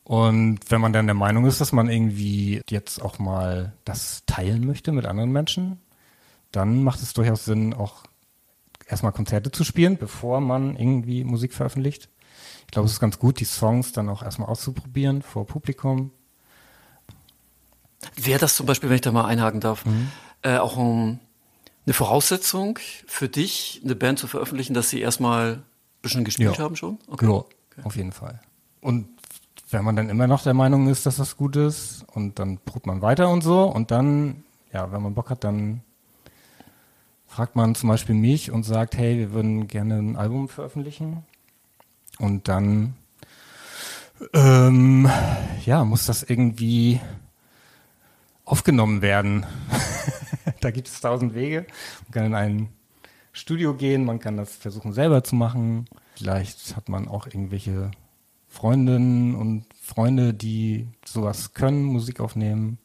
Und 0.05 0.61
wenn 0.69 0.81
man 0.81 0.93
dann 0.93 1.07
der 1.07 1.15
Meinung 1.15 1.47
ist, 1.47 1.61
dass 1.61 1.73
man 1.73 1.91
irgendwie 1.91 2.63
jetzt 2.69 3.03
auch 3.03 3.19
mal 3.19 3.73
das 3.85 4.23
teilen 4.27 4.65
möchte 4.65 4.93
mit 4.93 5.05
anderen 5.05 5.33
Menschen, 5.33 5.81
dann 6.53 6.83
macht 6.83 7.03
es 7.03 7.13
durchaus 7.13 7.45
Sinn, 7.45 7.75
auch 7.75 8.05
erstmal 8.89 9.13
Konzerte 9.13 9.51
zu 9.51 9.65
spielen, 9.65 9.99
bevor 9.99 10.41
man 10.41 10.77
irgendwie 10.77 11.25
Musik 11.25 11.53
veröffentlicht. 11.53 12.09
Ich 12.67 12.73
glaube, 12.73 12.87
es 12.87 12.93
ist 12.93 13.01
ganz 13.01 13.19
gut, 13.19 13.41
die 13.41 13.45
Songs 13.45 13.93
dann 13.93 14.09
auch 14.09 14.23
erstmal 14.23 14.49
auszuprobieren 14.49 15.23
vor 15.23 15.47
Publikum. 15.47 16.11
Wäre 18.17 18.39
das 18.39 18.57
zum 18.57 18.67
Beispiel, 18.67 18.89
wenn 18.89 18.97
ich 18.97 19.03
da 19.03 19.13
mal 19.13 19.25
einhaken 19.25 19.61
darf, 19.61 19.85
Mhm. 19.87 20.11
äh, 20.43 20.59
auch 20.59 20.77
um, 20.77 21.19
eine 21.87 21.95
Voraussetzung 21.95 22.79
für 23.07 23.29
dich, 23.29 23.81
eine 23.85 23.95
Band 23.95 24.19
zu 24.19 24.27
veröffentlichen, 24.27 24.75
dass 24.75 24.91
sie 24.91 25.01
erstmal 25.01 25.53
ein 25.55 25.63
bisschen 26.03 26.25
gespielt 26.25 26.57
Ja. 26.59 26.65
haben 26.65 26.77
schon? 26.77 26.99
Ja, 27.21 27.45
auf 27.85 27.97
jeden 27.97 28.13
Fall. 28.13 28.41
Und 28.81 29.09
wenn 29.71 29.85
man 29.85 29.97
dann 29.97 30.09
immer 30.09 30.27
noch 30.27 30.43
der 30.43 30.55
Meinung 30.55 30.89
ist, 30.89 31.07
dass 31.07 31.17
das 31.17 31.37
gut 31.37 31.57
ist, 31.57 32.05
und 32.13 32.39
dann 32.39 32.59
probt 32.59 32.87
man 32.87 33.03
weiter 33.03 33.29
und 33.31 33.43
so, 33.43 33.65
und 33.65 33.91
dann, 33.91 34.45
ja, 34.73 34.91
wenn 34.93 35.03
man 35.03 35.15
Bock 35.15 35.31
hat, 35.31 35.45
dann 35.45 35.81
fragt 37.27 37.57
man 37.57 37.75
zum 37.75 37.89
Beispiel 37.89 38.15
mich 38.15 38.51
und 38.51 38.63
sagt, 38.65 38.97
hey, 38.97 39.19
wir 39.19 39.33
würden 39.33 39.69
gerne 39.69 39.99
ein 39.99 40.17
Album 40.17 40.49
veröffentlichen. 40.49 41.25
Und 42.19 42.49
dann 42.49 42.95
ähm, 44.33 45.09
ja, 45.65 45.85
muss 45.85 46.07
das 46.07 46.23
irgendwie 46.23 47.01
aufgenommen 48.45 49.03
werden. 49.03 49.45
da 50.61 50.71
gibt 50.71 50.89
es 50.89 51.01
tausend 51.01 51.35
Wege. 51.35 51.67
Man 52.05 52.13
kann 52.13 52.27
in 52.27 52.35
ein 52.35 52.69
Studio 53.33 53.75
gehen, 53.75 54.05
man 54.05 54.19
kann 54.19 54.37
das 54.37 54.57
versuchen 54.57 54.93
selber 54.93 55.23
zu 55.23 55.37
machen. 55.37 55.87
Vielleicht 56.17 56.77
hat 56.77 56.89
man 56.89 57.09
auch 57.09 57.27
irgendwelche 57.27 57.91
Freundinnen 58.49 59.35
und 59.35 59.67
Freunde, 59.83 60.33
die 60.33 60.89
sowas 61.05 61.53
können, 61.53 61.85
Musik 61.85 62.21
aufnehmen. 62.21 62.79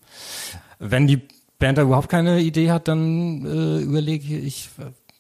Wenn 0.80 1.08
die 1.08 1.22
Band 1.60 1.78
da 1.78 1.84
überhaupt 1.84 2.10
keine 2.10 2.42
Idee 2.42 2.72
hat, 2.72 2.88
dann 2.88 3.46
äh, 3.46 3.80
überlege 3.80 4.38
ich 4.38 4.70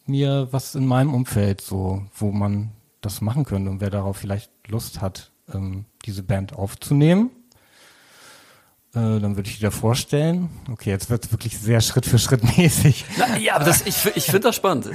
mir, 0.05 0.49
was 0.51 0.75
in 0.75 0.85
meinem 0.85 1.13
Umfeld 1.13 1.61
so, 1.61 2.03
wo 2.15 2.31
man 2.31 2.71
das 3.01 3.21
machen 3.21 3.45
könnte 3.45 3.69
und 3.69 3.81
wer 3.81 3.89
darauf 3.89 4.17
vielleicht 4.17 4.51
Lust 4.67 5.01
hat, 5.01 5.31
ähm, 5.53 5.85
diese 6.05 6.23
Band 6.23 6.53
aufzunehmen. 6.53 7.31
Äh, 8.93 9.19
dann 9.19 9.35
würde 9.37 9.49
ich 9.49 9.59
dir 9.59 9.71
vorstellen. 9.71 10.49
Okay, 10.69 10.89
jetzt 10.89 11.09
wird 11.09 11.25
es 11.25 11.31
wirklich 11.31 11.57
sehr 11.57 11.81
Schritt 11.81 12.05
für 12.05 12.19
Schritt 12.19 12.43
mäßig. 12.57 13.05
Na, 13.17 13.37
ja, 13.37 13.55
aber 13.55 13.65
das, 13.65 13.85
ich, 13.85 14.05
ich 14.15 14.25
finde 14.25 14.41
das 14.41 14.55
spannend. 14.55 14.89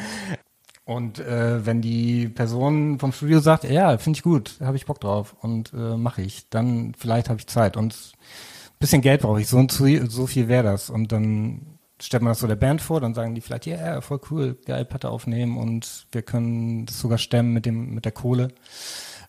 Und 0.85 1.19
äh, 1.19 1.67
wenn 1.67 1.83
die 1.83 2.29
Person 2.29 3.01
vom 3.01 3.11
Studio 3.11 3.41
sagt, 3.41 3.65
ja, 3.65 3.99
finde 3.99 4.19
ich 4.19 4.23
gut, 4.23 4.57
habe 4.61 4.77
ich 4.77 4.87
Bock 4.87 5.01
drauf 5.01 5.35
und 5.41 5.73
äh, 5.73 5.97
mache 5.97 6.23
ich, 6.23 6.49
dann 6.49 6.95
vielleicht 6.97 7.29
habe 7.29 7.41
ich 7.41 7.49
Zeit 7.49 7.77
und 7.77 7.93
ein 7.93 8.79
bisschen 8.79 9.03
Geld 9.03 9.23
brauche 9.23 9.41
ich, 9.41 9.49
so 9.49 9.57
und 9.57 9.73
so, 9.73 9.85
so 10.07 10.27
viel 10.29 10.47
wäre 10.47 10.63
das. 10.63 10.89
Und 10.89 11.11
dann 11.11 11.76
stellt 12.01 12.23
man 12.23 12.33
das 12.33 12.41
so 12.41 12.47
der 12.47 12.57
Band 12.57 12.83
vor, 12.83 13.01
dann 13.01 13.15
sagen 13.15 13.35
die 13.35 13.41
vielleicht, 13.41 13.67
ja, 13.67 13.77
yeah, 13.77 14.01
voll 14.01 14.21
cool, 14.31 14.59
geil, 14.67 14.85
Platte 14.85 15.09
aufnehmen 15.09 15.57
und 15.57 16.07
wir 16.13 16.23
können 16.23 16.87
das 16.87 17.01
sogar 17.01 17.19
stemmen 17.19 17.53
mit 17.53 17.67
dem 17.67 17.95
mit 17.95 18.05
der 18.05 18.13
Kohle. 18.13 18.49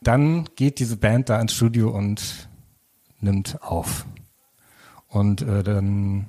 Dann 0.01 0.45
geht 0.55 0.79
diese 0.79 0.97
Band 0.97 1.29
da 1.29 1.39
ins 1.39 1.53
Studio 1.53 1.89
und 1.89 2.49
nimmt 3.19 3.61
auf. 3.61 4.05
Und 5.07 5.41
äh, 5.41 5.63
dann 5.63 6.27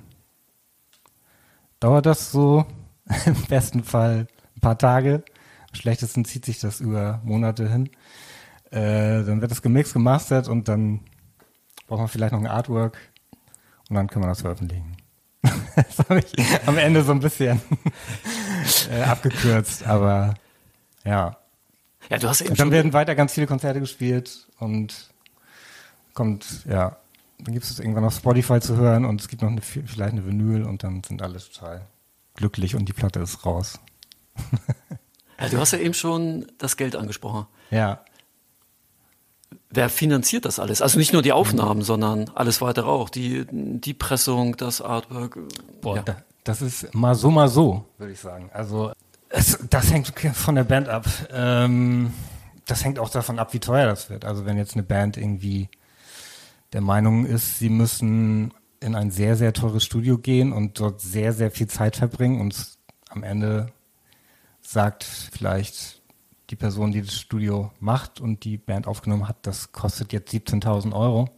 dauert 1.79 2.05
das 2.05 2.31
so 2.31 2.65
im 3.25 3.41
besten 3.47 3.83
Fall 3.83 4.27
ein 4.55 4.61
paar 4.61 4.77
Tage. 4.77 5.23
Am 5.69 5.75
schlechtesten 5.75 6.25
zieht 6.25 6.45
sich 6.45 6.59
das 6.59 6.79
über 6.79 7.21
Monate 7.23 7.69
hin. 7.69 7.89
Äh, 8.71 9.23
dann 9.23 9.41
wird 9.41 9.51
das 9.51 9.61
gemixt, 9.61 9.93
gemastert 9.93 10.47
und 10.47 10.67
dann 10.67 11.01
braucht 11.87 11.99
man 11.99 12.07
vielleicht 12.07 12.33
noch 12.33 12.39
ein 12.39 12.47
Artwork 12.47 12.97
und 13.89 13.95
dann 13.95 14.07
kann 14.07 14.21
man 14.21 14.29
das 14.29 14.41
veröffentlichen. 14.41 14.98
Das 15.41 15.99
habe 15.99 16.19
ich 16.19 16.67
am 16.67 16.77
Ende 16.77 17.03
so 17.03 17.11
ein 17.11 17.19
bisschen 17.19 17.61
äh, 18.91 19.01
abgekürzt, 19.03 19.85
aber 19.85 20.33
ja. 21.05 21.37
Ja, 22.09 22.17
du 22.17 22.27
hast 22.27 22.41
eben 22.41 22.51
und 22.51 22.59
dann 22.59 22.71
werden 22.71 22.93
weiter 22.93 23.15
ganz 23.15 23.33
viele 23.33 23.47
Konzerte 23.47 23.79
gespielt 23.79 24.47
und 24.59 25.09
kommt, 26.13 26.65
ja, 26.65 26.97
dann 27.39 27.53
gibt 27.53 27.65
es 27.65 27.79
irgendwann 27.79 28.03
auf 28.03 28.15
Spotify 28.15 28.59
zu 28.59 28.75
hören 28.75 29.05
und 29.05 29.21
es 29.21 29.27
gibt 29.27 29.41
noch 29.41 29.49
eine, 29.49 29.61
vielleicht 29.61 30.11
eine 30.11 30.25
Vinyl 30.25 30.63
und 30.63 30.83
dann 30.83 31.03
sind 31.03 31.21
alle 31.21 31.39
total 31.39 31.87
glücklich 32.35 32.75
und 32.75 32.85
die 32.89 32.93
Platte 32.93 33.19
ist 33.19 33.45
raus. 33.45 33.79
ja, 35.39 35.49
du 35.49 35.57
hast 35.57 35.71
ja 35.71 35.79
eben 35.79 35.93
schon 35.93 36.47
das 36.57 36.77
Geld 36.77 36.95
angesprochen. 36.95 37.47
Ja. 37.69 38.03
Wer 39.71 39.89
finanziert 39.89 40.45
das 40.45 40.59
alles? 40.59 40.81
Also 40.81 40.97
nicht 40.97 41.13
nur 41.13 41.21
die 41.21 41.31
Aufnahmen, 41.31 41.83
sondern 41.83 42.29
alles 42.33 42.61
weitere 42.61 42.87
auch. 42.87 43.09
Die, 43.09 43.45
die 43.51 43.93
Pressung, 43.93 44.57
das 44.57 44.81
Artwork. 44.81 45.37
Boah, 45.81 45.97
ja. 45.97 46.01
da, 46.01 46.17
das 46.43 46.61
ist 46.61 46.93
mal 46.95 47.13
so, 47.15 47.29
mal 47.29 47.47
so, 47.47 47.85
würde 47.97 48.13
ich 48.13 48.19
sagen. 48.19 48.49
Also 48.53 48.91
es, 49.29 49.59
das 49.69 49.91
hängt 49.91 50.07
von 50.33 50.55
der 50.55 50.63
Band 50.63 50.89
ab. 50.89 51.05
Ähm, 51.31 52.11
das 52.65 52.83
hängt 52.83 52.99
auch 52.99 53.09
davon 53.09 53.39
ab, 53.39 53.53
wie 53.53 53.59
teuer 53.59 53.85
das 53.85 54.09
wird. 54.09 54.25
Also 54.25 54.45
wenn 54.45 54.57
jetzt 54.57 54.73
eine 54.73 54.83
Band 54.83 55.17
irgendwie 55.17 55.69
der 56.73 56.81
Meinung 56.81 57.25
ist, 57.25 57.59
sie 57.59 57.69
müssen 57.69 58.53
in 58.79 58.95
ein 58.95 59.11
sehr, 59.11 59.35
sehr 59.35 59.53
teures 59.53 59.83
Studio 59.83 60.17
gehen 60.17 60.53
und 60.53 60.79
dort 60.79 61.01
sehr, 61.01 61.33
sehr 61.33 61.51
viel 61.51 61.67
Zeit 61.67 61.95
verbringen 61.95 62.41
und 62.41 62.55
am 63.09 63.23
Ende 63.23 63.71
sagt 64.61 65.03
vielleicht 65.03 65.98
die 66.49 66.55
Person, 66.55 66.91
die 66.91 67.01
das 67.01 67.15
Studio 67.15 67.71
macht 67.79 68.19
und 68.19 68.43
die 68.43 68.57
Band 68.57 68.87
aufgenommen 68.87 69.27
hat, 69.27 69.37
das 69.43 69.71
kostet 69.71 70.13
jetzt 70.13 70.33
17.000 70.33 70.93
Euro. 70.93 71.29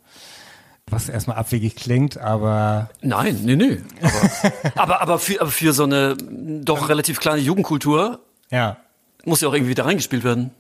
Was 0.88 1.10
erstmal 1.10 1.38
abwegig 1.38 1.76
klingt, 1.76 2.18
aber. 2.18 2.90
Nein, 3.02 3.40
nee, 3.44 3.56
nee. 3.56 3.82
Aber, 4.02 4.72
aber, 4.76 5.02
aber, 5.02 5.20
für, 5.20 5.40
aber 5.40 5.52
für 5.52 5.74
so 5.74 5.84
eine 5.84 6.18
doch 6.18 6.90
relativ 6.90 7.20
kleine 7.20 7.40
Jugendkultur 7.40 8.20
ja. 8.50 8.78
muss 9.24 9.42
ja 9.42 9.48
auch 9.48 9.54
irgendwie 9.54 9.76
da 9.76 9.86
reingespielt 9.86 10.24
werden. 10.24 10.52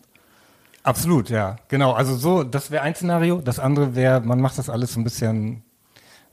Absolut, 0.83 1.29
ja. 1.29 1.57
Genau. 1.67 1.91
Also 1.91 2.15
so, 2.15 2.43
das 2.43 2.71
wäre 2.71 2.83
ein 2.83 2.95
Szenario. 2.95 3.41
Das 3.41 3.59
andere 3.59 3.95
wäre, 3.95 4.21
man 4.21 4.39
macht 4.39 4.57
das 4.57 4.69
alles 4.69 4.93
so 4.93 4.99
ein 4.99 5.03
bisschen 5.03 5.63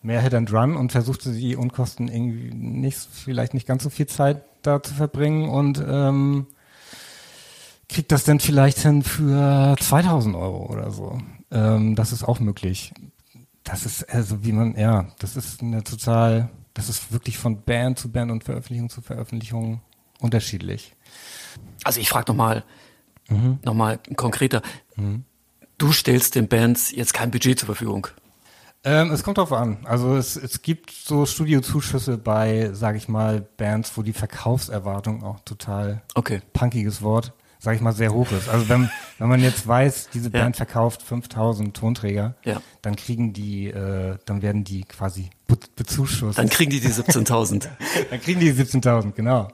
mehr 0.02 0.20
Hit 0.20 0.34
and 0.34 0.52
Run 0.52 0.76
und 0.76 0.92
versucht 0.92 1.24
die 1.24 1.56
Unkosten 1.56 2.08
irgendwie 2.08 2.54
nicht, 2.54 2.98
vielleicht 3.12 3.52
nicht 3.52 3.66
ganz 3.66 3.82
so 3.82 3.90
viel 3.90 4.06
Zeit 4.06 4.42
da 4.62 4.82
zu 4.82 4.94
verbringen 4.94 5.48
und 5.48 5.82
ähm, 5.86 6.46
kriegt 7.89 8.12
das 8.12 8.24
dann 8.24 8.41
vielleicht 8.41 8.78
hin 8.78 9.03
für 9.03 9.76
2000 9.80 10.36
Euro 10.36 10.66
oder 10.70 10.91
so. 10.91 11.18
Ähm, 11.51 11.95
das 11.95 12.12
ist 12.12 12.24
auch 12.24 12.41
möglich 12.41 12.93
das 13.68 13.84
ist 13.84 14.09
also 14.09 14.45
wie 14.45 14.53
man, 14.53 14.76
ja, 14.76 15.09
das 15.18 15.36
ist 15.36 15.62
eine 15.62 15.84
total, 15.84 16.49
das 16.74 16.89
ist 16.89 17.12
wirklich 17.12 17.39
von 17.39 17.62
Band 17.62 17.99
zu 17.99 18.11
Band 18.11 18.30
und 18.30 18.45
Veröffentlichung 18.45 18.89
zu 18.89 19.03
Veröffentlichung 19.03 19.80
unterschiedlich. 20.20 20.95
Also 21.84 22.01
ich 22.01 22.09
frage 22.09 22.32
nochmal, 22.32 22.64
mhm. 23.28 23.59
nochmal 23.62 23.99
konkreter. 24.16 24.62
Mhm. 24.97 25.24
Du 25.76 25.93
stellst 25.93 26.34
den 26.34 26.49
Bands 26.49 26.91
jetzt 26.91 27.14
kein 27.14 27.30
Budget 27.30 27.59
zur 27.59 27.66
Verfügung. 27.66 28.09
Ähm, 28.84 29.11
es 29.11 29.22
kommt 29.22 29.39
drauf 29.39 29.53
an. 29.53 29.78
Also 29.84 30.16
es, 30.16 30.36
es 30.36 30.62
gibt 30.62 30.91
so 30.91 31.26
Studiozuschüsse 31.26 32.16
bei, 32.16 32.70
sage 32.72 32.97
ich 32.97 33.09
mal, 33.09 33.41
Bands, 33.57 33.97
wo 33.97 34.03
die 34.03 34.12
Verkaufserwartung 34.12 35.22
auch 35.24 35.41
total 35.41 36.03
okay. 36.14 36.41
punkiges 36.53 37.03
Wort 37.03 37.32
sag 37.59 37.74
ich 37.74 37.80
mal, 37.80 37.92
sehr 37.92 38.12
hoch 38.12 38.30
ist. 38.32 38.48
Also 38.48 38.68
wenn, 38.68 38.90
wenn 39.18 39.28
man 39.28 39.40
jetzt 39.40 39.66
weiß, 39.66 40.11
diese 40.12 40.30
Band 40.30 40.56
ja. 40.56 40.64
verkauft 40.64 41.02
5000 41.02 41.76
Tonträger, 41.76 42.34
ja. 42.44 42.61
dann 42.82 42.96
kriegen 42.96 43.32
die, 43.32 43.68
äh, 43.68 44.16
dann 44.24 44.42
werden 44.42 44.64
die 44.64 44.82
quasi 44.82 45.30
bezuschusst. 45.76 46.38
Dann 46.38 46.48
kriegen 46.48 46.70
die 46.70 46.80
die 46.80 46.88
17.000. 46.88 47.68
dann 48.11 48.20
kriegen 48.20 48.40
die 48.40 48.52
17.000, 48.52 49.12
genau. 49.12 49.48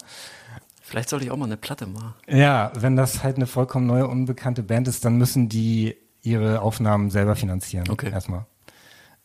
Vielleicht 0.83 1.09
sollte 1.09 1.25
ich 1.25 1.31
auch 1.31 1.37
mal 1.37 1.47
eine 1.47 1.57
Platte 1.57 1.87
machen. 1.87 2.15
Ja, 2.29 2.71
wenn 2.75 2.95
das 2.95 3.23
halt 3.23 3.37
eine 3.37 3.47
vollkommen 3.47 3.87
neue, 3.87 4.07
unbekannte 4.07 4.63
Band 4.63 4.87
ist, 4.87 5.05
dann 5.05 5.17
müssen 5.17 5.49
die 5.49 5.97
ihre 6.23 6.61
Aufnahmen 6.61 7.11
selber 7.11 7.37
finanzieren. 7.37 7.89
Okay. 7.89 8.11
Erstmal. 8.11 8.47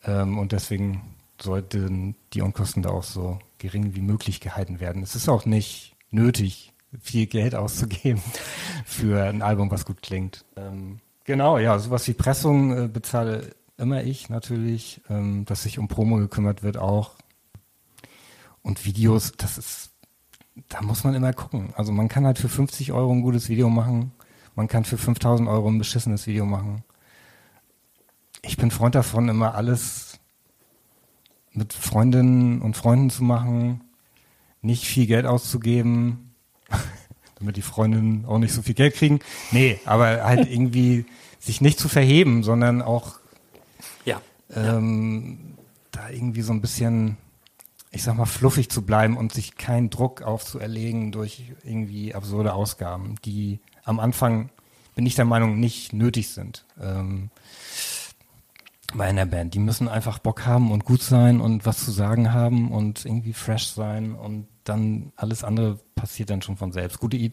Ähm, 0.05 0.37
und 0.37 0.51
deswegen 0.51 1.15
sollten 1.41 2.15
die 2.33 2.41
Unkosten 2.41 2.83
da 2.83 2.89
auch 2.89 3.03
so 3.03 3.39
gering 3.57 3.95
wie 3.95 4.01
möglich 4.01 4.39
gehalten 4.39 4.79
werden. 4.79 5.03
Es 5.03 5.15
ist 5.15 5.29
auch 5.29 5.45
nicht 5.45 5.95
nötig, 6.11 6.68
viel 7.01 7.27
Geld 7.27 7.55
auszugeben 7.55 8.21
für 8.85 9.23
ein 9.23 9.41
Album, 9.41 9.71
was 9.71 9.85
gut 9.85 10.01
klingt. 10.01 10.45
Ähm, 10.55 10.99
genau, 11.23 11.57
ja, 11.57 11.77
sowas 11.79 12.07
wie 12.07 12.13
Pressung 12.13 12.85
äh, 12.85 12.87
bezahle 12.87 13.51
immer 13.77 14.03
ich 14.03 14.29
natürlich, 14.29 15.01
ähm, 15.09 15.45
dass 15.45 15.63
sich 15.63 15.79
um 15.79 15.87
Promo 15.87 16.17
gekümmert 16.17 16.63
wird 16.63 16.77
auch. 16.77 17.15
Und 18.61 18.85
Videos, 18.85 19.31
das 19.37 19.57
ist, 19.57 19.91
da 20.67 20.81
muss 20.81 21.03
man 21.03 21.15
immer 21.15 21.33
gucken. 21.33 21.73
Also 21.75 21.91
man 21.91 22.09
kann 22.09 22.25
halt 22.25 22.37
für 22.37 22.49
50 22.49 22.91
Euro 22.91 23.11
ein 23.11 23.21
gutes 23.21 23.49
Video 23.49 23.69
machen, 23.69 24.11
man 24.55 24.67
kann 24.67 24.83
für 24.83 24.97
5000 24.97 25.47
Euro 25.47 25.69
ein 25.69 25.77
beschissenes 25.77 26.27
Video 26.27 26.45
machen. 26.45 26.83
Ich 28.41 28.57
bin 28.57 28.71
Freund 28.71 28.95
davon, 28.95 29.29
immer 29.29 29.55
alles 29.55 30.19
mit 31.51 31.73
Freundinnen 31.73 32.61
und 32.61 32.75
Freunden 32.75 33.09
zu 33.09 33.23
machen, 33.23 33.81
nicht 34.61 34.85
viel 34.85 35.07
Geld 35.07 35.25
auszugeben, 35.25 36.28
damit 37.39 37.57
die 37.57 37.61
Freundinnen 37.61 38.25
auch 38.25 38.37
nicht 38.37 38.53
so 38.53 38.61
viel 38.61 38.75
Geld 38.75 38.95
kriegen. 38.95 39.19
Nee, 39.51 39.79
aber 39.85 40.23
halt 40.23 40.47
irgendwie 40.51 41.05
sich 41.39 41.61
nicht 41.61 41.79
zu 41.79 41.87
verheben, 41.87 42.43
sondern 42.43 42.81
auch 42.81 43.19
ja. 44.05 44.21
Ähm, 44.55 45.57
da 45.91 46.09
irgendwie 46.09 46.41
so 46.41 46.53
ein 46.53 46.61
bisschen, 46.61 47.17
ich 47.91 48.03
sag 48.03 48.17
mal, 48.17 48.25
fluffig 48.25 48.69
zu 48.69 48.83
bleiben 48.83 49.17
und 49.17 49.33
sich 49.33 49.55
keinen 49.57 49.89
Druck 49.89 50.21
aufzuerlegen 50.21 51.11
durch 51.11 51.53
irgendwie 51.63 52.13
absurde 52.13 52.53
Ausgaben, 52.53 53.15
die 53.25 53.59
am 53.83 53.99
Anfang, 53.99 54.49
bin 54.95 55.05
ich 55.05 55.15
der 55.15 55.25
Meinung, 55.25 55.59
nicht 55.59 55.93
nötig 55.93 56.29
sind. 56.29 56.65
Ähm, 56.79 57.29
bei 58.93 59.05
einer 59.05 59.25
Band. 59.25 59.53
Die 59.53 59.59
müssen 59.59 59.87
einfach 59.87 60.19
Bock 60.19 60.45
haben 60.45 60.71
und 60.71 60.83
gut 60.83 61.01
sein 61.01 61.41
und 61.41 61.65
was 61.65 61.83
zu 61.85 61.91
sagen 61.91 62.33
haben 62.33 62.71
und 62.71 63.05
irgendwie 63.05 63.33
fresh 63.33 63.67
sein 63.67 64.15
und 64.15 64.47
dann 64.69 65.11
alles 65.15 65.43
andere 65.43 65.79
passiert 65.95 66.29
dann 66.29 66.41
schon 66.41 66.57
von 66.57 66.71
selbst. 66.71 66.99
Gute, 66.99 67.29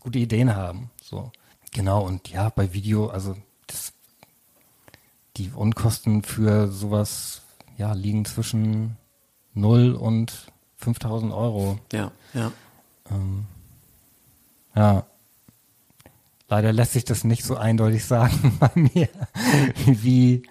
gute 0.00 0.18
Ideen 0.18 0.54
haben. 0.54 0.90
So. 1.02 1.32
Genau, 1.72 2.04
und 2.04 2.28
ja, 2.28 2.50
bei 2.50 2.72
Video, 2.72 3.08
also 3.08 3.36
das, 3.66 3.92
die 5.36 5.50
Unkosten 5.50 6.22
für 6.22 6.68
sowas 6.68 7.42
ja, 7.78 7.94
liegen 7.94 8.24
zwischen 8.24 8.96
0 9.54 9.92
und 9.94 10.52
5000 10.76 11.32
Euro. 11.32 11.78
Ja, 11.92 12.12
ja. 12.34 12.52
Ähm, 13.10 13.46
Ja. 14.74 15.04
Leider 16.48 16.72
lässt 16.72 16.92
sich 16.92 17.06
das 17.06 17.24
nicht 17.24 17.44
so 17.44 17.56
eindeutig 17.56 18.04
sagen 18.04 18.56
bei 18.60 18.70
mir, 18.74 19.08
wie 19.86 20.42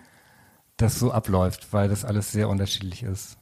das 0.77 0.97
so 0.97 1.11
abläuft, 1.11 1.73
weil 1.73 1.89
das 1.89 2.05
alles 2.05 2.32
sehr 2.32 2.49
unterschiedlich 2.49 3.03
ist. 3.03 3.38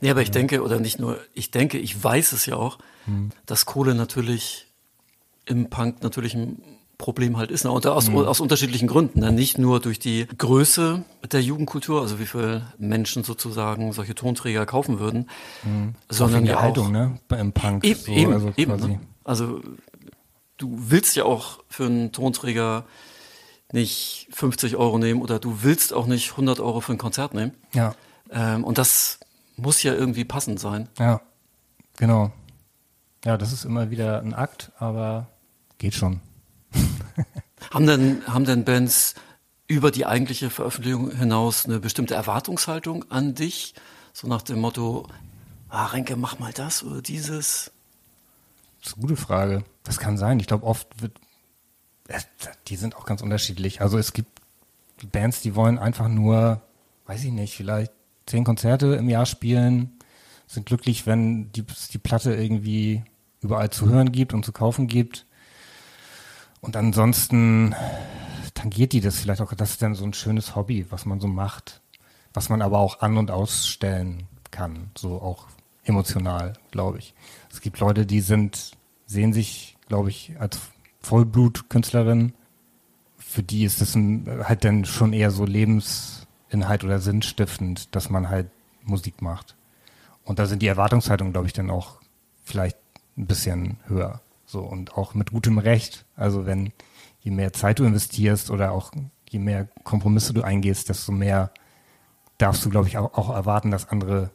Nee, 0.00 0.10
aber 0.10 0.22
ich 0.22 0.30
denke, 0.30 0.62
oder 0.62 0.80
nicht 0.80 0.98
nur, 0.98 1.18
ich 1.34 1.50
denke, 1.50 1.78
ich 1.78 2.02
weiß 2.02 2.32
es 2.32 2.46
ja 2.46 2.56
auch, 2.56 2.78
hm. 3.04 3.30
dass 3.46 3.66
Kohle 3.66 3.94
natürlich 3.94 4.66
im 5.46 5.68
Punk 5.68 6.02
natürlich 6.02 6.34
ein 6.34 6.62
Problem 6.98 7.36
halt 7.36 7.50
ist. 7.50 7.64
Ne? 7.64 7.70
Und 7.70 7.86
aus, 7.86 8.08
mhm. 8.08 8.18
aus 8.18 8.40
unterschiedlichen 8.40 8.86
Gründen. 8.86 9.20
Ne? 9.20 9.32
Nicht 9.32 9.58
nur 9.58 9.80
durch 9.80 9.98
die 9.98 10.26
Größe 10.38 11.04
der 11.30 11.42
Jugendkultur, 11.42 12.00
also 12.00 12.18
wie 12.18 12.26
viele 12.26 12.72
Menschen 12.78 13.24
sozusagen 13.24 13.92
solche 13.92 14.14
Tonträger 14.14 14.64
kaufen 14.64 14.98
würden, 15.00 15.28
mhm. 15.64 15.94
sondern 16.08 16.46
ja 16.46 16.56
auch 16.56 16.62
Haltung, 16.62 16.92
ne? 16.92 17.18
Im 17.36 17.52
Punk. 17.52 17.84
Eben, 17.84 18.00
so, 18.00 18.12
eben, 18.12 18.32
also, 18.32 18.52
eben 18.56 18.76
ne? 18.76 19.00
also 19.24 19.60
du 20.56 20.76
willst 20.88 21.16
ja 21.16 21.24
auch 21.24 21.62
für 21.68 21.86
einen 21.86 22.12
Tonträger 22.12 22.84
nicht 23.72 24.28
50 24.32 24.76
Euro 24.76 24.98
nehmen 24.98 25.20
oder 25.20 25.38
du 25.38 25.58
willst 25.62 25.92
auch 25.92 26.06
nicht 26.06 26.30
100 26.30 26.60
Euro 26.60 26.80
für 26.80 26.92
ein 26.92 26.98
Konzert 26.98 27.34
nehmen. 27.34 27.52
Ja. 27.72 27.94
Ähm, 28.30 28.62
und 28.62 28.78
das 28.78 29.18
muss 29.56 29.82
ja 29.82 29.94
irgendwie 29.94 30.24
passend 30.24 30.60
sein. 30.60 30.88
Ja, 30.98 31.20
genau. 31.96 32.32
Ja, 33.24 33.38
das 33.38 33.52
ist 33.52 33.64
immer 33.64 33.90
wieder 33.90 34.20
ein 34.20 34.34
Akt, 34.34 34.72
aber 34.78 35.28
geht 35.78 35.94
schon. 35.94 36.20
haben, 37.70 37.86
denn, 37.86 38.26
haben 38.26 38.44
denn 38.44 38.64
Bands 38.64 39.14
über 39.66 39.90
die 39.90 40.06
eigentliche 40.06 40.50
Veröffentlichung 40.50 41.10
hinaus 41.10 41.64
eine 41.64 41.80
bestimmte 41.80 42.14
Erwartungshaltung 42.14 43.10
an 43.10 43.34
dich? 43.34 43.74
So 44.12 44.28
nach 44.28 44.42
dem 44.42 44.60
Motto, 44.60 45.08
ah, 45.68 45.86
Renke, 45.86 46.16
mach 46.16 46.38
mal 46.38 46.52
das 46.52 46.82
oder 46.82 47.00
dieses? 47.00 47.72
Das 48.80 48.90
ist 48.90 48.98
eine 48.98 49.06
gute 49.06 49.16
Frage. 49.16 49.64
Das 49.82 49.98
kann 49.98 50.18
sein. 50.18 50.38
Ich 50.40 50.46
glaube, 50.46 50.66
oft 50.66 51.00
wird, 51.00 51.18
äh, 52.08 52.20
die 52.68 52.76
sind 52.76 52.96
auch 52.96 53.06
ganz 53.06 53.22
unterschiedlich. 53.22 53.80
Also 53.80 53.96
es 53.96 54.12
gibt 54.12 54.40
Bands, 55.10 55.40
die 55.40 55.54
wollen 55.54 55.78
einfach 55.78 56.08
nur, 56.08 56.60
weiß 57.06 57.24
ich 57.24 57.32
nicht, 57.32 57.56
vielleicht 57.56 57.92
zehn 58.26 58.44
Konzerte 58.44 58.94
im 58.94 59.08
Jahr 59.08 59.26
spielen, 59.26 59.98
sind 60.46 60.66
glücklich, 60.66 61.06
wenn 61.06 61.50
die, 61.52 61.64
die 61.92 61.98
Platte 61.98 62.34
irgendwie 62.34 63.02
überall 63.40 63.70
zu 63.70 63.88
hören 63.88 64.12
gibt 64.12 64.34
und 64.34 64.44
zu 64.44 64.52
kaufen 64.52 64.86
gibt. 64.86 65.26
Und 66.60 66.76
ansonsten 66.76 67.74
tangiert 68.54 68.92
die 68.92 69.00
das 69.00 69.18
vielleicht 69.18 69.42
auch, 69.42 69.52
das 69.52 69.72
ist 69.72 69.82
dann 69.82 69.94
so 69.94 70.04
ein 70.04 70.14
schönes 70.14 70.56
Hobby, 70.56 70.86
was 70.90 71.04
man 71.04 71.20
so 71.20 71.28
macht, 71.28 71.82
was 72.32 72.48
man 72.48 72.62
aber 72.62 72.78
auch 72.78 73.00
an- 73.00 73.18
und 73.18 73.30
ausstellen 73.30 74.24
kann, 74.50 74.90
so 74.96 75.20
auch 75.20 75.46
emotional, 75.84 76.54
glaube 76.70 76.98
ich. 76.98 77.14
Es 77.50 77.60
gibt 77.60 77.80
Leute, 77.80 78.06
die 78.06 78.20
sind, 78.20 78.72
sehen 79.06 79.32
sich, 79.32 79.76
glaube 79.88 80.08
ich, 80.08 80.32
als 80.38 80.58
Vollblutkünstlerin. 81.00 82.32
Für 83.18 83.42
die 83.42 83.64
ist 83.64 83.80
das 83.80 83.94
ein, 83.94 84.26
halt 84.44 84.64
dann 84.64 84.84
schon 84.84 85.12
eher 85.12 85.30
so 85.30 85.44
Lebensinhalt 86.54 86.84
oder 86.84 87.00
sinnstiftend, 87.00 87.94
dass 87.94 88.10
man 88.10 88.28
halt 88.28 88.48
Musik 88.84 89.22
macht. 89.22 89.56
Und 90.24 90.38
da 90.38 90.46
sind 90.46 90.62
die 90.62 90.68
Erwartungshaltungen, 90.68 91.32
glaube 91.32 91.48
ich, 91.48 91.52
dann 91.52 91.70
auch 91.70 91.98
vielleicht 92.44 92.76
ein 93.16 93.26
bisschen 93.26 93.78
höher. 93.86 94.20
So, 94.46 94.60
und 94.60 94.96
auch 94.96 95.14
mit 95.14 95.32
gutem 95.32 95.58
Recht. 95.58 96.04
Also 96.16 96.46
wenn 96.46 96.72
je 97.20 97.30
mehr 97.30 97.52
Zeit 97.52 97.78
du 97.78 97.84
investierst 97.84 98.50
oder 98.50 98.72
auch 98.72 98.92
je 99.28 99.38
mehr 99.38 99.68
Kompromisse 99.82 100.32
du 100.32 100.42
eingehst, 100.42 100.88
desto 100.88 101.12
mehr 101.12 101.50
darfst 102.38 102.64
du, 102.64 102.70
glaube 102.70 102.88
ich, 102.88 102.98
auch, 102.98 103.14
auch 103.14 103.30
erwarten, 103.30 103.70
dass 103.70 103.88
andere 103.88 104.30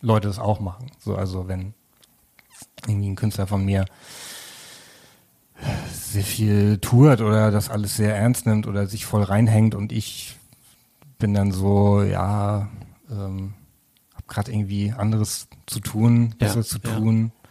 Leute 0.00 0.28
das 0.28 0.38
auch 0.38 0.60
machen. 0.60 0.90
So, 0.98 1.16
also 1.16 1.48
wenn 1.48 1.74
irgendwie 2.86 3.10
ein 3.10 3.16
Künstler 3.16 3.46
von 3.46 3.64
mir 3.64 3.86
sehr 5.90 6.24
viel 6.24 6.78
tourt 6.78 7.20
oder 7.20 7.50
das 7.50 7.70
alles 7.70 7.96
sehr 7.96 8.14
ernst 8.14 8.46
nimmt 8.46 8.66
oder 8.66 8.86
sich 8.86 9.06
voll 9.06 9.22
reinhängt 9.22 9.74
und 9.74 9.92
ich 9.92 10.36
bin 11.18 11.34
dann 11.34 11.52
so, 11.52 12.02
ja, 12.02 12.68
ähm, 13.10 13.54
hab 14.14 14.28
gerade 14.28 14.52
irgendwie 14.52 14.92
anderes 14.92 15.48
zu 15.66 15.80
tun, 15.80 16.34
besser 16.38 16.58
ja, 16.58 16.62
zu 16.62 16.78
tun. 16.78 17.32
Ja 17.34 17.44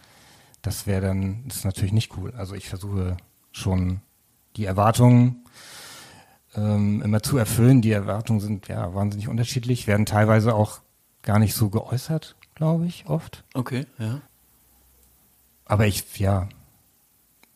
das 0.64 0.86
wäre 0.86 1.02
dann, 1.02 1.44
das 1.46 1.58
ist 1.58 1.64
natürlich 1.64 1.92
nicht 1.92 2.16
cool. 2.16 2.32
Also 2.36 2.54
ich 2.54 2.68
versuche 2.68 3.16
schon 3.52 4.00
die 4.56 4.64
Erwartungen 4.64 5.44
ähm, 6.54 7.02
immer 7.02 7.22
zu 7.22 7.36
erfüllen. 7.36 7.82
Die 7.82 7.92
Erwartungen 7.92 8.40
sind 8.40 8.68
ja 8.68 8.94
wahnsinnig 8.94 9.28
unterschiedlich, 9.28 9.86
werden 9.86 10.06
teilweise 10.06 10.54
auch 10.54 10.80
gar 11.22 11.38
nicht 11.38 11.54
so 11.54 11.68
geäußert, 11.68 12.36
glaube 12.54 12.86
ich, 12.86 13.04
oft. 13.06 13.44
Okay, 13.52 13.86
ja. 13.98 14.22
Aber 15.66 15.86
ich, 15.86 16.18
ja, 16.18 16.48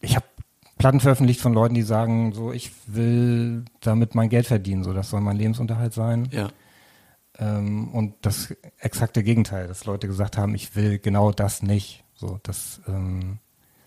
ich 0.00 0.14
habe 0.14 0.26
Platten 0.79 1.01
veröffentlicht 1.01 1.41
von 1.41 1.53
Leuten, 1.53 1.74
die 1.74 1.83
sagen, 1.83 2.33
so, 2.33 2.53
ich 2.53 2.72
will 2.87 3.64
damit 3.81 4.14
mein 4.14 4.29
Geld 4.29 4.47
verdienen, 4.47 4.85
so, 4.85 4.93
das 4.93 5.11
soll 5.11 5.20
mein 5.20 5.37
Lebensunterhalt 5.37 5.93
sein. 5.93 6.29
Ja. 6.31 6.49
Ähm, 7.39 7.89
und 7.89 8.14
das 8.22 8.55
exakte 8.79 9.22
Gegenteil, 9.22 9.68
dass 9.68 9.85
Leute 9.85 10.07
gesagt 10.07 10.39
haben, 10.39 10.55
ich 10.55 10.74
will 10.76 10.99
genau 10.99 11.33
das 11.33 11.62
nicht. 11.62 12.05
So, 12.14 12.41
das 12.43 12.81
ähm, 12.89 13.39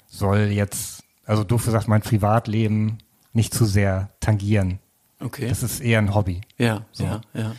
soll 0.08 0.50
jetzt, 0.52 1.04
also 1.26 1.44
du 1.44 1.58
sagst, 1.58 1.88
mein 1.88 2.02
Privatleben 2.02 3.00
nicht 3.34 3.54
zu 3.54 3.66
sehr 3.66 4.10
tangieren. 4.20 4.80
Okay. 5.20 5.48
Das 5.48 5.64
ist 5.64 5.80
eher 5.80 6.00
ein 6.00 6.14
Hobby. 6.14 6.42
Ja, 6.58 6.86
so. 6.92 7.04
ja, 7.04 7.22
ja. 7.34 7.56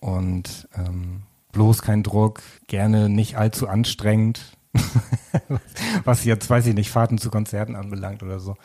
Und 0.00 0.68
ähm, 0.74 1.22
bloß 1.52 1.82
kein 1.82 2.02
Druck, 2.02 2.42
gerne 2.66 3.08
nicht 3.08 3.36
allzu 3.36 3.68
anstrengend, 3.68 4.56
was 6.04 6.24
jetzt, 6.24 6.48
weiß 6.50 6.66
ich 6.66 6.74
nicht, 6.74 6.90
Fahrten 6.90 7.18
zu 7.18 7.30
Konzerten 7.30 7.76
anbelangt 7.76 8.22
oder 8.22 8.40
so. 8.40 8.56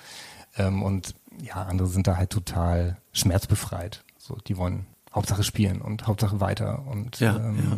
Ähm, 0.57 0.83
und 0.83 1.15
ja, 1.41 1.55
andere 1.63 1.87
sind 1.87 2.07
da 2.07 2.17
halt 2.17 2.29
total 2.31 2.97
schmerzbefreit. 3.13 4.03
So, 4.17 4.37
die 4.47 4.57
wollen 4.57 4.85
Hauptsache 5.13 5.43
spielen 5.43 5.81
und 5.81 6.07
Hauptsache 6.07 6.39
weiter 6.39 6.85
und 6.87 7.19
ja, 7.19 7.35
ähm, 7.35 7.57
ja 7.57 7.77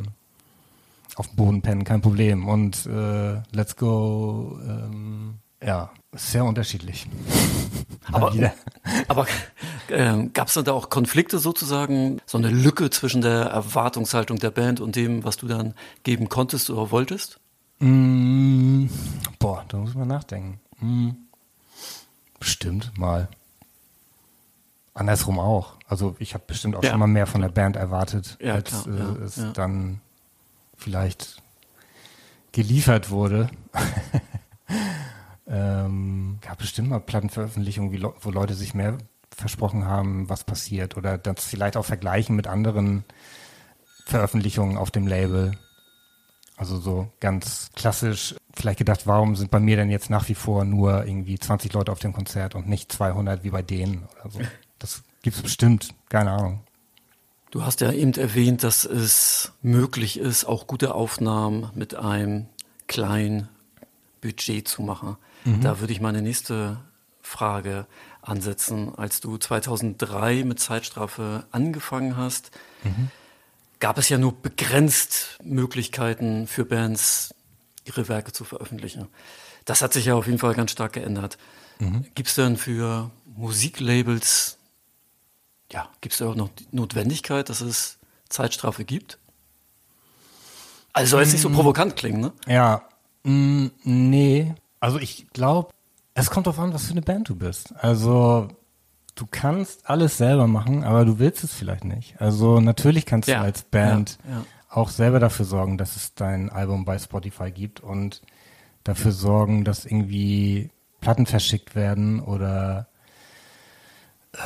auf 1.16 1.28
dem 1.28 1.36
Boden 1.36 1.62
pennen, 1.62 1.84
kein 1.84 2.02
Problem. 2.02 2.48
Und 2.48 2.86
äh, 2.86 3.42
Let's 3.52 3.76
Go, 3.76 4.60
ähm, 4.64 5.36
ja, 5.64 5.92
sehr 6.14 6.46
unterschiedlich. 6.46 7.08
aber 8.12 8.34
aber 9.08 9.28
äh, 9.90 10.26
gab 10.34 10.48
es 10.48 10.54
da 10.56 10.72
auch 10.72 10.90
Konflikte 10.90 11.40
sozusagen, 11.40 12.20
so 12.26 12.38
eine 12.38 12.50
Lücke 12.50 12.90
zwischen 12.90 13.22
der 13.22 13.44
Erwartungshaltung 13.44 14.38
der 14.38 14.52
Band 14.52 14.80
und 14.80 14.96
dem, 14.96 15.24
was 15.24 15.38
du 15.38 15.48
dann 15.48 15.74
geben 16.04 16.30
konntest 16.30 16.70
oder 16.70 16.92
wolltest? 16.92 17.40
Mm, 17.82 18.90
boah, 19.40 19.66
da 19.68 19.78
muss 19.78 19.96
man 19.96 20.08
nachdenken. 20.08 20.60
Mm, 20.80 21.10
bestimmt 22.40 22.98
mal. 22.98 23.28
Andersrum 24.94 25.40
auch. 25.40 25.78
Also 25.88 26.16
ich 26.20 26.34
habe 26.34 26.44
bestimmt 26.46 26.76
auch 26.76 26.84
ja. 26.84 26.92
schon 26.92 27.00
mal 27.00 27.08
mehr 27.08 27.28
von 27.28 27.42
der 27.42 27.50
Band 27.50 27.76
erwartet, 27.76 28.38
ja, 28.40 28.54
als 28.54 28.84
klar, 28.84 29.18
äh, 29.20 29.24
es 29.24 29.42
dann 29.54 30.00
vielleicht 30.76 31.42
geliefert 32.52 33.10
wurde. 33.10 33.50
ähm, 35.48 36.38
gab 36.42 36.60
bestimmt 36.60 36.90
mal 36.90 37.00
Plattenveröffentlichungen, 37.00 38.14
wo 38.22 38.30
Leute 38.30 38.54
sich 38.54 38.74
mehr 38.74 38.98
versprochen 39.36 39.86
haben, 39.86 40.30
was 40.30 40.44
passiert 40.44 40.98
oder 40.98 41.18
das 41.18 41.46
vielleicht 41.46 41.78
auch 41.78 41.86
vergleichen 41.86 42.36
mit 42.36 42.48
anderen 42.48 43.06
Veröffentlichungen 44.06 44.78
auf 44.78 44.92
dem 44.92 45.08
Label. 45.08 45.58
Also 46.62 46.78
so 46.78 47.10
ganz 47.20 47.72
klassisch 47.76 48.36
vielleicht 48.54 48.78
gedacht, 48.78 49.08
warum 49.08 49.36
sind 49.36 49.50
bei 49.50 49.60
mir 49.60 49.78
denn 49.78 49.90
jetzt 49.90 50.12
nach 50.12 50.30
wie 50.30 50.36
vor 50.36 50.64
nur 50.64 51.08
irgendwie 51.08 51.40
20 51.40 51.74
Leute 51.74 51.92
auf 51.92 51.98
dem 51.98 52.14
Konzert 52.14 52.54
und 52.54 52.70
nicht 52.70 52.92
200 52.92 53.44
wie 53.44 53.50
bei 53.50 53.64
denen 53.64 54.08
oder 54.20 54.30
so. 54.30 54.40
Das 54.78 55.04
gibt 55.22 55.38
es 55.38 55.44
bestimmt, 55.44 55.94
keine 56.10 56.32
Ahnung. 56.32 56.62
Du 57.52 57.64
hast 57.64 57.82
ja 57.82 57.92
eben 57.92 58.14
erwähnt, 58.14 58.64
dass 58.64 58.84
es 58.84 59.52
möglich 59.62 60.18
ist, 60.18 60.46
auch 60.46 60.66
gute 60.66 60.96
Aufnahmen 60.96 61.70
mit 61.76 61.94
einem 61.94 62.48
kleinen 62.88 63.48
Budget 64.22 64.68
zu 64.68 64.82
machen. 64.82 65.18
Mhm. 65.46 65.62
Da 65.62 65.80
würde 65.80 65.94
ich 65.94 66.02
meine 66.02 66.24
nächste 66.24 66.78
Frage 67.22 67.86
ansetzen. 68.24 68.94
Als 68.96 69.20
du 69.20 69.38
2003 69.38 70.44
mit 70.46 70.60
Zeitstrafe 70.60 71.46
angefangen 71.52 72.18
hast, 72.18 72.50
mhm. 72.84 73.10
Gab 73.82 73.98
es 73.98 74.08
ja 74.08 74.18
nur 74.18 74.32
begrenzt 74.32 75.38
Möglichkeiten 75.44 76.48
für 76.48 76.64
Bands, 76.64 77.36
ihre 77.84 78.08
Werke 78.08 78.32
zu 78.32 78.46
veröffentlichen. 78.46 79.10
Das 79.66 79.82
hat 79.82 79.92
sich 79.92 80.06
ja 80.06 80.16
auf 80.16 80.28
jeden 80.28 80.40
Fall 80.40 80.54
ganz 80.54 80.72
stark 80.72 80.94
geändert. 80.94 81.38
Mhm. 81.80 82.06
Gibt 82.16 82.30
es 82.30 82.36
denn 82.36 82.56
für 82.56 83.12
Musiklabels 83.26 84.58
ja, 85.72 85.90
gibt 86.02 86.14
es 86.14 86.20
da 86.20 86.28
auch 86.28 86.36
noch 86.36 86.50
die 86.50 86.68
Notwendigkeit, 86.72 87.50
dass 87.50 87.62
es 87.62 87.98
Zeitstrafe 88.30 88.84
gibt? 88.84 89.18
Also 90.94 91.12
soll 91.12 91.24
jetzt 91.24 91.32
nicht 91.32 91.42
so 91.42 91.50
mm. 91.50 91.54
provokant 91.54 91.96
klingen, 91.96 92.20
ne? 92.20 92.34
Ja, 92.48 92.84
mm, 93.24 93.68
nee. 93.84 94.54
Also 94.82 95.00
ich 95.00 95.28
glaube, 95.32 95.72
es 96.14 96.30
kommt 96.30 96.48
darauf 96.48 96.60
an, 96.60 96.74
was 96.74 96.86
für 96.86 96.92
eine 96.92 97.02
Band 97.02 97.30
du 97.30 97.36
bist. 97.36 97.74
Also 97.78 98.50
du 99.22 99.28
kannst 99.30 99.88
alles 99.88 100.18
selber 100.18 100.48
machen, 100.48 100.84
aber 100.84 101.06
du 101.06 101.20
willst 101.20 101.44
es 101.44 101.54
vielleicht 101.54 101.84
nicht. 101.86 102.20
Also 102.20 102.60
natürlich 102.60 103.06
kannst 103.06 103.30
ja. 103.30 103.38
du 103.38 103.44
als 103.44 103.62
Band 103.62 104.18
ja, 104.28 104.38
ja. 104.38 104.46
auch 104.68 104.90
selber 104.90 105.20
dafür 105.20 105.46
sorgen, 105.46 105.78
dass 105.78 105.96
es 105.96 106.16
dein 106.16 106.50
Album 106.50 106.86
bei 106.86 106.98
Spotify 106.98 107.52
gibt 107.52 107.82
und 107.82 108.24
dafür 108.84 109.12
sorgen, 109.12 109.64
dass 109.64 109.86
irgendwie 109.86 110.72
Platten 111.02 111.28
verschickt 111.28 111.76
werden 111.76 112.20
oder 112.20 112.88
äh, 114.34 114.38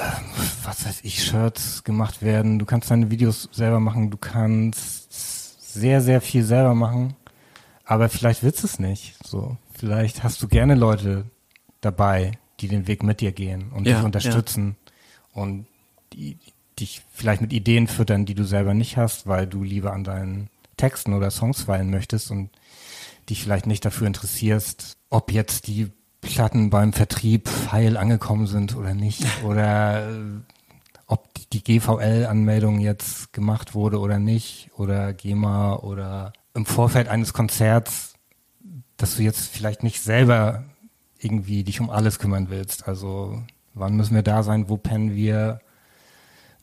was 0.63 0.85
weiß 0.85 0.99
ich, 1.03 1.23
Shirts 1.23 1.85
gemacht 1.85 2.21
werden. 2.21 2.59
Du 2.59 2.65
kannst 2.65 2.91
deine 2.91 3.09
Videos 3.09 3.47
selber 3.53 3.79
machen, 3.79 4.11
du 4.11 4.17
kannst 4.17 5.73
sehr, 5.73 6.01
sehr 6.01 6.19
viel 6.19 6.43
selber 6.43 6.75
machen, 6.75 7.15
aber 7.85 8.09
vielleicht 8.09 8.43
willst 8.43 8.63
du 8.63 8.67
es 8.67 8.77
nicht. 8.77 9.15
So, 9.25 9.55
vielleicht 9.73 10.25
hast 10.25 10.43
du 10.43 10.49
gerne 10.49 10.75
Leute 10.75 11.23
dabei, 11.79 12.33
die 12.59 12.67
den 12.67 12.87
Weg 12.87 13.03
mit 13.03 13.21
dir 13.21 13.31
gehen 13.31 13.71
und 13.71 13.85
Ja, 13.85 13.95
dich 13.95 14.05
unterstützen 14.05 14.75
und 15.33 15.67
die, 16.13 16.37
dich 16.79 17.01
vielleicht 17.13 17.41
mit 17.41 17.53
Ideen 17.53 17.87
füttern, 17.87 18.25
die 18.25 18.35
du 18.35 18.43
selber 18.43 18.73
nicht 18.73 18.97
hast, 18.97 19.27
weil 19.27 19.47
du 19.47 19.63
lieber 19.63 19.93
an 19.93 20.03
deinen 20.03 20.49
Texten 20.77 21.13
oder 21.13 21.31
Songs 21.31 21.63
feilen 21.63 21.89
möchtest 21.89 22.31
und 22.31 22.49
dich 23.29 23.41
vielleicht 23.43 23.65
nicht 23.67 23.85
dafür 23.85 24.07
interessierst, 24.07 24.97
ob 25.09 25.31
jetzt 25.31 25.67
die 25.67 25.91
Platten 26.21 26.69
beim 26.69 26.93
Vertrieb 26.93 27.49
heil 27.71 27.97
angekommen 27.97 28.47
sind 28.47 28.75
oder 28.75 28.93
nicht 28.93 29.25
oder 29.43 30.09
äh, 30.09 30.13
ob 31.07 31.29
die 31.51 31.63
GVL-Anmeldung 31.63 32.79
jetzt 32.79 33.31
gemacht 33.31 33.75
wurde 33.75 33.99
oder 33.99 34.19
nicht 34.19 34.71
oder 34.75 35.13
GEMA 35.13 35.75
oder 35.77 36.33
im 36.53 36.65
Vorfeld 36.65 37.07
eines 37.07 37.33
Konzerts, 37.33 38.15
dass 38.97 39.17
du 39.17 39.23
jetzt 39.23 39.47
vielleicht 39.47 39.83
nicht 39.83 40.01
selber 40.01 40.63
irgendwie 41.25 41.63
dich 41.63 41.81
um 41.81 41.89
alles 41.89 42.19
kümmern 42.19 42.49
willst. 42.49 42.87
Also 42.87 43.41
wann 43.73 43.95
müssen 43.95 44.15
wir 44.15 44.23
da 44.23 44.43
sein, 44.43 44.69
wo 44.69 44.77
pennen 44.77 45.15
wir, 45.15 45.59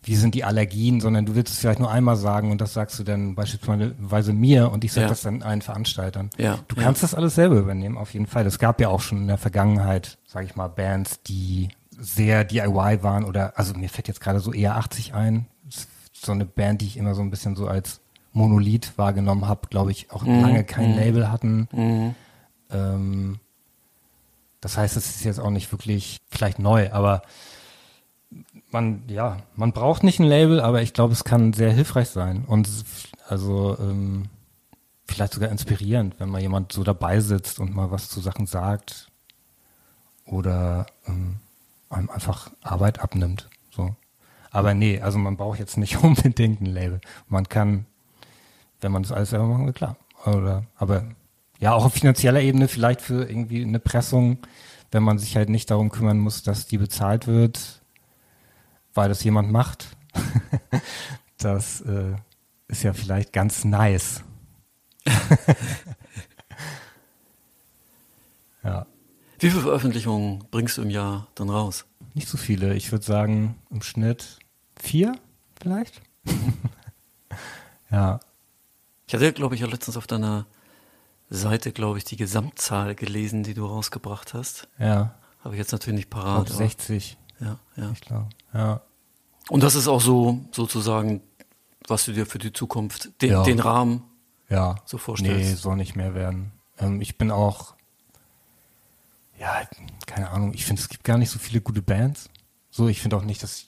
wie 0.04 0.16
sind 0.16 0.34
die 0.34 0.44
Allergien, 0.44 1.00
sondern 1.00 1.26
du 1.26 1.34
willst 1.34 1.52
es 1.52 1.58
vielleicht 1.60 1.78
nur 1.78 1.90
einmal 1.90 2.16
sagen 2.16 2.50
und 2.50 2.60
das 2.60 2.72
sagst 2.72 2.98
du 2.98 3.04
dann 3.04 3.34
beispielsweise 3.34 4.32
mir 4.32 4.70
und 4.72 4.84
ich 4.84 4.92
sage 4.92 5.04
Ja. 5.04 5.08
das 5.10 5.22
dann 5.22 5.42
allen 5.42 5.62
Veranstaltern. 5.62 6.30
Ja, 6.38 6.58
Du 6.68 6.76
ja. 6.76 6.82
kannst 6.82 7.02
das 7.02 7.14
alles 7.14 7.34
selber 7.34 7.56
übernehmen, 7.56 7.96
auf 7.98 8.12
jeden 8.14 8.26
Fall. 8.26 8.46
Es 8.46 8.58
gab 8.58 8.80
ja 8.80 8.88
auch 8.88 9.00
schon 9.00 9.18
in 9.18 9.28
der 9.28 9.38
Vergangenheit, 9.38 10.18
sage 10.26 10.46
ich 10.46 10.56
mal, 10.56 10.68
Bands, 10.68 11.22
die 11.22 11.68
sehr 11.90 12.44
DIY 12.44 13.02
waren 13.02 13.24
oder, 13.24 13.56
also 13.58 13.74
mir 13.74 13.88
fällt 13.88 14.08
jetzt 14.08 14.20
gerade 14.20 14.40
so 14.40 14.52
eher 14.52 14.76
80 14.76 15.14
ein. 15.14 15.46
So 16.14 16.32
eine 16.32 16.44
Band, 16.46 16.80
die 16.80 16.86
ich 16.86 16.96
immer 16.96 17.14
so 17.14 17.22
ein 17.22 17.30
bisschen 17.30 17.54
so 17.56 17.66
als 17.68 18.00
Monolith 18.32 18.92
wahrgenommen 18.96 19.46
habe, 19.46 19.68
glaube 19.68 19.90
ich, 19.90 20.10
auch 20.10 20.24
lange 20.24 20.64
kein 20.64 20.94
Label 20.96 21.30
hatten. 21.30 21.68
Mhm. 21.72 22.14
Ähm, 22.70 23.38
das 24.62 24.78
heißt, 24.78 24.96
es 24.96 25.16
ist 25.16 25.24
jetzt 25.24 25.40
auch 25.40 25.50
nicht 25.50 25.70
wirklich 25.72 26.20
vielleicht 26.30 26.58
neu, 26.58 26.90
aber 26.92 27.22
man, 28.70 29.02
ja, 29.08 29.38
man 29.56 29.72
braucht 29.72 30.04
nicht 30.04 30.20
ein 30.20 30.26
Label, 30.26 30.60
aber 30.60 30.80
ich 30.80 30.94
glaube, 30.94 31.12
es 31.12 31.24
kann 31.24 31.52
sehr 31.52 31.72
hilfreich 31.72 32.08
sein 32.08 32.44
und 32.46 32.68
also 33.28 33.76
ähm, 33.80 34.30
vielleicht 35.06 35.34
sogar 35.34 35.50
inspirierend, 35.50 36.14
wenn 36.18 36.30
mal 36.30 36.40
jemand 36.40 36.72
so 36.72 36.84
dabei 36.84 37.20
sitzt 37.20 37.58
und 37.58 37.74
mal 37.74 37.90
was 37.90 38.08
zu 38.08 38.20
Sachen 38.20 38.46
sagt 38.46 39.10
oder 40.24 40.86
ähm, 41.06 41.40
einem 41.90 42.08
einfach 42.08 42.50
Arbeit 42.62 43.00
abnimmt. 43.00 43.50
So. 43.70 43.96
Aber 44.52 44.74
nee, 44.74 45.00
also 45.00 45.18
man 45.18 45.36
braucht 45.36 45.58
jetzt 45.58 45.76
nicht 45.76 45.96
unbedingt 46.04 46.60
ein 46.60 46.66
Label. 46.66 47.00
Man 47.28 47.48
kann, 47.48 47.86
wenn 48.80 48.92
man 48.92 49.02
das 49.02 49.10
alles 49.10 49.30
selber 49.30 49.46
machen 49.46 49.66
will, 49.66 49.72
klar. 49.72 49.96
Oder, 50.24 50.62
aber 50.76 51.04
ja, 51.62 51.72
auch 51.72 51.84
auf 51.84 51.94
finanzieller 51.94 52.42
Ebene 52.42 52.66
vielleicht 52.66 53.00
für 53.00 53.22
irgendwie 53.22 53.62
eine 53.62 53.78
Pressung, 53.78 54.38
wenn 54.90 55.04
man 55.04 55.18
sich 55.18 55.36
halt 55.36 55.48
nicht 55.48 55.70
darum 55.70 55.90
kümmern 55.92 56.18
muss, 56.18 56.42
dass 56.42 56.66
die 56.66 56.76
bezahlt 56.76 57.28
wird, 57.28 57.80
weil 58.94 59.08
das 59.08 59.22
jemand 59.22 59.52
macht. 59.52 59.96
das 61.38 61.80
äh, 61.82 62.16
ist 62.66 62.82
ja 62.82 62.92
vielleicht 62.92 63.32
ganz 63.32 63.64
nice. 63.64 64.24
ja, 68.64 68.86
Wie 69.38 69.50
viele 69.50 69.62
Veröffentlichungen 69.62 70.44
bringst 70.50 70.78
du 70.78 70.82
im 70.82 70.90
Jahr 70.90 71.28
dann 71.36 71.48
raus? 71.48 71.86
nicht 72.14 72.28
so 72.28 72.36
viele. 72.36 72.74
Ich 72.74 72.90
würde 72.90 73.04
sagen, 73.04 73.54
im 73.70 73.82
Schnitt 73.82 74.38
vier 74.80 75.14
vielleicht. 75.60 76.02
ja, 77.90 78.18
Ich 79.06 79.14
hatte, 79.14 79.32
glaube 79.32 79.54
ich, 79.54 79.60
ja 79.60 79.68
letztens 79.68 79.96
auf 79.96 80.08
deiner 80.08 80.46
Seite, 81.34 81.72
glaube 81.72 81.98
ich, 81.98 82.04
die 82.04 82.16
Gesamtzahl 82.16 82.94
gelesen, 82.94 83.42
die 83.42 83.54
du 83.54 83.66
rausgebracht 83.66 84.34
hast. 84.34 84.68
ja, 84.78 85.14
Habe 85.44 85.54
ich 85.54 85.58
jetzt 85.58 85.72
natürlich 85.72 85.96
nicht 85.98 86.10
parat. 86.10 86.48
aber- 86.48 86.54
60, 86.56 87.16
Ja, 87.40 87.58
ja. 87.76 87.90
ich 87.92 88.00
glaube. 88.00 88.28
Ja. 88.54 88.80
Und 89.48 89.62
das 89.62 89.74
ist 89.74 89.88
auch 89.88 90.00
so 90.00 90.40
sozusagen, 90.52 91.20
was 91.88 92.04
du 92.04 92.12
dir 92.12 92.26
für 92.26 92.38
die 92.38 92.52
Zukunft, 92.52 93.10
den, 93.22 93.30
Ja. 93.32 93.42
den 93.42 93.58
Rahmen 93.58 94.04
Ja. 94.48 94.76
so 94.84 94.98
vorstellst. 94.98 95.48
Nee, 95.50 95.54
soll 95.56 95.76
nicht 95.76 95.96
mehr 95.96 96.14
werden. 96.14 96.52
Ähm, 96.78 97.00
ich 97.00 97.18
bin 97.18 97.30
auch, 97.32 97.74
ja, 99.38 99.62
keine 100.06 100.30
Ahnung, 100.30 100.54
ich 100.54 100.64
finde, 100.64 100.80
es 100.80 100.88
gibt 100.88 101.02
gar 101.04 101.18
nicht 101.18 101.30
so 101.30 101.38
viele 101.38 101.60
gute 101.60 101.82
Bands. 101.82 102.28
So, 102.70 102.88
ich 102.88 103.00
finde 103.00 103.16
auch 103.16 103.24
nicht, 103.24 103.42
dass 103.42 103.64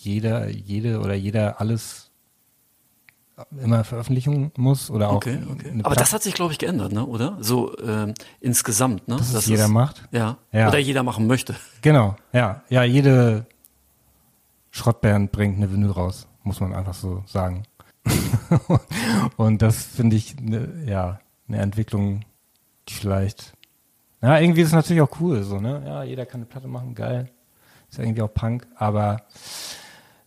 jeder, 0.00 0.48
jede 0.48 1.00
oder 1.00 1.14
jeder 1.14 1.60
alles 1.60 2.05
immer 3.62 3.84
veröffentlichen 3.84 4.50
muss 4.56 4.90
oder 4.90 5.10
auch. 5.10 5.16
Okay, 5.16 5.38
okay. 5.50 5.80
Aber 5.82 5.94
das 5.94 6.12
hat 6.12 6.22
sich, 6.22 6.34
glaube 6.34 6.52
ich, 6.52 6.58
geändert, 6.58 6.92
ne? 6.92 7.04
oder? 7.04 7.36
So 7.40 7.76
ähm, 7.78 8.14
insgesamt, 8.40 9.08
ne? 9.08 9.16
Dass 9.16 9.32
Das 9.32 9.46
jeder 9.46 9.64
ist- 9.64 9.70
macht? 9.70 10.02
Ja. 10.10 10.38
Ja. 10.52 10.68
Oder 10.68 10.78
jeder 10.78 11.02
machen 11.02 11.26
möchte. 11.26 11.54
Genau, 11.82 12.16
ja. 12.32 12.62
Ja, 12.68 12.82
jede 12.82 13.46
Schrottband 14.70 15.32
bringt 15.32 15.56
eine 15.56 15.70
Vinyl 15.72 15.90
raus, 15.90 16.26
muss 16.42 16.60
man 16.60 16.74
einfach 16.74 16.94
so 16.94 17.22
sagen. 17.26 17.64
Und 19.36 19.62
das 19.62 19.82
finde 19.84 20.16
ich, 20.16 20.38
ne, 20.40 20.84
ja, 20.86 21.18
eine 21.48 21.58
Entwicklung, 21.58 22.20
die 22.88 22.94
vielleicht, 22.94 23.52
ja, 24.22 24.38
irgendwie 24.38 24.60
ist 24.62 24.68
es 24.68 24.74
natürlich 24.74 25.02
auch 25.02 25.20
cool, 25.20 25.42
so, 25.42 25.60
ne? 25.60 25.82
Ja, 25.84 26.02
jeder 26.02 26.24
kann 26.26 26.40
eine 26.40 26.46
Platte 26.46 26.68
machen, 26.68 26.94
geil. 26.94 27.30
Ist 27.90 27.98
ja 27.98 28.04
irgendwie 28.04 28.22
auch 28.22 28.32
Punk, 28.32 28.66
aber 28.76 29.22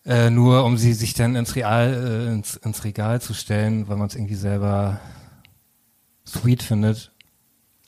äh, 0.09 0.29
nur 0.29 0.65
um 0.65 0.77
sie 0.77 0.93
sich 0.93 1.13
dann 1.13 1.35
ins 1.35 1.55
Real, 1.55 1.93
äh, 2.27 2.33
ins, 2.33 2.55
ins 2.57 2.83
Regal 2.83 3.21
zu 3.21 3.33
stellen, 3.33 3.87
weil 3.87 3.95
man 3.95 4.07
es 4.07 4.15
irgendwie 4.15 4.35
selber 4.35 4.99
sweet 6.27 6.63
findet. 6.63 7.11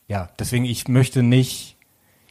Ja, 0.08 0.30
deswegen, 0.40 0.66
ich 0.66 0.88
möchte 0.88 1.24
nicht, 1.24 1.78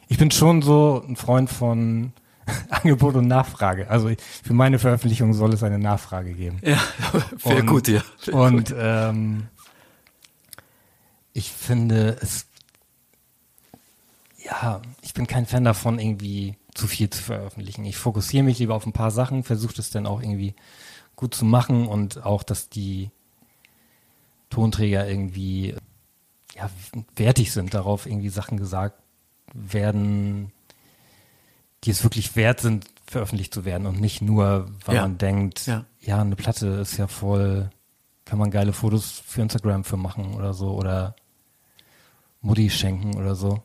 ich 0.07 0.17
bin 0.17 0.31
schon 0.31 0.61
so 0.61 1.03
ein 1.07 1.15
Freund 1.17 1.49
von 1.49 2.13
Angebot 2.69 3.15
und 3.15 3.27
Nachfrage. 3.27 3.89
Also 3.89 4.09
für 4.43 4.53
meine 4.53 4.79
Veröffentlichung 4.79 5.33
soll 5.33 5.53
es 5.53 5.61
eine 5.63 5.77
Nachfrage 5.79 6.33
geben. 6.33 6.59
Ja, 6.63 6.79
Und- 7.43 7.65
gut, 7.67 7.87
ja. 7.87 8.01
Gut. 8.25 8.33
Und 8.33 8.75
ähm, 8.77 9.47
ich 11.33 11.51
finde 11.51 12.17
es, 12.21 12.45
ja, 14.43 14.81
ich 15.01 15.13
bin 15.13 15.27
kein 15.27 15.45
Fan 15.45 15.63
davon, 15.63 15.99
irgendwie 15.99 16.55
zu 16.73 16.87
viel 16.87 17.09
zu 17.09 17.21
veröffentlichen. 17.21 17.85
Ich 17.85 17.97
fokussiere 17.97 18.43
mich 18.43 18.59
lieber 18.59 18.75
auf 18.75 18.85
ein 18.85 18.93
paar 18.93 19.11
Sachen, 19.11 19.43
versuche 19.43 19.73
das 19.75 19.89
dann 19.89 20.05
auch 20.07 20.21
irgendwie 20.21 20.55
gut 21.15 21.33
zu 21.35 21.45
machen 21.45 21.87
und 21.87 22.23
auch, 22.25 22.43
dass 22.43 22.69
die 22.69 23.11
Tonträger 24.49 25.07
irgendwie 25.07 25.75
ja, 26.55 26.69
wertig 27.15 27.51
sind, 27.51 27.73
darauf 27.73 28.05
irgendwie 28.05 28.29
Sachen 28.29 28.57
gesagt 28.57 28.95
werden, 29.53 30.51
die 31.83 31.91
es 31.91 32.03
wirklich 32.03 32.35
wert 32.35 32.59
sind, 32.59 32.85
veröffentlicht 33.07 33.53
zu 33.53 33.65
werden 33.65 33.87
und 33.87 33.99
nicht 33.99 34.21
nur, 34.21 34.69
weil 34.85 34.95
Ja. 34.95 35.01
man 35.03 35.17
denkt, 35.17 35.67
Ja. 35.67 35.85
ja. 36.01 36.21
eine 36.21 36.35
Platte 36.35 36.67
ist 36.67 36.97
ja 36.97 37.07
voll, 37.07 37.69
kann 38.25 38.39
man 38.39 38.51
geile 38.51 38.73
Fotos 38.73 39.21
für 39.25 39.41
Instagram 39.41 39.83
für 39.83 39.97
machen 39.97 40.33
oder 40.35 40.53
so 40.53 40.73
oder 40.75 41.15
Mutti 42.41 42.69
schenken 42.69 43.15
oder 43.17 43.35
so. 43.35 43.63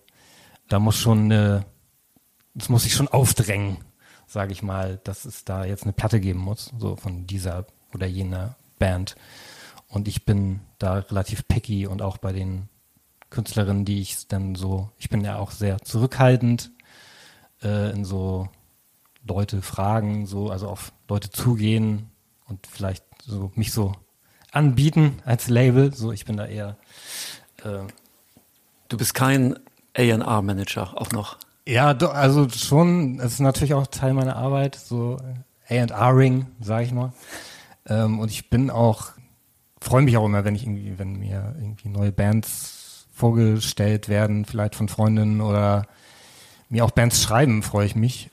Da 0.68 0.78
muss 0.78 0.96
schon 0.98 1.24
eine, 1.24 1.64
es 2.58 2.68
muss 2.68 2.84
sich 2.84 2.94
schon 2.94 3.08
aufdrängen, 3.08 3.78
sage 4.26 4.52
ich 4.52 4.62
mal, 4.62 5.00
dass 5.04 5.24
es 5.24 5.44
da 5.44 5.64
jetzt 5.64 5.84
eine 5.84 5.92
Platte 5.92 6.20
geben 6.20 6.40
muss, 6.40 6.72
so 6.78 6.96
von 6.96 7.26
dieser 7.26 7.66
oder 7.92 8.06
jener 8.06 8.56
Band. 8.78 9.16
Und 9.88 10.08
ich 10.08 10.24
bin 10.24 10.60
da 10.78 10.98
relativ 10.98 11.46
picky 11.48 11.86
und 11.86 12.02
auch 12.02 12.18
bei 12.18 12.32
den 12.32 12.68
Künstlerinnen, 13.30 13.84
die 13.84 14.00
ich 14.00 14.26
dann 14.28 14.54
so, 14.54 14.90
ich 14.98 15.08
bin 15.08 15.24
ja 15.24 15.38
auch 15.38 15.50
sehr 15.50 15.78
zurückhaltend 15.78 16.70
äh, 17.62 17.90
in 17.90 18.04
so 18.04 18.48
Leute 19.26 19.62
fragen, 19.62 20.26
so, 20.26 20.50
also 20.50 20.68
auf 20.68 20.92
Leute 21.08 21.30
zugehen 21.30 22.10
und 22.46 22.66
vielleicht 22.66 23.04
so 23.24 23.50
mich 23.54 23.72
so 23.72 23.94
anbieten 24.52 25.20
als 25.24 25.48
Label. 25.48 25.92
So, 25.92 26.12
ich 26.12 26.24
bin 26.24 26.36
da 26.36 26.46
eher 26.46 26.76
äh, 27.64 27.80
Du 28.88 28.96
bist 28.96 29.14
kein 29.14 29.58
A&R-Manager, 29.96 31.00
auch 31.00 31.10
noch. 31.10 31.38
Ja, 31.66 31.96
also 31.96 32.48
schon, 32.48 33.18
es 33.18 33.34
ist 33.34 33.40
natürlich 33.40 33.74
auch 33.74 33.88
Teil 33.88 34.14
meiner 34.14 34.36
Arbeit, 34.36 34.76
so 34.76 35.18
A&R-Ring, 35.68 36.46
sage 36.60 36.84
ich 36.84 36.92
mal. 36.92 37.12
Ähm, 37.86 38.20
und 38.20 38.30
ich 38.30 38.50
bin 38.50 38.70
auch, 38.70 39.08
freue 39.80 40.02
mich 40.02 40.16
auch 40.16 40.24
immer, 40.24 40.44
wenn 40.44 40.54
ich 40.54 40.62
irgendwie, 40.62 40.96
wenn 40.98 41.18
mir 41.18 41.56
irgendwie 41.58 41.88
neue 41.88 42.12
Bands 42.12 43.06
vorgestellt 43.12 44.08
werden, 44.08 44.44
vielleicht 44.44 44.76
von 44.76 44.88
Freundinnen 44.88 45.40
oder 45.40 45.86
mir 46.68 46.84
auch 46.84 46.92
Bands 46.92 47.20
schreiben, 47.22 47.62
freue 47.64 47.86
ich 47.86 47.96
mich. 47.96 48.30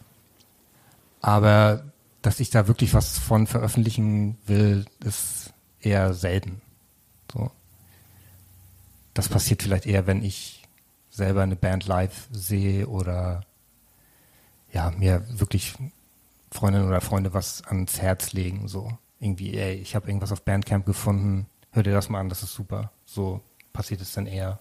Aber 1.22 1.86
dass 2.22 2.40
ich 2.40 2.52
da 2.52 2.68
wirklich 2.68 2.94
was 2.94 3.18
von 3.18 3.48
veröffentlichen 3.48 4.38
will, 4.46 4.86
ist 5.04 5.54
eher 5.80 6.14
selten. 6.14 6.62
So. 7.32 7.50
Das 9.16 9.28
passiert 9.28 9.64
vielleicht 9.64 9.88
eher, 9.88 10.06
wenn 10.06 10.24
ich 10.24 10.62
selber 11.14 11.43
eine 11.43 11.55
Band 11.55 11.86
live 11.86 12.28
sehe 12.32 12.88
oder 12.88 13.41
ja, 14.72 14.89
mir 14.89 15.24
wirklich 15.30 15.76
Freundinnen 16.51 16.88
oder 16.88 17.01
Freunde 17.01 17.34
was 17.34 17.64
ans 17.66 18.01
Herz 18.01 18.34
legen, 18.34 18.68
so 18.68 18.91
irgendwie, 19.20 19.55
ey, 19.55 19.76
ich 19.76 19.95
habe 19.95 20.07
irgendwas 20.07 20.32
auf 20.32 20.41
Bandcamp 20.41 20.86
gefunden, 20.86 21.45
hör 21.72 21.84
dir 21.84 21.93
das 21.93 22.09
mal 22.09 22.20
an, 22.20 22.30
das 22.30 22.41
ist 22.41 22.53
super. 22.53 22.91
So 23.05 23.41
passiert 23.72 24.01
es 24.01 24.14
dann 24.14 24.26
eher. 24.26 24.59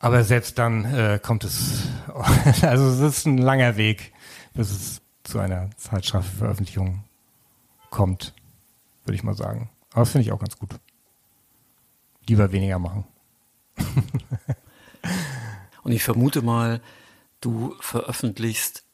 Aber 0.00 0.24
selbst 0.24 0.58
dann 0.58 0.84
äh, 0.84 1.20
kommt 1.22 1.44
es, 1.44 1.86
also 2.62 2.88
es 2.88 3.18
ist 3.18 3.26
ein 3.26 3.38
langer 3.38 3.76
Weg, 3.76 4.12
bis 4.52 4.70
es 4.70 5.00
zu 5.22 5.38
einer 5.38 5.70
Zeitschriftveröffentlichung 5.76 7.04
kommt, 7.88 8.34
würde 9.04 9.14
ich 9.14 9.22
mal 9.22 9.34
sagen. 9.34 9.70
Aber 9.92 10.00
das 10.00 10.10
finde 10.10 10.26
ich 10.26 10.32
auch 10.32 10.40
ganz 10.40 10.58
gut. 10.58 10.70
Lieber 12.26 12.50
weniger 12.50 12.80
machen. 12.80 13.04
Und 15.82 15.92
ich 15.92 16.02
vermute 16.02 16.42
mal, 16.42 16.80
du 17.40 17.74
veröffentlichst 17.80 18.84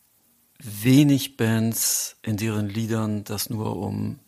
wenig 0.59 1.37
Bands, 1.37 2.17
in 2.23 2.37
deren 2.37 2.69
Liedern 2.69 3.25
das 3.25 3.49
nur 3.49 3.77
um, 3.77 4.19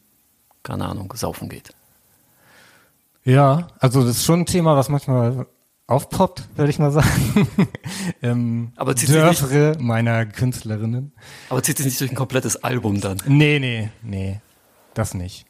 keine 0.63 0.87
Ahnung, 0.87 1.13
Saufen 1.17 1.49
geht. 1.49 1.75
Ja, 3.25 3.69
also 3.79 4.03
das 4.05 4.19
ist 4.19 4.25
schon 4.25 4.41
ein 4.41 4.47
Thema, 4.47 4.77
was 4.77 4.89
manchmal 4.89 5.47
aufpoppt, 5.87 6.49
würde 6.57 6.71
ich 6.71 6.79
mal 6.79 6.91
sagen. 6.91 7.49
ähm, 8.23 8.73
aber 8.77 8.97
zieht 8.97 9.11
Dörfere 9.11 9.73
nicht, 9.73 9.81
meiner 9.81 10.27
Künstlerinnen. 10.27 11.13
Aber 11.49 11.63
zieht 11.63 11.77
sich 11.77 11.87
nicht 11.87 12.01
durch 12.01 12.11
ein 12.11 12.17
komplettes 12.17 12.63
Album 12.65 13.01
dann? 13.01 13.19
Nee, 13.27 13.59
nee, 13.59 13.91
nee, 14.03 14.41
das 14.95 15.15
nicht. 15.15 15.47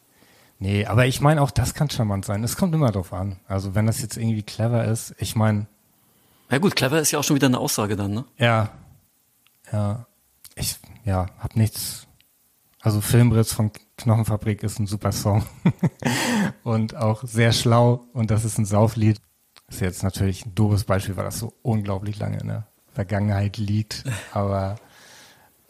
Nee, 0.62 0.86
aber 0.86 1.06
ich 1.06 1.20
meine 1.20 1.42
auch, 1.42 1.50
das 1.50 1.74
kann 1.74 1.90
charmant 1.90 2.24
sein. 2.24 2.44
Es 2.44 2.56
kommt 2.56 2.72
immer 2.72 2.92
drauf 2.92 3.12
an. 3.12 3.40
Also 3.48 3.74
wenn 3.74 3.86
das 3.86 4.00
jetzt 4.00 4.16
irgendwie 4.16 4.44
clever 4.44 4.84
ist, 4.84 5.12
ich 5.18 5.34
meine. 5.34 5.66
Ja 6.52 6.58
gut, 6.58 6.76
clever 6.76 7.00
ist 7.00 7.10
ja 7.10 7.18
auch 7.18 7.24
schon 7.24 7.34
wieder 7.34 7.48
eine 7.48 7.58
Aussage 7.58 7.96
dann, 7.96 8.12
ne? 8.12 8.24
Ja, 8.38 8.70
ja. 9.72 10.06
Ich, 10.54 10.78
ja, 11.04 11.26
hab 11.40 11.56
nichts. 11.56 12.06
Also 12.80 13.00
Filmritz 13.00 13.52
von 13.52 13.72
Knochenfabrik 13.96 14.62
ist 14.62 14.78
ein 14.78 14.86
super 14.86 15.10
Song. 15.10 15.44
und 16.62 16.94
auch 16.94 17.24
sehr 17.24 17.50
schlau 17.50 18.04
und 18.12 18.30
das 18.30 18.44
ist 18.44 18.56
ein 18.58 18.64
Sauflied. 18.64 19.20
Ist 19.66 19.80
jetzt 19.80 20.04
natürlich 20.04 20.46
ein 20.46 20.54
doofes 20.54 20.84
Beispiel, 20.84 21.16
weil 21.16 21.24
das 21.24 21.40
so 21.40 21.54
unglaublich 21.62 22.20
lange 22.20 22.38
in 22.38 22.46
der 22.46 22.68
Vergangenheit 22.92 23.56
liegt. 23.56 24.04
Aber 24.32 24.76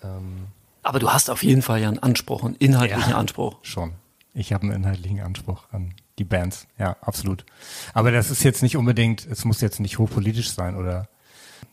ähm, 0.03 0.49
aber 0.83 0.99
du 0.99 1.11
hast 1.11 1.31
auf 1.31 1.43
jeden 1.45 1.63
Fall 1.63 1.81
ja 1.81 1.89
einen 1.89 2.01
Anspruch, 2.01 2.45
einen 2.45 2.57
inhaltlichen 2.57 3.13
ja, 3.13 3.17
Anspruch. 3.17 3.59
Schon. 3.63 3.93
Ich 4.35 4.53
habe 4.53 4.65
einen 4.65 4.73
inhaltlichen 4.73 5.21
Anspruch 5.21 5.65
an 5.73 5.95
die 6.19 6.25
Bands. 6.25 6.67
Ja, 6.79 6.97
absolut. 7.01 7.45
Aber 7.93 8.11
das 8.13 8.31
ist 8.31 8.45
jetzt 8.45 8.63
nicht 8.63 8.77
unbedingt, 8.77 9.27
es 9.27 9.45
muss 9.45 9.61
jetzt 9.61 9.81
nicht 9.81 9.99
hochpolitisch 9.99 10.51
sein 10.53 10.77
oder 10.77 11.09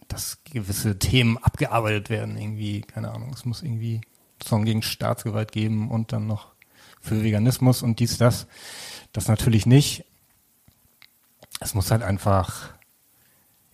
dass 0.07 0.43
gewisse 0.43 0.97
Themen 0.97 1.37
abgearbeitet 1.37 2.09
werden, 2.09 2.37
irgendwie, 2.37 2.81
keine 2.81 3.11
Ahnung, 3.11 3.31
es 3.33 3.45
muss 3.45 3.61
irgendwie 3.61 4.01
Song 4.43 4.65
gegen 4.65 4.81
Staatsgewalt 4.81 5.51
geben 5.51 5.91
und 5.91 6.11
dann 6.11 6.27
noch 6.27 6.53
für 6.99 7.23
Veganismus 7.23 7.81
und 7.81 7.99
dies, 7.99 8.17
das. 8.17 8.47
Das 9.13 9.27
natürlich 9.27 9.65
nicht. 9.65 10.05
Es 11.59 11.73
muss 11.73 11.91
halt 11.91 12.03
einfach, 12.03 12.73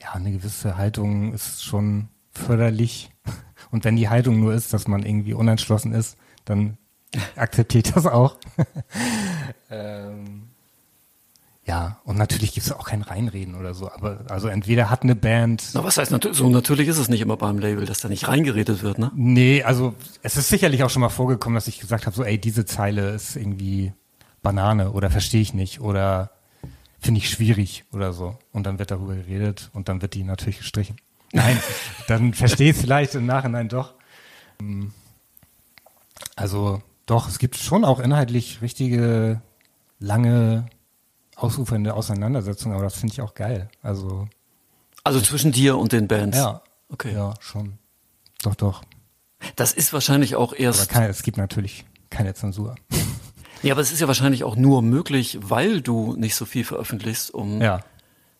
ja, 0.01 0.13
eine 0.13 0.31
gewisse 0.31 0.77
Haltung 0.77 1.33
ist 1.33 1.63
schon 1.63 2.09
förderlich. 2.31 3.11
Und 3.71 3.83
wenn 3.83 3.95
die 3.95 4.09
Haltung 4.09 4.39
nur 4.39 4.53
ist, 4.53 4.73
dass 4.73 4.88
man 4.88 5.03
irgendwie 5.03 5.33
unentschlossen 5.33 5.91
ist, 5.91 6.17
dann 6.45 6.77
akzeptiert 7.36 7.95
das 7.95 8.05
auch. 8.05 8.38
ähm, 9.70 10.49
ja, 11.66 11.99
und 12.03 12.18
natürlich 12.18 12.53
gibt 12.53 12.68
es 12.68 12.72
auch 12.72 12.86
kein 12.86 13.01
Reinreden 13.01 13.55
oder 13.55 13.74
so, 13.74 13.91
aber 13.91 14.26
also 14.30 14.47
entweder 14.47 14.91
hat 14.91 15.01
eine 15.01 15.16
Band. 15.16 15.72
Na, 15.74 15.84
was 15.84 15.97
heißt 15.97 16.11
natürlich, 16.11 16.38
so 16.38 16.47
natürlich 16.47 16.88
ist 16.88 16.99
es 16.99 17.09
nicht 17.09 17.22
immer 17.22 17.38
beim 17.38 17.57
Label, 17.57 17.86
dass 17.86 18.01
da 18.01 18.07
nicht 18.07 18.28
reingeredet 18.28 18.84
wird, 18.84 18.99
ne? 18.99 19.11
Nee, 19.16 19.63
also 19.63 19.95
es 20.22 20.38
ist 20.38 20.49
sicherlich 20.49 20.84
auch 20.84 20.91
schon 20.91 21.01
mal 21.01 21.09
vorgekommen, 21.09 21.55
dass 21.55 21.68
ich 21.68 21.80
gesagt 21.80 22.05
habe, 22.05 22.16
so, 22.16 22.24
ey, 22.24 22.38
diese 22.38 22.66
Zeile 22.66 23.09
ist 23.16 23.36
irgendwie 23.36 23.93
Banane 24.43 24.91
oder 24.91 25.09
verstehe 25.09 25.41
ich 25.41 25.55
nicht 25.55 25.82
oder 25.82 26.30
finde 26.99 27.18
ich 27.18 27.30
schwierig 27.30 27.86
oder 27.91 28.13
so. 28.13 28.38
Und 28.51 28.68
dann 28.68 28.78
wird 28.78 28.91
darüber 28.91 29.16
geredet 29.16 29.72
und 29.74 29.89
dann 29.89 30.03
wird 30.03 30.13
die 30.13 30.24
natürlich 30.24 30.59
gestrichen. 30.59 30.97
Nein, 31.34 31.59
dann 32.07 32.36
verstehe 32.36 32.70
ich 32.70 32.76
es 32.76 32.82
vielleicht 32.82 33.16
im 33.16 33.26
Nachhinein 33.26 33.70
doch. 33.70 33.95
Also 36.36 36.84
doch, 37.05 37.27
es 37.27 37.39
gibt 37.39 37.55
schon 37.55 37.85
auch 37.85 37.99
inhaltlich 37.99 38.61
richtige 38.61 39.41
lange 39.99 40.65
ausufernde 41.35 41.93
Auseinandersetzung, 41.93 42.73
aber 42.73 42.83
das 42.83 42.95
finde 42.95 43.13
ich 43.13 43.21
auch 43.21 43.33
geil. 43.33 43.69
Also, 43.81 44.27
also 45.03 45.21
zwischen 45.21 45.51
dir 45.51 45.77
und 45.77 45.91
den 45.91 46.07
Bands? 46.07 46.37
Ja. 46.37 46.61
Okay. 46.89 47.13
Ja, 47.13 47.33
schon. 47.39 47.77
Doch, 48.41 48.55
doch. 48.55 48.83
Das 49.55 49.73
ist 49.73 49.93
wahrscheinlich 49.93 50.35
auch 50.35 50.53
erst. 50.53 50.81
Aber 50.81 50.87
keine, 50.87 51.07
es 51.09 51.23
gibt 51.23 51.37
natürlich 51.37 51.85
keine 52.09 52.33
Zensur. 52.33 52.75
Ja, 53.63 53.73
aber 53.73 53.81
es 53.81 53.91
ist 53.91 53.99
ja 53.99 54.05
wahrscheinlich 54.05 54.43
auch 54.43 54.55
nur 54.55 54.83
möglich, 54.83 55.39
weil 55.41 55.81
du 55.81 56.15
nicht 56.17 56.35
so 56.35 56.45
viel 56.45 56.63
veröffentlichst, 56.63 57.33
um 57.33 57.61
ja. 57.61 57.79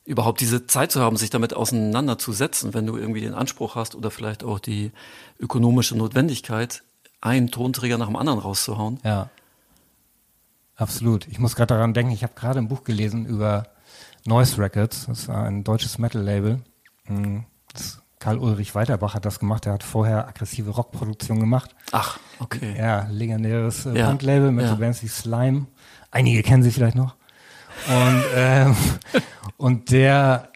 überhaupt 0.04 0.40
diese 0.40 0.68
Zeit 0.68 0.92
zu 0.92 1.02
haben, 1.02 1.18
sich 1.18 1.32
damit 1.32 1.56
auseinanderzusetzen, 1.56 2.76
wenn 2.76 2.86
du 2.86 2.96
irgendwie 2.96 3.22
den 3.22 3.34
Anspruch 3.34 3.74
hast 3.74 3.96
oder 3.96 4.12
vielleicht 4.12 4.44
auch 4.44 4.60
die 4.60 4.92
ökonomische 5.40 5.98
Notwendigkeit, 5.98 6.84
einen 7.22 7.52
Tonträger 7.52 7.98
nach 7.98 8.08
dem 8.08 8.16
anderen 8.16 8.40
rauszuhauen. 8.40 9.00
Ja. 9.04 9.30
Absolut. 10.76 11.28
Ich 11.28 11.40
muss 11.40 11.56
gerade 11.56 11.74
daran 11.74 11.94
denken, 11.94 12.12
ich 12.12 12.24
habe 12.24 12.34
gerade 12.36 12.60
ein 12.60 12.68
Buch 12.68 12.84
gelesen 12.84 13.26
über 13.26 13.68
Noise 14.26 14.58
Records. 14.62 15.06
Das 15.08 15.20
ist 15.20 15.30
ein 15.30 15.64
deutsches 15.64 15.98
Metal-Label. 15.98 16.62
Hm, 17.06 17.46
Karl 18.20 18.40
Ulrich 18.40 18.74
Weiterbach 18.74 19.14
hat 19.14 19.26
das 19.26 19.40
gemacht. 19.40 19.68
Er 19.68 19.74
hat 19.74 19.84
vorher 19.84 20.28
aggressive 20.28 20.72
Rockproduktion 20.72 21.40
gemacht. 21.40 21.76
Ach, 21.92 22.20
okay. 22.40 22.76
Ja, 22.76 23.08
legendäres 23.12 23.86
äh, 23.86 23.98
ja. 23.98 24.08
Bandlabel 24.08 24.52
mit 24.52 24.66
ja. 24.66 24.72
so 24.72 24.78
Bands 24.78 25.04
wie 25.04 25.08
Slime. 25.08 25.68
Einige 26.12 26.42
kennen 26.42 26.64
sie 26.64 26.72
vielleicht 26.72 26.96
noch. 26.96 27.16
Und, 27.88 28.24
ähm, 28.36 28.76
und 29.58 29.92
der, 29.92 30.50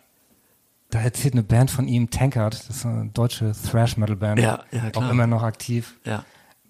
da 0.90 1.00
erzählt 1.00 1.36
eine 1.36 1.44
Band 1.44 1.70
von 1.70 1.88
ihm, 1.88 2.10
Tankard, 2.10 2.56
das 2.56 2.78
ist 2.78 2.86
eine 2.86 3.10
deutsche 3.10 3.52
Thrash-Metal-Band. 3.52 4.40
Ja, 4.40 4.64
ja, 4.72 4.90
klar. 4.90 5.06
Auch 5.06 5.12
immer 5.12 5.28
noch 5.28 5.44
aktiv. 5.44 6.00
Ja. 6.06 6.26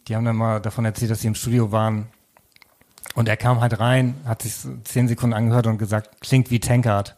Die 0.10 0.16
haben 0.16 0.26
dann 0.26 0.36
mal 0.36 0.60
davon 0.60 0.86
erzählt, 0.86 1.12
dass 1.12 1.22
sie 1.22 1.28
im 1.28 1.36
Studio 1.36 1.72
waren 1.72 2.08
und 3.14 3.30
er 3.30 3.38
kam 3.38 3.62
halt 3.62 3.80
rein, 3.80 4.16
hat 4.26 4.42
sich 4.42 4.56
zehn 4.84 5.08
Sekunden 5.08 5.36
angehört 5.36 5.68
und 5.68 5.78
gesagt, 5.78 6.22
klingt 6.22 6.50
wie 6.50 6.60
Tankard. 6.60 7.16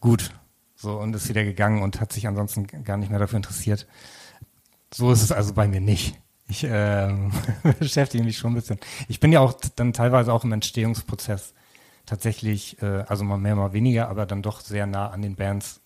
Gut. 0.00 0.30
So, 0.76 0.98
und 0.98 1.14
ist 1.14 1.28
wieder 1.28 1.44
gegangen 1.44 1.82
und 1.82 2.00
hat 2.00 2.12
sich 2.12 2.26
ansonsten 2.26 2.66
gar 2.84 2.96
nicht 2.96 3.10
mehr 3.10 3.18
dafür 3.18 3.36
interessiert. 3.36 3.86
So 4.94 5.12
ist 5.12 5.22
es 5.22 5.30
also 5.30 5.52
bei 5.52 5.68
mir 5.68 5.80
nicht. 5.80 6.18
Ich 6.48 6.64
äh, 6.64 7.12
beschäftige 7.78 8.24
mich 8.24 8.38
schon 8.38 8.52
ein 8.52 8.54
bisschen. 8.54 8.78
Ich 9.08 9.20
bin 9.20 9.30
ja 9.30 9.40
auch 9.40 9.52
dann 9.76 9.92
teilweise 9.92 10.32
auch 10.32 10.44
im 10.44 10.52
Entstehungsprozess 10.52 11.52
tatsächlich, 12.06 12.80
äh, 12.80 13.04
also 13.08 13.24
mal 13.24 13.36
mehr, 13.36 13.56
mal 13.56 13.74
weniger, 13.74 14.08
aber 14.08 14.24
dann 14.24 14.40
doch 14.40 14.60
sehr 14.60 14.86
nah 14.86 15.08
an 15.08 15.20
den 15.20 15.34
Bands. 15.34 15.82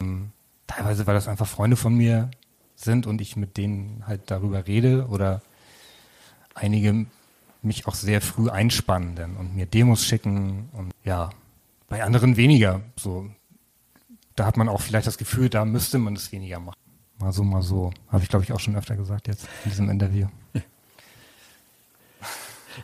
Ähm, 0.00 0.32
teilweise, 0.66 1.06
weil 1.06 1.14
das 1.14 1.28
einfach 1.28 1.46
Freunde 1.46 1.76
von 1.76 1.94
mir 1.94 2.30
sind 2.76 3.06
und 3.06 3.20
ich 3.20 3.36
mit 3.36 3.56
denen 3.56 4.04
halt 4.06 4.30
darüber 4.30 4.66
rede 4.66 5.08
oder 5.08 5.42
einige 6.54 7.06
mich 7.62 7.86
auch 7.86 7.94
sehr 7.94 8.20
früh 8.20 8.48
einspannen 8.48 9.16
denn, 9.16 9.36
und 9.36 9.56
mir 9.56 9.66
Demos 9.66 10.04
schicken 10.04 10.68
und 10.72 10.92
ja, 11.04 11.30
bei 11.88 12.02
anderen 12.04 12.36
weniger. 12.36 12.82
So, 12.96 13.28
da 14.36 14.46
hat 14.46 14.56
man 14.56 14.68
auch 14.68 14.80
vielleicht 14.80 15.06
das 15.06 15.18
Gefühl, 15.18 15.48
da 15.48 15.64
müsste 15.64 15.98
man 15.98 16.14
es 16.14 16.30
weniger 16.32 16.60
machen. 16.60 16.78
Mal 17.18 17.32
so, 17.32 17.42
mal 17.44 17.62
so. 17.62 17.92
Habe 18.08 18.22
ich, 18.22 18.28
glaube 18.28 18.44
ich, 18.44 18.52
auch 18.52 18.60
schon 18.60 18.76
öfter 18.76 18.94
gesagt 18.94 19.26
jetzt 19.26 19.48
in 19.64 19.70
diesem 19.70 19.90
Interview. 19.90 20.28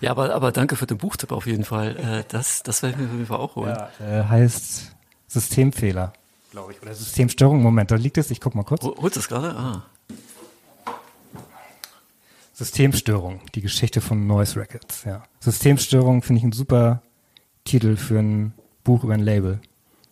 Ja, 0.00 0.10
aber, 0.12 0.34
aber 0.34 0.52
danke 0.52 0.76
für 0.76 0.86
den 0.86 0.96
Buchtipp 0.96 1.32
auf 1.32 1.46
jeden 1.46 1.64
Fall. 1.64 1.96
Äh, 1.96 2.24
das, 2.28 2.62
das 2.62 2.82
werde 2.82 2.94
ich 2.94 3.02
mir 3.02 3.08
auf 3.08 3.12
jeden 3.12 3.26
Fall 3.26 3.38
auch 3.38 3.56
holen. 3.56 3.76
Ja, 4.00 4.20
äh, 4.20 4.24
heißt 4.24 4.96
Systemfehler, 5.26 6.14
glaube 6.52 6.72
ich. 6.72 6.80
Oder 6.80 6.94
Systemstörung. 6.94 7.60
Moment, 7.60 7.90
da 7.90 7.96
liegt 7.96 8.18
es. 8.18 8.30
Ich 8.30 8.40
guck 8.40 8.54
mal 8.54 8.62
kurz. 8.62 8.84
Holst 8.84 9.16
du 9.16 9.20
es 9.20 9.28
gerade? 9.28 9.56
Ah. 9.56 9.82
Systemstörung, 12.54 13.40
die 13.54 13.62
Geschichte 13.62 14.00
von 14.00 14.26
Noise 14.26 14.60
Records, 14.60 15.04
ja. 15.04 15.24
Systemstörung 15.40 16.22
finde 16.22 16.38
ich 16.38 16.44
ein 16.44 16.52
super 16.52 17.02
Titel 17.64 17.96
für 17.96 18.18
ein 18.18 18.52
Buch 18.84 19.02
über 19.02 19.14
ein 19.14 19.20
Label. 19.20 19.60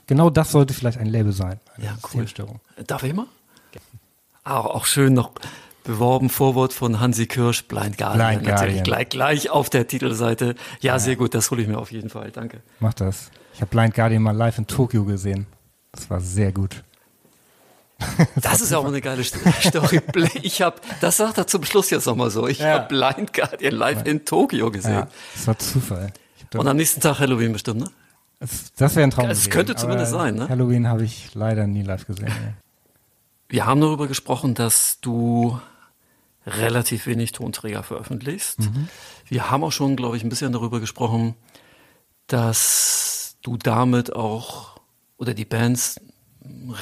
Genau 0.07 0.31
das 0.31 0.51
sollte 0.51 0.75
vielleicht 0.75 0.99
ein 0.99 1.07
Label 1.07 1.33
sein. 1.33 1.61
Eine 1.77 1.87
ja, 1.87 1.97
Systemstörung. 2.03 2.61
Cool. 2.77 2.85
Darf 2.85 3.03
ich 3.05 3.15
mal? 3.15 3.27
Ja. 3.75 3.81
Auch, 4.53 4.67
auch 4.67 4.85
schön 4.87 5.13
noch 5.13 5.33
beworben, 5.85 6.31
Vorwort 6.31 6.73
von 6.73 6.99
Hansi 6.99 7.27
Kirsch, 7.27 7.65
Blind 7.67 7.99
Guardian. 7.99 8.41
Blind 8.41 8.57
Guardian. 8.57 8.85
Gleich, 8.85 9.09
gleich 9.11 9.51
auf 9.51 9.71
der 9.71 9.87
Titelseite. 9.87 10.57
Ja, 10.81 10.95
ja, 10.95 10.99
sehr 10.99 11.17
gut, 11.17 11.35
das 11.35 11.51
hole 11.51 11.63
ich 11.63 11.69
mir 11.69 11.79
auf 11.79 11.93
jeden 11.93 12.09
Fall. 12.09 12.31
Danke. 12.33 12.63
Mach 12.81 12.95
das. 12.95 13.31
Ich 13.55 13.61
habe 13.61 13.71
Blind 13.71 13.95
Guardian 13.95 14.23
mal 14.23 14.35
live 14.35 14.59
in 14.59 14.67
Tokio 14.67 15.05
gesehen. 15.05 15.47
Das 15.93 16.09
war 16.11 16.21
sehr 16.21 16.53
gut. 16.53 16.83
Das 18.37 18.61
ist 18.61 18.73
auch 18.73 18.87
eine 18.87 19.01
geile 19.01 19.23
Story. 19.63 20.01
Ich 20.43 20.63
habe, 20.63 20.81
das 21.01 21.19
sagt 21.19 21.39
er 21.39 21.47
zum 21.47 21.65
Schluss 21.65 21.91
jetzt 21.91 22.07
nochmal 22.07 22.31
so. 22.31 22.49
Ich 22.49 22.59
ja. 22.59 22.75
habe 22.75 22.89
Blind 22.89 23.33
Guardian 23.33 23.75
live 23.75 24.07
in 24.07 24.25
Tokio 24.25 24.71
gesehen. 24.71 24.93
Ja, 24.93 25.09
das 25.35 25.47
war 25.47 25.59
Zufall. 25.59 26.13
Und 26.55 26.67
am 26.67 26.77
nächsten 26.77 27.01
Tag 27.01 27.19
Halloween 27.19 27.53
bestimmt, 27.53 27.81
ne? 27.81 27.91
Das, 28.41 28.73
das 28.75 28.97
wäre 28.97 29.05
ein 29.05 29.11
Traum. 29.11 29.29
Es 29.29 29.51
könnte 29.51 29.77
zumindest 29.77 30.13
sein, 30.13 30.35
ne? 30.35 30.49
Halloween 30.49 30.89
habe 30.89 31.05
ich 31.05 31.35
leider 31.35 31.67
nie 31.67 31.83
live 31.83 32.07
gesehen. 32.07 32.33
Wir 33.49 33.67
haben 33.67 33.81
darüber 33.81 34.09
gesprochen, 34.09 34.55
dass 34.55 34.99
du 35.01 35.61
relativ 36.47 37.07
wenig 37.07 37.33
Tonträger 37.33 37.83
veröffentlichst. 37.83 38.61
Mhm. 38.61 38.89
Wir 39.29 39.51
haben 39.51 39.63
auch 39.63 39.73
schon, 39.73 39.95
glaube 39.95 40.17
ich, 40.17 40.25
ein 40.25 40.31
bisschen 40.31 40.53
darüber 40.53 40.81
gesprochen, 40.81 41.35
dass 42.27 43.37
du 43.43 43.57
damit 43.57 44.15
auch 44.15 44.80
oder 45.21 45.35
die 45.35 45.45
Bands 45.45 46.01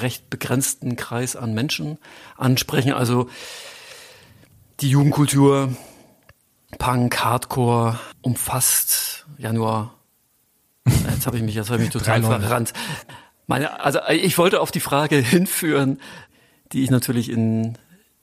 recht 0.00 0.30
begrenzten 0.30 0.96
Kreis 0.96 1.34
an 1.34 1.52
Menschen 1.52 1.98
ansprechen. 2.36 2.92
Also 2.92 3.28
die 4.80 4.88
Jugendkultur, 4.88 5.76
Punk, 6.78 7.18
Hardcore 7.18 7.98
umfasst 8.22 9.26
ja 9.38 9.52
nur. 9.52 9.92
Jetzt 10.86 11.26
habe 11.26 11.36
ich 11.36 11.42
mich, 11.42 11.56
jetzt 11.56 11.68
habe 11.68 11.82
ich 11.82 11.92
mich 11.92 11.92
total 11.92 12.22
verrannt. 12.22 12.72
Meine, 13.46 13.80
also 13.80 13.98
ich 14.08 14.38
wollte 14.38 14.60
auf 14.60 14.70
die 14.70 14.80
Frage 14.80 15.16
hinführen, 15.16 16.00
die 16.72 16.84
ich 16.84 16.90
natürlich 16.90 17.28
in 17.30 17.76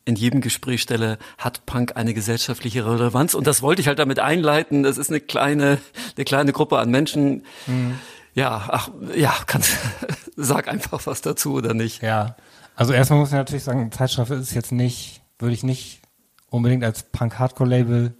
in 0.06 0.16
jedem 0.16 0.40
Gespräch 0.40 0.84
stelle, 0.84 1.18
hat 1.40 1.66
Punk 1.66 1.94
eine 1.96 2.14
gesellschaftliche 2.14 2.86
Relevanz? 2.86 3.34
Und 3.34 3.48
das 3.48 3.64
wollte 3.64 3.82
ich 3.82 3.88
halt 3.88 3.98
damit 3.98 4.20
einleiten. 4.20 4.84
Das 4.84 5.00
ist 5.00 5.10
eine 5.10 5.20
kleine, 5.20 5.80
eine 6.16 6.26
kleine 6.26 6.54
Gruppe 6.54 6.78
an 6.78 6.92
Menschen. 6.92 7.44
Mhm. 7.66 8.00
Ja, 8.36 8.68
ach, 8.70 8.90
ja, 9.16 9.34
kannst, 9.48 9.72
sag 10.36 10.68
einfach 10.68 11.06
was 11.08 11.22
dazu 11.22 11.54
oder 11.54 11.74
nicht. 11.74 12.04
Ja. 12.04 12.36
Also 12.76 12.92
erstmal 12.92 13.20
muss 13.20 13.30
ich 13.30 13.36
natürlich 13.36 13.64
sagen, 13.64 13.92
Zeitstrafe 13.92 14.36
ist 14.36 14.54
jetzt 14.54 14.74
nicht, 14.74 15.22
würde 15.40 15.54
ich 15.54 15.64
nicht 15.64 16.02
unbedingt 16.50 16.84
als 16.84 17.04
Punk-Hardcore-Label 17.04 18.14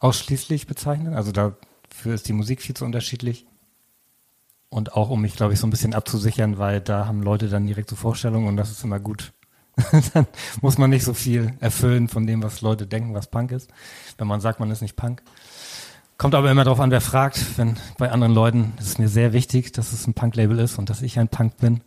ausschließlich 0.00 0.66
bezeichnen. 0.66 1.14
Also 1.14 1.32
dafür 1.32 2.14
ist 2.14 2.28
die 2.28 2.34
Musik 2.34 2.60
viel 2.60 2.76
zu 2.76 2.84
unterschiedlich. 2.84 3.46
Und 4.68 4.92
auch 4.92 5.08
um 5.08 5.22
mich, 5.22 5.34
glaube 5.34 5.54
ich, 5.54 5.60
so 5.60 5.66
ein 5.66 5.70
bisschen 5.70 5.94
abzusichern, 5.94 6.58
weil 6.58 6.82
da 6.82 7.06
haben 7.06 7.22
Leute 7.22 7.48
dann 7.48 7.66
direkt 7.66 7.88
so 7.88 7.96
Vorstellungen 7.96 8.48
und 8.48 8.58
das 8.58 8.70
ist 8.70 8.84
immer 8.84 9.00
gut, 9.00 9.32
dann 10.12 10.26
muss 10.60 10.76
man 10.76 10.90
nicht 10.90 11.04
so 11.04 11.14
viel 11.14 11.54
erfüllen 11.60 12.08
von 12.08 12.26
dem, 12.26 12.42
was 12.42 12.60
Leute 12.60 12.86
denken, 12.86 13.14
was 13.14 13.28
Punk 13.28 13.50
ist, 13.52 13.70
wenn 14.18 14.26
man 14.26 14.42
sagt, 14.42 14.60
man 14.60 14.70
ist 14.70 14.82
nicht 14.82 14.96
Punk. 14.96 15.22
Kommt 16.18 16.34
aber 16.34 16.50
immer 16.50 16.64
darauf 16.64 16.80
an, 16.80 16.90
wer 16.90 17.00
fragt. 17.00 17.58
Wenn 17.58 17.76
bei 17.96 18.10
anderen 18.10 18.34
Leuten 18.34 18.74
ist 18.78 18.88
es 18.88 18.98
mir 18.98 19.08
sehr 19.08 19.32
wichtig, 19.32 19.72
dass 19.72 19.92
es 19.92 20.06
ein 20.06 20.14
Punk-Label 20.14 20.58
ist 20.58 20.78
und 20.78 20.90
dass 20.90 21.00
ich 21.00 21.18
ein 21.18 21.28
Punk 21.28 21.56
bin. 21.58 21.80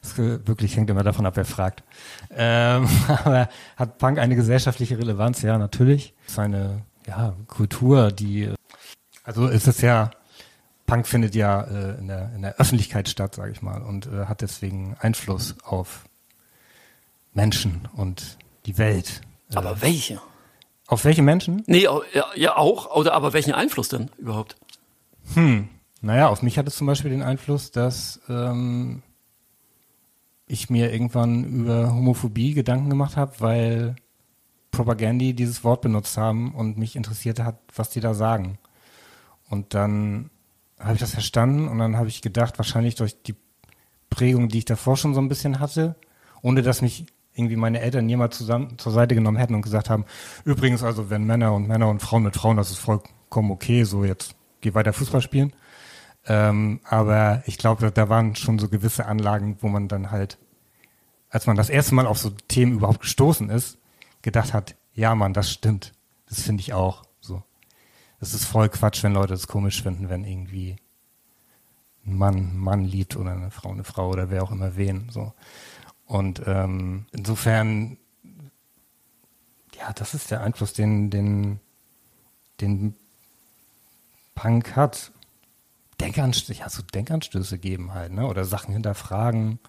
Das 0.00 0.16
wirklich 0.16 0.76
hängt 0.76 0.90
immer 0.90 1.02
davon 1.02 1.26
ab, 1.26 1.36
wer 1.36 1.44
fragt. 1.44 1.82
Ähm, 2.30 2.88
aber 3.08 3.48
hat 3.76 3.98
Punk 3.98 4.18
eine 4.18 4.36
gesellschaftliche 4.36 4.98
Relevanz? 4.98 5.42
Ja, 5.42 5.58
natürlich. 5.58 6.14
Es 6.26 6.32
ist 6.32 6.38
eine 6.38 6.82
ja, 7.06 7.34
Kultur, 7.48 8.12
die 8.12 8.50
also 9.24 9.48
ist 9.48 9.66
es 9.66 9.80
ja 9.80 10.10
Punk 10.86 11.06
findet 11.06 11.34
ja 11.34 11.62
äh, 11.62 11.98
in, 11.98 12.08
der, 12.08 12.30
in 12.34 12.42
der 12.42 12.56
Öffentlichkeit 12.56 13.08
statt, 13.08 13.34
sage 13.34 13.52
ich 13.52 13.62
mal, 13.62 13.82
und 13.82 14.06
äh, 14.06 14.26
hat 14.26 14.42
deswegen 14.42 14.96
Einfluss 15.00 15.56
auf 15.64 16.04
Menschen 17.32 17.88
und 17.96 18.36
die 18.66 18.76
Welt. 18.76 19.22
Aber 19.54 19.72
äh, 19.72 19.82
welche? 19.82 20.20
Auf 20.86 21.04
welche 21.04 21.22
Menschen? 21.22 21.62
Nee, 21.66 21.86
ja, 22.12 22.26
ja 22.34 22.56
auch, 22.56 22.94
oder 22.94 23.14
aber 23.14 23.32
welchen 23.32 23.54
Einfluss 23.54 23.88
denn 23.88 24.10
überhaupt? 24.18 24.56
Hm, 25.34 25.68
naja, 26.02 26.28
auf 26.28 26.42
mich 26.42 26.58
hat 26.58 26.68
es 26.68 26.76
zum 26.76 26.86
Beispiel 26.86 27.10
den 27.10 27.22
Einfluss, 27.22 27.70
dass 27.70 28.20
ähm, 28.28 29.02
ich 30.46 30.68
mir 30.68 30.92
irgendwann 30.92 31.44
über 31.44 31.94
Homophobie 31.94 32.52
Gedanken 32.52 32.90
gemacht 32.90 33.16
habe, 33.16 33.32
weil 33.38 33.96
Propagandi 34.70 35.32
dieses 35.34 35.64
Wort 35.64 35.80
benutzt 35.80 36.18
haben 36.18 36.54
und 36.54 36.76
mich 36.76 36.96
interessiert 36.96 37.40
hat, 37.40 37.56
was 37.74 37.90
die 37.90 38.00
da 38.00 38.12
sagen. 38.12 38.58
Und 39.48 39.72
dann 39.72 40.30
habe 40.78 40.94
ich 40.94 41.00
das 41.00 41.12
verstanden 41.12 41.68
und 41.68 41.78
dann 41.78 41.96
habe 41.96 42.08
ich 42.08 42.20
gedacht, 42.20 42.58
wahrscheinlich 42.58 42.96
durch 42.96 43.22
die 43.22 43.36
Prägung, 44.10 44.48
die 44.48 44.58
ich 44.58 44.64
davor 44.64 44.96
schon 44.96 45.14
so 45.14 45.20
ein 45.20 45.28
bisschen 45.28 45.60
hatte, 45.60 45.96
ohne 46.42 46.62
dass 46.62 46.82
mich 46.82 47.06
irgendwie 47.34 47.56
meine 47.56 47.80
Eltern 47.80 48.08
jemals 48.08 48.38
zusammen 48.38 48.78
zur 48.78 48.92
Seite 48.92 49.14
genommen 49.14 49.36
hätten 49.36 49.54
und 49.54 49.62
gesagt 49.62 49.90
haben, 49.90 50.04
übrigens 50.44 50.82
also, 50.82 51.10
wenn 51.10 51.24
Männer 51.24 51.52
und 51.52 51.66
Männer 51.66 51.88
und 51.88 52.00
Frauen 52.00 52.22
mit 52.22 52.36
Frauen, 52.36 52.56
das 52.56 52.70
ist 52.70 52.78
vollkommen 52.78 53.50
okay, 53.50 53.84
so 53.84 54.04
jetzt 54.04 54.36
geh 54.60 54.74
weiter 54.74 54.92
Fußball 54.92 55.20
spielen. 55.20 55.52
Ähm, 56.26 56.80
aber 56.84 57.42
ich 57.46 57.58
glaube, 57.58 57.90
da 57.90 58.08
waren 58.08 58.36
schon 58.36 58.58
so 58.58 58.68
gewisse 58.68 59.06
Anlagen, 59.06 59.58
wo 59.60 59.68
man 59.68 59.88
dann 59.88 60.10
halt, 60.10 60.38
als 61.28 61.46
man 61.46 61.56
das 61.56 61.68
erste 61.68 61.94
Mal 61.94 62.06
auf 62.06 62.18
so 62.18 62.30
Themen 62.30 62.72
überhaupt 62.72 63.00
gestoßen 63.00 63.50
ist, 63.50 63.78
gedacht 64.22 64.54
hat, 64.54 64.76
ja 64.94 65.14
Mann, 65.14 65.34
das 65.34 65.50
stimmt. 65.50 65.92
Das 66.28 66.40
finde 66.40 66.62
ich 66.62 66.72
auch 66.72 67.04
so. 67.20 67.42
Das 68.20 68.32
ist 68.32 68.44
voll 68.44 68.68
Quatsch, 68.68 69.02
wenn 69.02 69.12
Leute 69.12 69.34
es 69.34 69.48
komisch 69.48 69.82
finden, 69.82 70.08
wenn 70.08 70.24
irgendwie 70.24 70.76
ein 72.06 72.16
Mann 72.16 72.56
Mann 72.56 72.84
liebt 72.84 73.16
oder 73.16 73.32
eine 73.32 73.50
Frau 73.50 73.70
eine 73.70 73.84
Frau 73.84 74.08
oder 74.08 74.30
wer 74.30 74.42
auch 74.42 74.50
immer 74.50 74.76
wen. 74.76 75.08
So. 75.10 75.32
Und 76.06 76.42
ähm, 76.46 77.06
insofern, 77.12 77.96
ja, 79.78 79.92
das 79.92 80.14
ist 80.14 80.30
der 80.30 80.42
Einfluss, 80.42 80.72
den, 80.72 81.10
den, 81.10 81.60
den 82.60 82.94
Punk 84.34 84.76
hat. 84.76 85.12
Denkanstöße, 86.00 86.58
ja, 86.58 86.68
so 86.68 86.82
Denkanstöße 86.82 87.58
geben 87.58 87.94
halt, 87.94 88.12
ne? 88.12 88.26
Oder 88.26 88.44
Sachen 88.44 88.74
hinterfragen. 88.74 89.60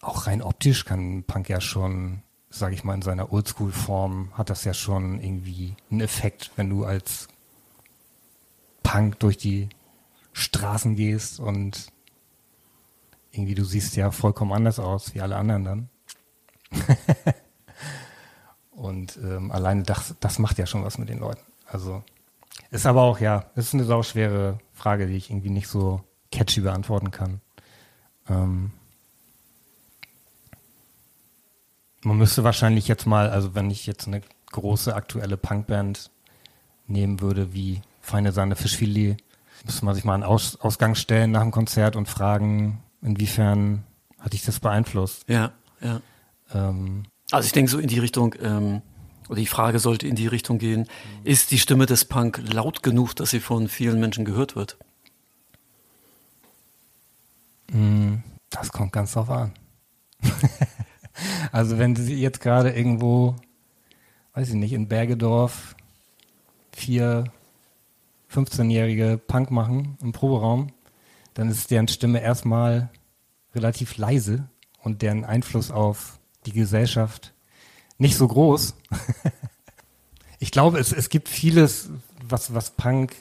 Auch 0.00 0.26
rein 0.26 0.42
optisch 0.42 0.84
kann 0.84 1.24
Punk 1.24 1.48
ja 1.48 1.60
schon, 1.60 2.22
sage 2.50 2.74
ich 2.74 2.84
mal, 2.84 2.94
in 2.94 3.02
seiner 3.02 3.32
Oldschool-Form 3.32 4.30
hat 4.34 4.48
das 4.48 4.64
ja 4.64 4.74
schon 4.74 5.20
irgendwie 5.20 5.74
einen 5.90 6.00
Effekt, 6.00 6.52
wenn 6.56 6.70
du 6.70 6.84
als 6.84 7.28
Punk 8.84 9.18
durch 9.18 9.36
die 9.36 9.68
Straßen 10.32 10.94
gehst 10.94 11.40
und 11.40 11.88
irgendwie, 13.30 13.54
du 13.54 13.64
siehst 13.64 13.96
ja 13.96 14.10
vollkommen 14.10 14.52
anders 14.52 14.78
aus 14.78 15.14
wie 15.14 15.20
alle 15.20 15.36
anderen 15.36 15.64
dann. 15.64 15.88
und 18.70 19.18
ähm, 19.22 19.50
alleine 19.50 19.82
das, 19.82 20.14
das 20.20 20.38
macht 20.38 20.58
ja 20.58 20.66
schon 20.66 20.84
was 20.84 20.98
mit 20.98 21.08
den 21.08 21.18
Leuten. 21.18 21.42
Also 21.66 22.02
ist 22.70 22.86
aber 22.86 23.02
auch, 23.02 23.20
ja, 23.20 23.46
ist 23.54 23.74
eine 23.74 23.84
sauschwere 23.84 24.58
Frage, 24.72 25.06
die 25.06 25.16
ich 25.16 25.30
irgendwie 25.30 25.50
nicht 25.50 25.68
so 25.68 26.02
catchy 26.32 26.60
beantworten 26.60 27.10
kann. 27.10 27.40
Ähm, 28.28 28.72
man 32.02 32.18
müsste 32.18 32.44
wahrscheinlich 32.44 32.88
jetzt 32.88 33.06
mal, 33.06 33.30
also 33.30 33.54
wenn 33.54 33.70
ich 33.70 33.86
jetzt 33.86 34.06
eine 34.06 34.22
große 34.52 34.94
aktuelle 34.94 35.36
Punkband 35.36 36.10
nehmen 36.86 37.20
würde, 37.20 37.52
wie 37.52 37.82
Feine 38.00 38.32
Sahne 38.32 38.56
Fischfilet, 38.56 39.16
müsste 39.64 39.84
man 39.84 39.94
sich 39.94 40.04
mal 40.04 40.14
einen 40.14 40.22
Aus 40.22 40.60
Ausgang 40.60 40.94
stellen 40.94 41.32
nach 41.32 41.42
dem 41.42 41.50
Konzert 41.50 41.96
und 41.96 42.08
fragen, 42.08 42.82
Inwiefern 43.02 43.84
hat 44.18 44.32
dich 44.32 44.42
das 44.44 44.60
beeinflusst? 44.60 45.24
Ja, 45.28 45.52
ja. 45.80 46.00
Ähm, 46.52 47.04
also 47.30 47.46
ich 47.46 47.52
denke 47.52 47.70
so 47.70 47.78
in 47.78 47.88
die 47.88 47.98
Richtung, 47.98 48.34
ähm, 48.40 48.82
oder 49.28 49.40
die 49.40 49.46
Frage 49.46 49.78
sollte 49.78 50.06
in 50.06 50.14
die 50.14 50.26
Richtung 50.26 50.58
gehen, 50.58 50.86
ist 51.24 51.50
die 51.50 51.58
Stimme 51.58 51.86
des 51.86 52.04
Punk 52.04 52.40
laut 52.52 52.82
genug, 52.82 53.14
dass 53.14 53.30
sie 53.30 53.40
von 53.40 53.68
vielen 53.68 54.00
Menschen 54.00 54.24
gehört 54.24 54.54
wird? 54.56 54.76
Mm, 57.72 58.16
das 58.50 58.70
kommt 58.70 58.92
ganz 58.92 59.12
drauf 59.12 59.30
an. 59.30 59.52
also 61.52 61.78
wenn 61.78 61.96
sie 61.96 62.14
jetzt 62.14 62.40
gerade 62.40 62.70
irgendwo, 62.70 63.36
weiß 64.34 64.50
ich 64.50 64.54
nicht, 64.54 64.72
in 64.72 64.88
Bergedorf 64.88 65.74
vier 66.72 67.24
15-jährige 68.32 69.18
Punk 69.18 69.50
machen 69.50 69.96
im 70.02 70.12
Proberaum, 70.12 70.72
dann 71.36 71.50
ist 71.50 71.70
deren 71.70 71.86
Stimme 71.86 72.22
erstmal 72.22 72.88
relativ 73.54 73.98
leise 73.98 74.48
und 74.82 75.02
deren 75.02 75.24
Einfluss 75.24 75.70
auf 75.70 76.18
die 76.46 76.52
Gesellschaft 76.52 77.34
nicht 77.98 78.16
so 78.16 78.26
groß. 78.26 78.74
ich 80.38 80.50
glaube, 80.50 80.78
es, 80.78 80.92
es 80.92 81.10
gibt 81.10 81.28
vieles, 81.28 81.90
was, 82.26 82.54
was 82.54 82.70
Punk, 82.70 83.14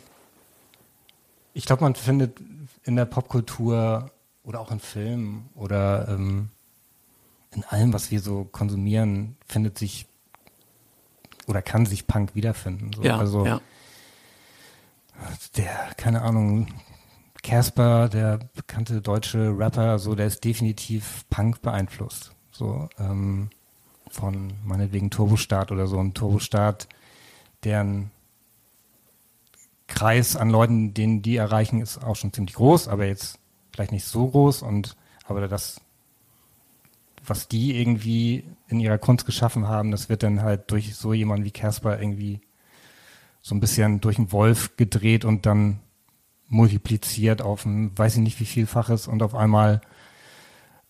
ich 1.54 1.66
glaube, 1.66 1.84
man 1.84 1.96
findet 1.96 2.40
in 2.84 2.96
der 2.96 3.04
Popkultur 3.04 4.10
oder 4.44 4.62
auch 4.62 4.72
in 4.72 4.80
Filmen 4.80 5.50
oder 5.54 6.08
ähm, 6.08 6.50
in 7.52 7.66
allem, 7.66 7.92
was 7.92 8.12
wir 8.12 8.22
so 8.22 8.46
konsumieren, 8.46 9.36
findet 9.46 9.78
sich 9.78 10.06
oder 11.48 11.62
kann 11.62 11.86
sich 11.86 12.08
Punk 12.08 12.34
wiederfinden. 12.34 12.92
So. 12.96 13.04
Ja, 13.04 13.18
also 13.18 13.46
ja. 13.46 13.62
der, 15.58 15.92
keine 15.98 16.22
Ahnung, 16.22 16.68
Casper, 17.46 18.10
der 18.10 18.40
bekannte 18.56 19.02
deutsche 19.02 19.56
Rapper, 19.56 20.00
so 20.00 20.16
der 20.16 20.26
ist 20.26 20.44
definitiv 20.44 21.26
Punk 21.30 21.62
beeinflusst. 21.62 22.34
So 22.52 22.90
ähm, 22.98 23.52
von 24.10 24.54
meinetwegen 24.66 25.12
Turbostart 25.12 25.72
oder 25.72 25.86
so. 25.86 26.00
Ein 26.00 26.16
Turbostart, 26.16 26.88
deren 27.64 28.10
Kreis 29.86 30.36
an 30.36 30.50
Leuten, 30.50 30.96
den 30.96 31.22
die 31.22 31.36
erreichen, 31.36 31.82
ist 31.82 32.04
auch 32.04 32.16
schon 32.16 32.34
ziemlich 32.34 32.56
groß, 32.56 32.88
aber 32.88 33.06
jetzt 33.06 33.38
vielleicht 33.72 33.92
nicht 33.92 34.06
so 34.06 34.28
groß 34.28 34.64
und 34.64 34.98
aber 35.28 35.48
das, 35.48 35.80
was 37.24 37.48
die 37.48 37.80
irgendwie 37.80 38.46
in 38.70 38.80
ihrer 38.80 38.98
Kunst 38.98 39.28
geschaffen 39.28 39.68
haben, 39.68 39.92
das 39.92 40.10
wird 40.10 40.24
dann 40.24 40.42
halt 40.42 40.72
durch 40.72 40.96
so 40.96 41.14
jemanden 41.14 41.46
wie 41.46 41.52
Casper 41.52 42.00
irgendwie 42.02 42.42
so 43.44 43.54
ein 43.54 43.60
bisschen 43.60 44.02
durch 44.02 44.18
einen 44.18 44.32
Wolf 44.32 44.78
gedreht 44.78 45.26
und 45.26 45.46
dann 45.46 45.80
multipliziert 46.48 47.42
auf 47.42 47.66
ein, 47.66 47.98
weiß 47.98 48.16
ich 48.16 48.22
nicht 48.22 48.40
wie 48.40 48.46
vielfaches 48.46 49.08
und 49.08 49.24
auf 49.24 49.36
einmal 49.36 49.82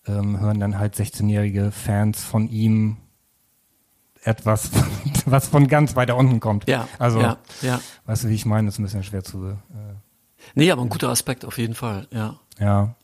ähm, 0.06 0.38
hören 0.40 0.60
dann 0.60 0.78
halt 0.78 0.94
16-jährige 0.94 1.70
Fans 1.72 2.22
von 2.22 2.48
ihm 2.48 2.98
etwas, 4.22 4.70
was 5.26 5.48
von 5.48 5.68
ganz 5.68 5.96
weiter 5.96 6.16
unten 6.16 6.40
kommt. 6.40 6.68
Ja. 6.68 6.88
Also, 6.98 7.20
ja, 7.20 7.38
ja. 7.62 7.80
weißt 8.04 8.24
du, 8.24 8.28
wie 8.28 8.34
ich 8.34 8.46
meine? 8.46 8.66
Das 8.66 8.74
ist 8.74 8.78
ein 8.80 8.84
bisschen 8.84 9.04
schwer 9.04 9.24
zu. 9.24 9.46
Äh, 9.46 9.56
nee, 10.54 10.70
aber 10.70 10.82
ein 10.82 10.88
guter 10.88 11.08
Aspekt 11.08 11.44
auf 11.44 11.58
jeden 11.58 11.74
Fall, 11.74 12.06
ja. 12.10 12.38
Ja. 12.58 12.94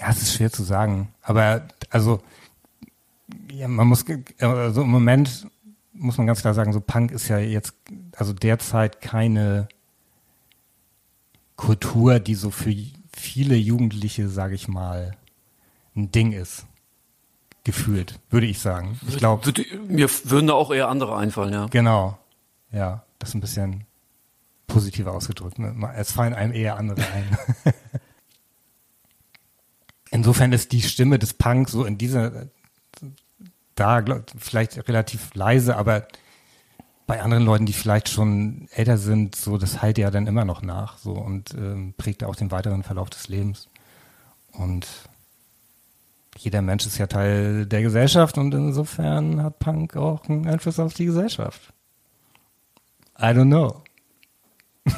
Ja, 0.00 0.08
es 0.08 0.22
ist 0.22 0.34
schwer 0.34 0.50
zu 0.50 0.64
sagen. 0.64 1.14
Aber 1.22 1.68
also, 1.90 2.20
ja, 3.52 3.68
man 3.68 3.86
muss, 3.86 4.04
also 4.40 4.82
im 4.82 4.90
Moment 4.90 5.46
muss 5.92 6.18
man 6.18 6.26
ganz 6.26 6.40
klar 6.40 6.54
sagen, 6.54 6.72
so 6.72 6.80
Punk 6.80 7.12
ist 7.12 7.28
ja 7.28 7.38
jetzt, 7.38 7.74
also 8.16 8.32
derzeit 8.32 9.00
keine 9.00 9.68
Kultur, 11.56 12.18
die 12.20 12.34
so 12.34 12.50
für 12.50 12.74
viele 13.12 13.56
Jugendliche, 13.56 14.28
sage 14.28 14.54
ich 14.54 14.68
mal, 14.68 15.16
ein 15.96 16.10
Ding 16.10 16.32
ist. 16.32 16.66
Gefühlt, 17.62 18.20
würde 18.28 18.46
ich 18.46 18.58
sagen. 18.58 19.00
Ich 19.08 19.16
glaube. 19.16 19.52
Mir 19.88 20.08
würden 20.24 20.48
da 20.48 20.52
auch 20.52 20.70
eher 20.70 20.88
andere 20.88 21.16
einfallen, 21.16 21.52
ja. 21.52 21.66
Genau. 21.68 22.18
Ja, 22.72 23.04
das 23.18 23.30
ist 23.30 23.34
ein 23.36 23.40
bisschen 23.40 23.86
positiver 24.66 25.12
ausgedrückt. 25.12 25.58
Ne? 25.58 25.74
Es 25.96 26.12
fallen 26.12 26.34
einem 26.34 26.52
eher 26.52 26.76
andere 26.76 27.00
ein. 27.00 27.38
Insofern 30.10 30.52
ist 30.52 30.72
die 30.72 30.82
Stimme 30.82 31.18
des 31.18 31.34
Punk 31.34 31.68
so 31.70 31.84
in 31.84 31.96
dieser, 31.96 32.48
da 33.74 34.00
glaub, 34.00 34.24
vielleicht 34.38 34.88
relativ 34.88 35.34
leise, 35.34 35.76
aber 35.76 36.06
bei 37.06 37.20
anderen 37.22 37.44
Leuten, 37.44 37.66
die 37.66 37.72
vielleicht 37.72 38.08
schon 38.08 38.66
älter 38.70 38.96
sind, 38.96 39.36
so 39.36 39.58
das 39.58 39.82
heilt 39.82 39.98
ja 39.98 40.10
dann 40.10 40.26
immer 40.26 40.44
noch 40.44 40.62
nach, 40.62 40.98
so 40.98 41.12
und 41.12 41.52
ähm, 41.54 41.94
prägt 41.96 42.24
auch 42.24 42.36
den 42.36 42.50
weiteren 42.50 42.82
Verlauf 42.82 43.10
des 43.10 43.28
Lebens. 43.28 43.68
Und 44.52 44.86
jeder 46.38 46.62
Mensch 46.62 46.86
ist 46.86 46.98
ja 46.98 47.06
Teil 47.06 47.66
der 47.66 47.82
Gesellschaft 47.82 48.38
und 48.38 48.54
insofern 48.54 49.42
hat 49.42 49.58
Punk 49.58 49.96
auch 49.96 50.24
einen 50.28 50.46
Einfluss 50.46 50.80
auf 50.80 50.94
die 50.94 51.04
Gesellschaft. 51.06 51.72
I 53.18 53.26
don't 53.26 53.46
know. 53.46 53.82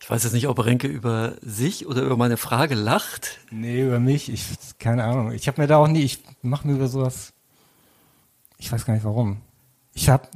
ich 0.00 0.08
weiß 0.08 0.24
jetzt 0.24 0.32
nicht, 0.32 0.48
ob 0.48 0.64
Renke 0.64 0.86
über 0.86 1.34
sich 1.42 1.86
oder 1.86 2.02
über 2.02 2.16
meine 2.16 2.36
Frage 2.36 2.74
lacht. 2.74 3.40
Nee, 3.50 3.82
über 3.82 4.00
mich. 4.00 4.32
Ich, 4.32 4.46
keine 4.78 5.04
Ahnung. 5.04 5.32
Ich 5.32 5.48
habe 5.48 5.60
mir 5.60 5.66
da 5.66 5.76
auch 5.76 5.88
nie, 5.88 6.02
ich 6.02 6.22
mache 6.42 6.66
mir 6.66 6.74
über 6.74 6.88
sowas, 6.88 7.32
ich 8.58 8.72
weiß 8.72 8.86
gar 8.86 8.94
nicht 8.94 9.04
warum. 9.04 9.42
Ich 9.94 10.08
habe 10.08 10.28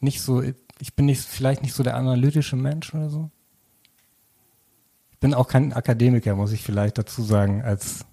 nicht 0.00 0.20
so, 0.20 0.42
ich 0.42 0.94
bin 0.94 1.06
nicht, 1.06 1.22
vielleicht 1.22 1.62
nicht 1.62 1.74
so 1.74 1.82
der 1.82 1.96
analytische 1.96 2.56
Mensch 2.56 2.92
oder 2.94 3.08
so. 3.08 3.30
Ich 5.12 5.18
bin 5.18 5.34
auch 5.34 5.48
kein 5.48 5.72
Akademiker, 5.72 6.34
muss 6.34 6.52
ich 6.52 6.62
vielleicht 6.62 6.98
dazu 6.98 7.22
sagen, 7.22 7.62
als 7.62 8.04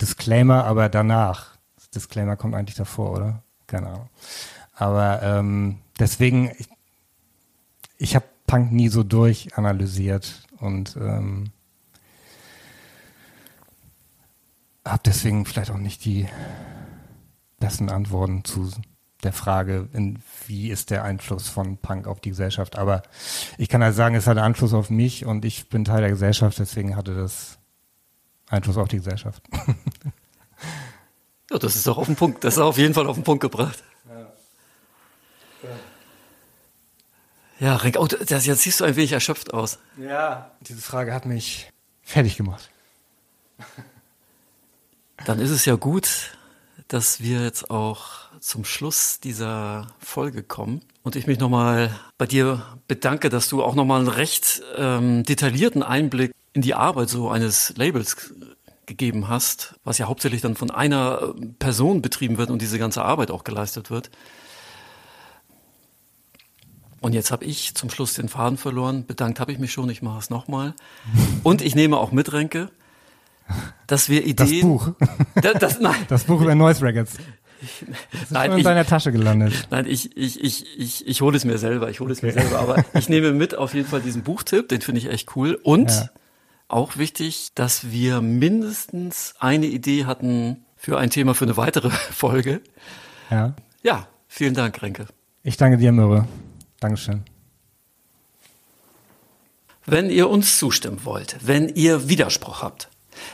Disclaimer, 0.00 0.64
aber 0.64 0.88
danach. 0.88 1.56
Das 1.76 1.90
Disclaimer 1.90 2.36
kommt 2.36 2.54
eigentlich 2.54 2.76
davor, 2.76 3.12
oder? 3.12 3.42
Keine 3.66 3.88
Ahnung. 3.88 4.08
Aber 4.72 5.22
ähm, 5.22 5.78
deswegen, 5.98 6.52
ich, 6.58 6.68
ich 7.98 8.14
habe 8.14 8.26
Punk 8.46 8.72
nie 8.72 8.88
so 8.88 9.02
durchanalysiert 9.02 10.46
und 10.58 10.96
ähm, 10.96 11.50
habe 14.84 15.02
deswegen 15.04 15.44
vielleicht 15.44 15.70
auch 15.70 15.78
nicht 15.78 16.04
die 16.04 16.28
besten 17.58 17.90
Antworten 17.90 18.44
zu 18.44 18.70
der 19.22 19.32
Frage, 19.32 19.88
in, 19.92 20.18
wie 20.46 20.70
ist 20.70 20.90
der 20.90 21.02
Einfluss 21.02 21.48
von 21.48 21.78
Punk 21.78 22.06
auf 22.06 22.20
die 22.20 22.30
Gesellschaft. 22.30 22.76
Aber 22.76 23.02
ich 23.58 23.68
kann 23.68 23.82
halt 23.82 23.94
sagen, 23.94 24.14
es 24.14 24.26
hat 24.26 24.38
Einfluss 24.38 24.74
auf 24.74 24.90
mich 24.90 25.24
und 25.24 25.44
ich 25.44 25.68
bin 25.68 25.84
Teil 25.84 26.00
der 26.00 26.10
Gesellschaft, 26.10 26.58
deswegen 26.58 26.96
hatte 26.96 27.14
das 27.14 27.58
Einfluss 28.48 28.76
auf 28.76 28.88
die 28.88 28.98
Gesellschaft. 28.98 29.42
ja, 31.50 31.58
das 31.58 31.76
ist 31.76 31.86
doch 31.86 31.98
auf 31.98 32.06
den 32.06 32.16
Punkt. 32.16 32.44
Das 32.44 32.54
ist 32.54 32.60
auf 32.60 32.78
jeden 32.78 32.94
Fall 32.94 33.06
auf 33.06 33.16
den 33.16 33.24
Punkt 33.24 33.40
gebracht. 33.40 33.82
Ja, 37.58 37.76
Renk, 37.76 37.96
oh, 37.98 38.06
das, 38.06 38.44
jetzt 38.44 38.62
siehst 38.62 38.80
du 38.80 38.84
ein 38.84 38.96
wenig 38.96 39.12
erschöpft 39.12 39.54
aus. 39.54 39.78
Ja, 39.96 40.50
diese 40.60 40.82
Frage 40.82 41.14
hat 41.14 41.24
mich 41.24 41.72
fertig 42.02 42.36
gemacht. 42.36 42.70
Dann 45.24 45.40
ist 45.40 45.50
es 45.50 45.64
ja 45.64 45.76
gut, 45.76 46.35
dass 46.88 47.20
wir 47.20 47.42
jetzt 47.42 47.70
auch 47.70 48.26
zum 48.40 48.64
Schluss 48.64 49.18
dieser 49.20 49.88
Folge 49.98 50.42
kommen 50.42 50.82
und 51.02 51.16
ich 51.16 51.26
mich 51.26 51.38
nochmal 51.38 51.98
bei 52.18 52.26
dir 52.26 52.62
bedanke, 52.86 53.28
dass 53.28 53.48
du 53.48 53.62
auch 53.62 53.74
nochmal 53.74 54.00
einen 54.00 54.08
recht 54.08 54.62
ähm, 54.76 55.24
detaillierten 55.24 55.82
Einblick 55.82 56.32
in 56.52 56.62
die 56.62 56.74
Arbeit 56.74 57.08
so 57.08 57.28
eines 57.28 57.74
Labels 57.76 58.32
gegeben 58.86 59.28
hast, 59.28 59.74
was 59.84 59.98
ja 59.98 60.06
hauptsächlich 60.06 60.40
dann 60.40 60.54
von 60.54 60.70
einer 60.70 61.34
äh, 61.36 61.46
Person 61.58 62.02
betrieben 62.02 62.38
wird 62.38 62.50
und 62.50 62.62
diese 62.62 62.78
ganze 62.78 63.02
Arbeit 63.02 63.30
auch 63.30 63.44
geleistet 63.44 63.90
wird. 63.90 64.10
Und 67.00 67.12
jetzt 67.12 67.30
habe 67.30 67.44
ich 67.44 67.74
zum 67.74 67.90
Schluss 67.90 68.14
den 68.14 68.28
Faden 68.28 68.58
verloren. 68.58 69.06
Bedankt 69.06 69.38
habe 69.38 69.52
ich 69.52 69.58
mich 69.58 69.72
schon, 69.72 69.90
ich 69.90 70.02
mache 70.02 70.18
es 70.18 70.30
nochmal. 70.30 70.74
Und 71.42 71.62
ich 71.62 71.74
nehme 71.74 71.98
auch 71.98 72.10
mit, 72.10 72.32
Renke, 72.32 72.70
dass 73.86 74.08
wir 74.08 74.24
Ideen. 74.24 74.36
Das 74.36 74.60
Buch. 74.60 74.92
Das, 75.42 75.54
das, 75.58 75.80
nein. 75.80 76.06
das 76.08 76.24
Buch 76.24 76.40
über 76.40 76.54
Noise 76.54 76.82
Records. 76.82 77.12
Das 78.12 78.22
ist 78.22 78.30
nein, 78.30 78.52
in 78.52 78.58
ich, 78.58 78.64
deiner 78.64 78.84
Tasche 78.84 79.12
gelandet. 79.12 79.68
Nein, 79.70 79.86
ich, 79.86 80.16
ich, 80.16 80.42
ich, 80.42 80.66
ich, 80.78 81.06
ich 81.06 81.20
hole 81.20 81.36
es 81.36 81.44
mir 81.44 81.58
selber, 81.58 81.88
ich 81.90 82.00
hole 82.00 82.12
es 82.12 82.18
okay. 82.18 82.26
mir 82.26 82.32
selber. 82.32 82.58
Aber 82.58 82.84
ich 82.94 83.08
nehme 83.08 83.32
mit 83.32 83.56
auf 83.56 83.74
jeden 83.74 83.88
Fall 83.88 84.00
diesen 84.00 84.22
Buchtipp, 84.22 84.68
den 84.68 84.80
finde 84.80 85.00
ich 85.00 85.10
echt 85.10 85.36
cool. 85.36 85.58
Und 85.62 85.90
ja 85.90 86.10
auch 86.68 86.96
wichtig, 86.96 87.50
dass 87.54 87.90
wir 87.90 88.20
mindestens 88.20 89.34
eine 89.38 89.66
Idee 89.66 90.04
hatten 90.04 90.64
für 90.76 90.98
ein 90.98 91.10
Thema 91.10 91.34
für 91.34 91.44
eine 91.44 91.56
weitere 91.56 91.90
Folge. 92.12 92.60
Ja. 93.30 93.54
Ja, 93.82 94.08
vielen 94.28 94.54
Dank, 94.54 94.82
Renke. 94.82 95.06
Ich 95.42 95.56
danke 95.56 95.78
dir, 95.78 95.92
Möre. 95.92 96.26
Dankeschön. 96.80 97.22
Wenn 99.84 100.10
ihr 100.10 100.28
uns 100.28 100.58
zustimmen 100.58 101.04
wollt, 101.04 101.36
wenn 101.42 101.68
ihr 101.68 102.08
Widerspruch 102.08 102.62
habt, 102.62 102.88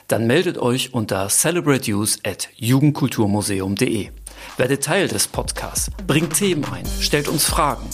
dann 0.09 0.27
meldet 0.27 0.59
euch 0.59 0.95
unter 0.95 1.29
celebrateuse 1.29 2.19
at 2.25 2.49
jugendkulturmuseum.de. 2.57 4.11
Werdet 4.57 4.85
Teil 4.85 5.09
des 5.09 5.29
Podcasts, 5.29 5.91
bringt 6.07 6.35
Themen 6.35 6.65
ein, 6.73 6.85
stellt 7.01 7.29
uns 7.29 7.45
Fragen. 7.45 7.89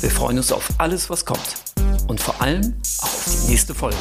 Wir 0.00 0.10
freuen 0.10 0.38
uns 0.38 0.52
auf 0.52 0.68
alles, 0.78 1.10
was 1.10 1.24
kommt 1.24 1.54
und 2.08 2.20
vor 2.20 2.40
allem 2.40 2.74
auf 3.00 3.24
die 3.26 3.50
nächste 3.50 3.74
Folge. 3.74 3.96